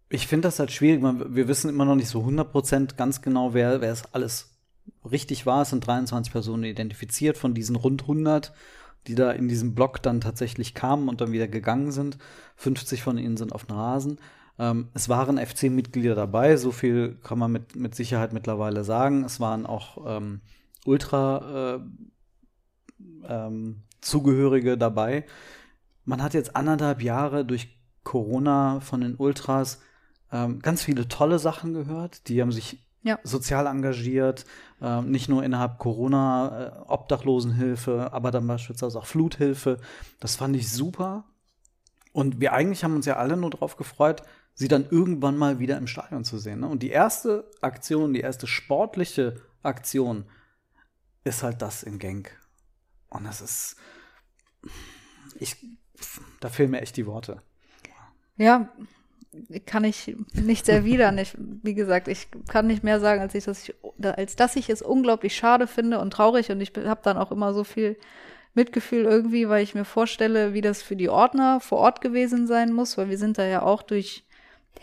Ich 0.09 0.27
finde 0.27 0.49
das 0.49 0.59
halt 0.59 0.71
schwierig. 0.71 1.01
Wir 1.01 1.47
wissen 1.47 1.69
immer 1.69 1.85
noch 1.85 1.95
nicht 1.95 2.09
so 2.09 2.19
100% 2.21 2.97
ganz 2.97 3.21
genau, 3.21 3.53
wer, 3.53 3.81
es 3.81 4.13
alles 4.13 4.49
richtig 5.09 5.45
war. 5.45 5.61
Es 5.61 5.69
sind 5.69 5.87
23 5.87 6.33
Personen 6.33 6.65
identifiziert 6.65 7.37
von 7.37 7.53
diesen 7.53 7.77
rund 7.77 8.01
100, 8.01 8.51
die 9.07 9.15
da 9.15 9.31
in 9.31 9.47
diesem 9.47 9.73
Block 9.73 10.01
dann 10.01 10.19
tatsächlich 10.19 10.73
kamen 10.73 11.07
und 11.07 11.21
dann 11.21 11.31
wieder 11.31 11.47
gegangen 11.47 11.93
sind. 11.93 12.17
50 12.57 13.01
von 13.01 13.17
ihnen 13.17 13.37
sind 13.37 13.53
auf 13.53 13.63
den 13.63 13.77
Rasen. 13.77 14.19
Ähm, 14.59 14.89
es 14.93 15.09
waren 15.09 15.37
FC-Mitglieder 15.37 16.15
dabei, 16.15 16.57
so 16.57 16.71
viel 16.71 17.15
kann 17.23 17.39
man 17.39 17.51
mit, 17.51 17.75
mit 17.75 17.95
Sicherheit 17.95 18.33
mittlerweile 18.33 18.83
sagen. 18.83 19.23
Es 19.23 19.39
waren 19.39 19.65
auch 19.65 20.05
ähm, 20.05 20.41
Ultra 20.85 21.77
äh, 21.77 21.79
ähm, 23.27 23.83
dabei. 24.77 25.25
Man 26.05 26.21
hat 26.23 26.33
jetzt 26.33 26.55
anderthalb 26.55 27.01
Jahre 27.01 27.45
durch 27.45 27.77
Corona 28.03 28.79
von 28.79 29.01
den 29.01 29.15
Ultras 29.15 29.79
ähm, 30.31 30.59
ganz 30.59 30.83
viele 30.83 31.07
tolle 31.07 31.39
Sachen 31.39 31.73
gehört. 31.73 32.27
Die 32.27 32.41
haben 32.41 32.51
sich 32.51 32.79
Ja. 33.03 33.19
sozial 33.23 33.67
engagiert, 33.67 34.45
ähm, 34.81 35.11
nicht 35.11 35.29
nur 35.29 35.43
innerhalb 35.43 35.77
Corona, 35.77 36.67
äh, 36.67 36.71
Obdachlosenhilfe, 36.87 38.11
aber 38.11 38.31
dann 38.31 38.47
beispielsweise 38.47 38.97
auch 38.97 39.05
Fluthilfe. 39.05 39.77
Das 40.19 40.35
fand 40.35 40.55
ich 40.55 40.71
super. 40.71 41.25
Und 42.13 42.39
wir 42.41 42.53
eigentlich 42.53 42.83
haben 42.83 42.95
uns 42.95 43.05
ja 43.05 43.17
alle 43.17 43.37
nur 43.37 43.51
darauf 43.51 43.77
gefreut, 43.77 44.23
sie 44.53 44.67
dann 44.67 44.87
irgendwann 44.89 45.37
mal 45.37 45.59
wieder 45.59 45.77
im 45.77 45.87
Stadion 45.87 46.23
zu 46.23 46.37
sehen. 46.37 46.61
Ne? 46.61 46.67
Und 46.67 46.83
die 46.83 46.89
erste 46.89 47.49
Aktion, 47.61 48.13
die 48.13 48.21
erste 48.21 48.47
sportliche 48.47 49.41
Aktion 49.63 50.25
ist 51.23 51.43
halt 51.43 51.61
das 51.61 51.83
in 51.83 51.99
Genk. 51.99 52.37
Und 53.09 53.25
das 53.25 53.41
ist, 53.41 53.75
ich, 55.39 55.55
da 56.39 56.49
fehlen 56.49 56.71
mir 56.71 56.81
echt 56.81 56.97
die 56.97 57.05
Worte. 57.05 57.41
Ja, 58.37 58.69
kann 59.65 59.83
ich 59.83 60.15
nichts 60.33 60.67
erwidern. 60.67 61.17
Ich, 61.17 61.35
wie 61.37 61.73
gesagt, 61.73 62.07
ich 62.07 62.27
kann 62.49 62.67
nicht 62.67 62.83
mehr 62.83 62.99
sagen, 62.99 63.21
als, 63.21 63.35
ich, 63.35 63.45
dass 63.45 63.63
ich, 63.63 63.75
als 64.01 64.35
dass 64.35 64.55
ich 64.55 64.69
es 64.69 64.81
unglaublich 64.81 65.35
schade 65.35 65.67
finde 65.67 65.99
und 65.99 66.11
traurig. 66.11 66.51
Und 66.51 66.59
ich 66.59 66.71
habe 66.75 67.01
dann 67.03 67.17
auch 67.17 67.31
immer 67.31 67.53
so 67.53 67.63
viel 67.63 67.97
Mitgefühl 68.53 69.05
irgendwie, 69.05 69.47
weil 69.47 69.63
ich 69.63 69.75
mir 69.75 69.85
vorstelle, 69.85 70.53
wie 70.53 70.61
das 70.61 70.81
für 70.81 70.95
die 70.95 71.09
Ordner 71.09 71.59
vor 71.61 71.77
Ort 71.79 72.01
gewesen 72.01 72.47
sein 72.47 72.73
muss, 72.73 72.97
weil 72.97 73.09
wir 73.09 73.17
sind 73.17 73.37
da 73.37 73.45
ja 73.45 73.61
auch 73.61 73.81
durch 73.81 74.25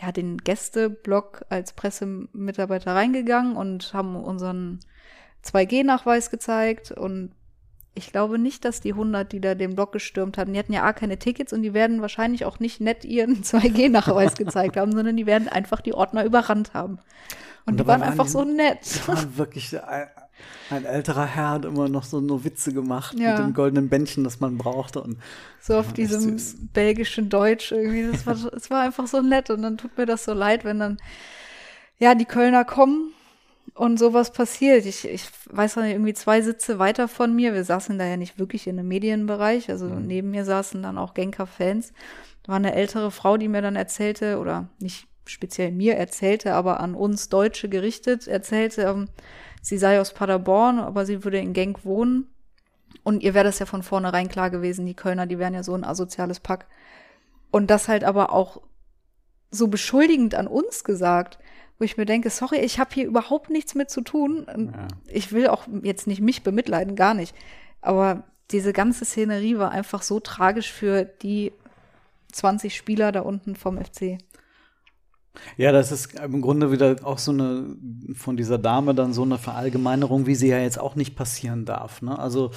ja, 0.01 0.11
den 0.11 0.37
Gästeblock 0.37 1.45
als 1.49 1.73
Pressemitarbeiter 1.73 2.95
reingegangen 2.95 3.55
und 3.55 3.93
haben 3.93 4.15
unseren 4.15 4.79
2G-Nachweis 5.43 6.29
gezeigt 6.29 6.91
und 6.91 7.31
ich 7.95 8.11
glaube 8.11 8.39
nicht, 8.39 8.63
dass 8.65 8.81
die 8.81 8.93
100, 8.93 9.31
die 9.31 9.41
da 9.41 9.55
den 9.55 9.75
Block 9.75 9.91
gestürmt 9.91 10.37
hatten, 10.37 10.53
die 10.53 10.59
hatten 10.59 10.71
ja 10.73 10.83
A, 10.83 10.93
keine 10.93 11.17
Tickets 11.17 11.51
und 11.51 11.63
die 11.63 11.73
werden 11.73 12.01
wahrscheinlich 12.01 12.45
auch 12.45 12.59
nicht 12.59 12.79
nett 12.79 13.03
ihren 13.03 13.35
2G-Nachweis 13.43 14.35
gezeigt 14.35 14.77
haben, 14.77 14.91
sondern 14.93 15.17
die 15.17 15.25
werden 15.25 15.49
einfach 15.49 15.81
die 15.81 15.93
Ordner 15.93 16.23
überrannt 16.23 16.73
haben. 16.73 16.99
Und, 17.65 17.73
die 17.73 17.77
dabei 17.77 17.93
waren 17.93 18.03
einfach 18.03 18.25
die- 18.25 18.31
so 18.31 18.43
nett. 18.45 18.79
Das 18.81 19.07
war 19.07 19.37
wirklich 19.37 19.69
ein, 20.69 20.85
älterer 20.85 21.25
Herr 21.25 21.49
hat 21.51 21.65
immer 21.65 21.89
noch 21.89 22.03
so 22.03 22.21
nur 22.21 22.43
Witze 22.43 22.73
gemacht 22.73 23.17
Ja. 23.19 23.31
mit 23.31 23.39
dem 23.39 23.53
goldenen 23.53 23.89
Bändchen, 23.89 24.23
das 24.23 24.39
man 24.39 24.57
brauchte. 24.57 25.01
Und 25.01 25.17
So 25.59 25.77
auf 25.77 25.93
diesem 25.93 26.37
belgischen 26.73 27.29
Deutsch 27.29 27.71
irgendwie. 27.71 28.11
Das 28.11 28.25
war, 28.25 28.35
es 28.53 28.69
war 28.69 28.81
einfach 28.81 29.07
so 29.07 29.21
nett. 29.21 29.49
Und 29.49 29.61
dann 29.61 29.77
tut 29.77 29.97
mir 29.97 30.05
das 30.05 30.23
so 30.25 30.33
leid, 30.33 30.63
wenn 30.65 30.79
dann, 30.79 30.97
ja, 31.97 32.15
die 32.15 32.25
Kölner 32.25 32.65
kommen 32.65 33.13
und 33.73 33.97
sowas 33.99 34.31
passiert. 34.31 34.85
Ich, 34.85 35.07
ich 35.07 35.25
weiß 35.49 35.75
noch 35.75 35.83
nicht, 35.83 35.93
irgendwie 35.93 36.13
zwei 36.13 36.41
Sitze 36.41 36.79
weiter 36.79 37.07
von 37.07 37.35
mir. 37.35 37.53
Wir 37.53 37.63
saßen 37.63 37.97
da 37.97 38.05
ja 38.05 38.17
nicht 38.17 38.39
wirklich 38.39 38.67
in 38.67 38.77
einem 38.79 38.87
Medienbereich. 38.87 39.69
Also 39.69 39.85
neben 39.87 40.31
mir 40.31 40.45
saßen 40.45 40.81
dann 40.83 40.97
auch 40.97 41.13
Genker-Fans. 41.13 41.93
Da 42.43 42.49
war 42.49 42.57
eine 42.57 42.73
ältere 42.75 43.11
Frau, 43.11 43.37
die 43.37 43.47
mir 43.47 43.61
dann 43.61 43.75
erzählte, 43.75 44.39
oder 44.39 44.69
nicht 44.79 45.07
speziell 45.25 45.71
mir 45.71 45.95
erzählte, 45.95 46.53
aber 46.55 46.79
an 46.79 46.95
uns 46.95 47.29
Deutsche 47.29 47.69
gerichtet, 47.69 48.27
erzählte, 48.27 48.81
ähm, 48.81 49.09
sie 49.61 49.77
sei 49.77 49.99
aus 49.99 50.13
Paderborn, 50.13 50.79
aber 50.79 51.05
sie 51.05 51.23
würde 51.23 51.39
in 51.39 51.53
Genk 51.53 51.85
wohnen. 51.85 52.27
Und 53.03 53.23
ihr 53.23 53.33
wäre 53.33 53.45
das 53.45 53.59
ja 53.59 53.65
von 53.65 53.83
vornherein 53.83 54.29
klar 54.29 54.49
gewesen, 54.49 54.85
die 54.85 54.95
Kölner, 54.95 55.25
die 55.25 55.39
wären 55.39 55.53
ja 55.53 55.63
so 55.63 55.73
ein 55.73 55.83
asoziales 55.83 56.39
Pack. 56.39 56.65
Und 57.51 57.69
das 57.69 57.87
halt 57.87 58.03
aber 58.03 58.31
auch 58.31 58.61
so 59.51 59.67
beschuldigend 59.67 60.35
an 60.35 60.47
uns 60.47 60.83
gesagt, 60.83 61.39
wo 61.77 61.85
ich 61.85 61.97
mir 61.97 62.05
denke, 62.05 62.29
sorry, 62.29 62.57
ich 62.57 62.79
habe 62.79 62.93
hier 62.93 63.05
überhaupt 63.05 63.49
nichts 63.49 63.73
mit 63.73 63.89
zu 63.89 64.01
tun. 64.01 64.45
Ja. 64.47 64.87
Ich 65.07 65.31
will 65.31 65.47
auch 65.47 65.65
jetzt 65.81 66.07
nicht 66.07 66.21
mich 66.21 66.43
bemitleiden, 66.43 66.95
gar 66.95 67.13
nicht. 67.13 67.35
Aber 67.81 68.23
diese 68.51 68.73
ganze 68.73 69.05
Szenerie 69.05 69.57
war 69.57 69.71
einfach 69.71 70.01
so 70.01 70.19
tragisch 70.19 70.71
für 70.71 71.05
die 71.05 71.53
20 72.31 72.75
Spieler 72.75 73.11
da 73.11 73.21
unten 73.21 73.55
vom 73.55 73.77
FC. 73.77 74.17
Ja, 75.57 75.71
das 75.71 75.91
ist 75.91 76.19
im 76.19 76.41
Grunde 76.41 76.71
wieder 76.71 76.95
auch 77.03 77.17
so 77.17 77.31
eine 77.31 77.75
von 78.13 78.37
dieser 78.37 78.57
Dame 78.57 78.95
dann 78.95 79.13
so 79.13 79.23
eine 79.23 79.37
Verallgemeinerung, 79.37 80.25
wie 80.25 80.35
sie 80.35 80.47
ja 80.47 80.59
jetzt 80.59 80.79
auch 80.79 80.95
nicht 80.95 81.15
passieren 81.15 81.65
darf. 81.65 82.01
Ne? 82.01 82.17
Also 82.17 82.51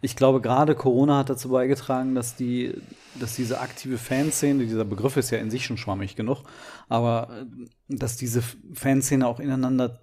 ich 0.00 0.14
glaube, 0.14 0.40
gerade 0.40 0.74
Corona 0.74 1.18
hat 1.18 1.30
dazu 1.30 1.48
beigetragen, 1.48 2.14
dass 2.14 2.36
die, 2.36 2.74
dass 3.18 3.34
diese 3.34 3.60
aktive 3.60 3.98
Fanszene, 3.98 4.64
dieser 4.64 4.84
Begriff 4.84 5.16
ist 5.16 5.30
ja 5.30 5.38
in 5.38 5.50
sich 5.50 5.64
schon 5.64 5.76
schwammig 5.76 6.14
genug, 6.14 6.44
aber 6.88 7.28
äh, 7.30 7.96
dass 7.96 8.16
diese 8.16 8.42
Fanszene 8.74 9.26
auch 9.26 9.40
ineinander 9.40 9.98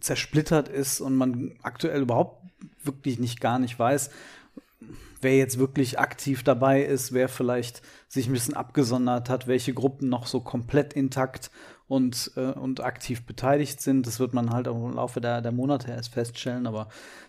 zersplittert 0.00 0.68
ist 0.68 1.00
und 1.00 1.16
man 1.16 1.52
aktuell 1.62 2.02
überhaupt 2.02 2.44
wirklich 2.82 3.18
nicht 3.18 3.40
gar 3.40 3.58
nicht 3.58 3.78
weiß, 3.78 4.10
wer 5.20 5.36
jetzt 5.36 5.58
wirklich 5.58 5.98
aktiv 5.98 6.42
dabei 6.42 6.82
ist, 6.82 7.12
wer 7.12 7.28
vielleicht 7.28 7.82
sich 8.10 8.26
ein 8.26 8.32
bisschen 8.32 8.54
abgesondert 8.54 9.30
hat, 9.30 9.46
welche 9.46 9.72
Gruppen 9.72 10.08
noch 10.08 10.26
so 10.26 10.40
komplett 10.40 10.94
intakt 10.94 11.52
und, 11.86 12.32
äh, 12.34 12.50
und 12.50 12.80
aktiv 12.80 13.24
beteiligt 13.24 13.80
sind. 13.80 14.04
Das 14.04 14.18
wird 14.18 14.34
man 14.34 14.50
halt 14.50 14.66
im 14.66 14.94
Laufe 14.94 15.20
der, 15.20 15.40
der 15.40 15.52
Monate 15.52 15.92
erst 15.92 16.12
feststellen, 16.12 16.66
aber 16.66 16.88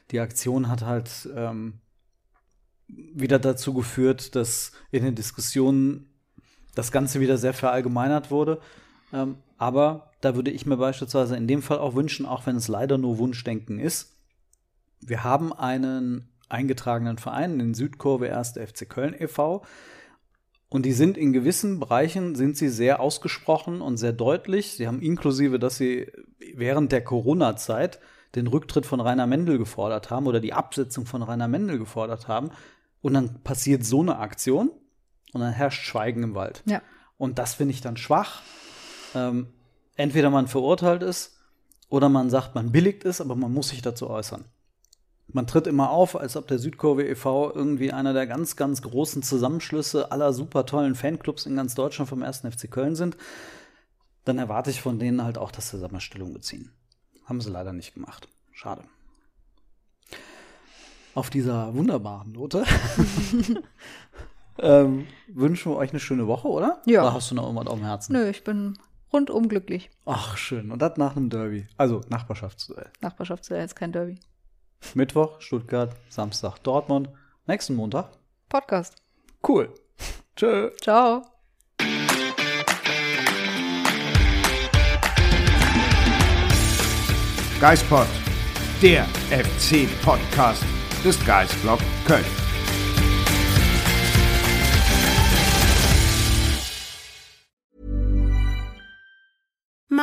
die 0.10 0.20
Aktion 0.20 0.70
hat 0.70 0.82
halt 0.82 1.30
ähm, 1.36 1.76
wieder 2.88 3.38
dazu 3.38 3.76
geführt, 3.76 4.36
dass 4.36 4.72
in 4.90 5.04
den 5.04 5.14
Diskussionen 5.14 6.10
das 6.74 6.92
Ganze 6.92 7.20
wieder 7.20 7.38
sehr 7.38 7.54
verallgemeinert 7.54 8.32
wurde. 8.32 8.60
Ähm, 9.14 9.36
aber 9.60 10.10
da 10.20 10.36
würde 10.36 10.50
ich 10.50 10.66
mir 10.66 10.78
beispielsweise 10.78 11.38
in 11.38 11.48
dem 11.48 11.62
Fall 11.62 11.78
auch 11.78 11.94
wünschen, 11.94 12.26
auch 12.26 12.48
wenn 12.48 12.56
es 12.56 12.68
leider 12.68 12.98
nur 12.98 13.20
Wunschdenken 13.20 13.78
ist, 13.78 14.18
wir 15.00 15.24
haben 15.24 15.54
einen 15.54 16.28
eingetragenen 16.50 17.20
Verein, 17.20 17.60
den 17.60 17.76
Südkurve 17.76 18.36
1. 18.36 18.54
FC 18.54 18.90
Köln 18.90 19.16
e.V. 19.18 19.64
Und 20.72 20.86
die 20.86 20.94
sind 20.94 21.18
in 21.18 21.34
gewissen 21.34 21.82
Bereichen 21.82 22.34
sind 22.34 22.56
sie 22.56 22.70
sehr 22.70 23.02
ausgesprochen 23.02 23.82
und 23.82 23.98
sehr 23.98 24.14
deutlich. 24.14 24.72
Sie 24.72 24.88
haben 24.88 25.02
inklusive, 25.02 25.60
dass 25.60 25.76
sie 25.76 26.10
während 26.56 26.94
der 26.94 27.04
Corona-Zeit 27.04 28.00
den 28.36 28.48
Rücktritt 28.48 28.86
von 28.86 29.02
Rainer 29.02 29.28
Mendel 29.28 29.58
gefordert 29.58 30.10
haben 30.10 30.28
oder 30.28 30.40
die 30.40 30.54
Absetzung 30.54 31.06
von 31.06 31.24
Rainer 31.24 31.50
Mendel 31.50 31.78
gefordert 31.78 32.30
haben. 32.30 32.52
Und 33.02 33.16
dann 33.16 33.44
passiert 33.44 33.84
so 33.84 34.00
eine 34.00 34.20
Aktion 34.20 34.72
und 35.34 35.42
dann 35.42 35.52
herrscht 35.52 35.84
Schweigen 35.84 36.24
im 36.24 36.36
Wald. 36.36 36.64
Ja. 36.66 36.82
Und 37.18 37.38
das 37.38 37.56
finde 37.56 37.74
ich 37.74 37.82
dann 37.82 37.98
schwach. 37.98 38.42
Ähm, 39.14 39.48
entweder 39.98 40.30
man 40.30 40.48
verurteilt 40.48 41.04
es 41.04 41.38
oder 41.90 42.08
man 42.08 42.30
sagt, 42.30 42.56
man 42.56 42.72
billigt 42.72 43.04
es, 43.04 43.20
aber 43.20 43.36
man 43.36 43.54
muss 43.54 43.70
sich 43.70 43.82
dazu 43.82 44.10
äußern. 44.10 44.46
Man 45.34 45.48
tritt 45.48 45.68
immer 45.68 45.90
auf, 45.92 46.20
als 46.20 46.36
ob 46.36 46.48
der 46.48 46.60
Südkurve 46.60 47.08
e.V. 47.08 47.54
irgendwie 47.54 47.94
einer 47.94 48.14
der 48.14 48.28
ganz, 48.28 48.56
ganz 48.56 48.82
großen 48.82 49.24
Zusammenschlüsse 49.24 50.12
aller 50.12 50.34
super 50.34 50.66
tollen 50.66 50.96
Fanclubs 50.96 51.46
in 51.46 51.56
ganz 51.56 51.74
Deutschland 51.76 52.10
vom 52.10 52.24
1. 52.24 52.40
FC 52.40 52.70
Köln 52.70 52.96
sind. 52.96 53.18
Dann 54.26 54.38
erwarte 54.38 54.70
ich 54.70 54.82
von 54.82 55.00
denen 55.00 55.24
halt 55.24 55.38
auch, 55.38 55.52
dass 55.52 55.70
sie 55.70 55.80
da 55.80 56.00
Stellung 56.00 56.34
beziehen. 56.34 56.72
Haben 57.26 57.42
sie 57.42 57.50
leider 57.50 57.74
nicht 57.74 57.94
gemacht. 57.94 58.28
Schade. 58.52 58.84
Auf 61.14 61.30
dieser 61.30 61.74
wunderbaren 61.76 62.32
Note 62.32 62.64
ähm, 64.60 65.08
wünschen 65.28 65.72
wir 65.72 65.78
euch 65.78 65.92
eine 65.92 66.00
schöne 66.00 66.28
Woche, 66.28 66.48
oder? 66.48 66.82
Ja. 66.86 67.02
Oder 67.02 67.14
hast 67.14 67.32
du 67.32 67.36
noch 67.36 67.44
irgendwas 67.44 67.68
auf 67.68 67.80
dem 67.80 67.86
Herzen? 67.86 68.14
Nö, 68.14 68.30
ich 68.30 68.44
bin 68.44 68.78
rundum 69.12 69.50
glücklich. 69.50 69.90
Ach, 70.06 70.38
schön. 70.38 70.72
Und 70.72 70.82
das 70.82 70.98
nach 70.98 71.16
einem 71.16 71.30
Derby. 71.30 71.68
Also 71.78 72.02
Nachbarschaftsduell. 72.10 72.92
Nachbarschaftsduell 73.02 73.66
ist 73.66 73.76
kein 73.76 73.92
Derby. 73.92 74.20
Mittwoch 74.94 75.40
Stuttgart, 75.42 75.96
Samstag 76.10 76.58
Dortmund. 76.64 77.10
Nächsten 77.48 77.76
Montag. 77.76 78.10
Podcast. 78.50 78.96
Cool. 79.48 79.74
Tschö. 80.36 80.72
Ciao. 80.82 81.24
Geispod, 87.60 88.08
der 88.82 89.06
FC-Podcast 89.30 90.64
des 91.06 91.24
Geistblog 91.26 91.80
Köln. 92.08 92.41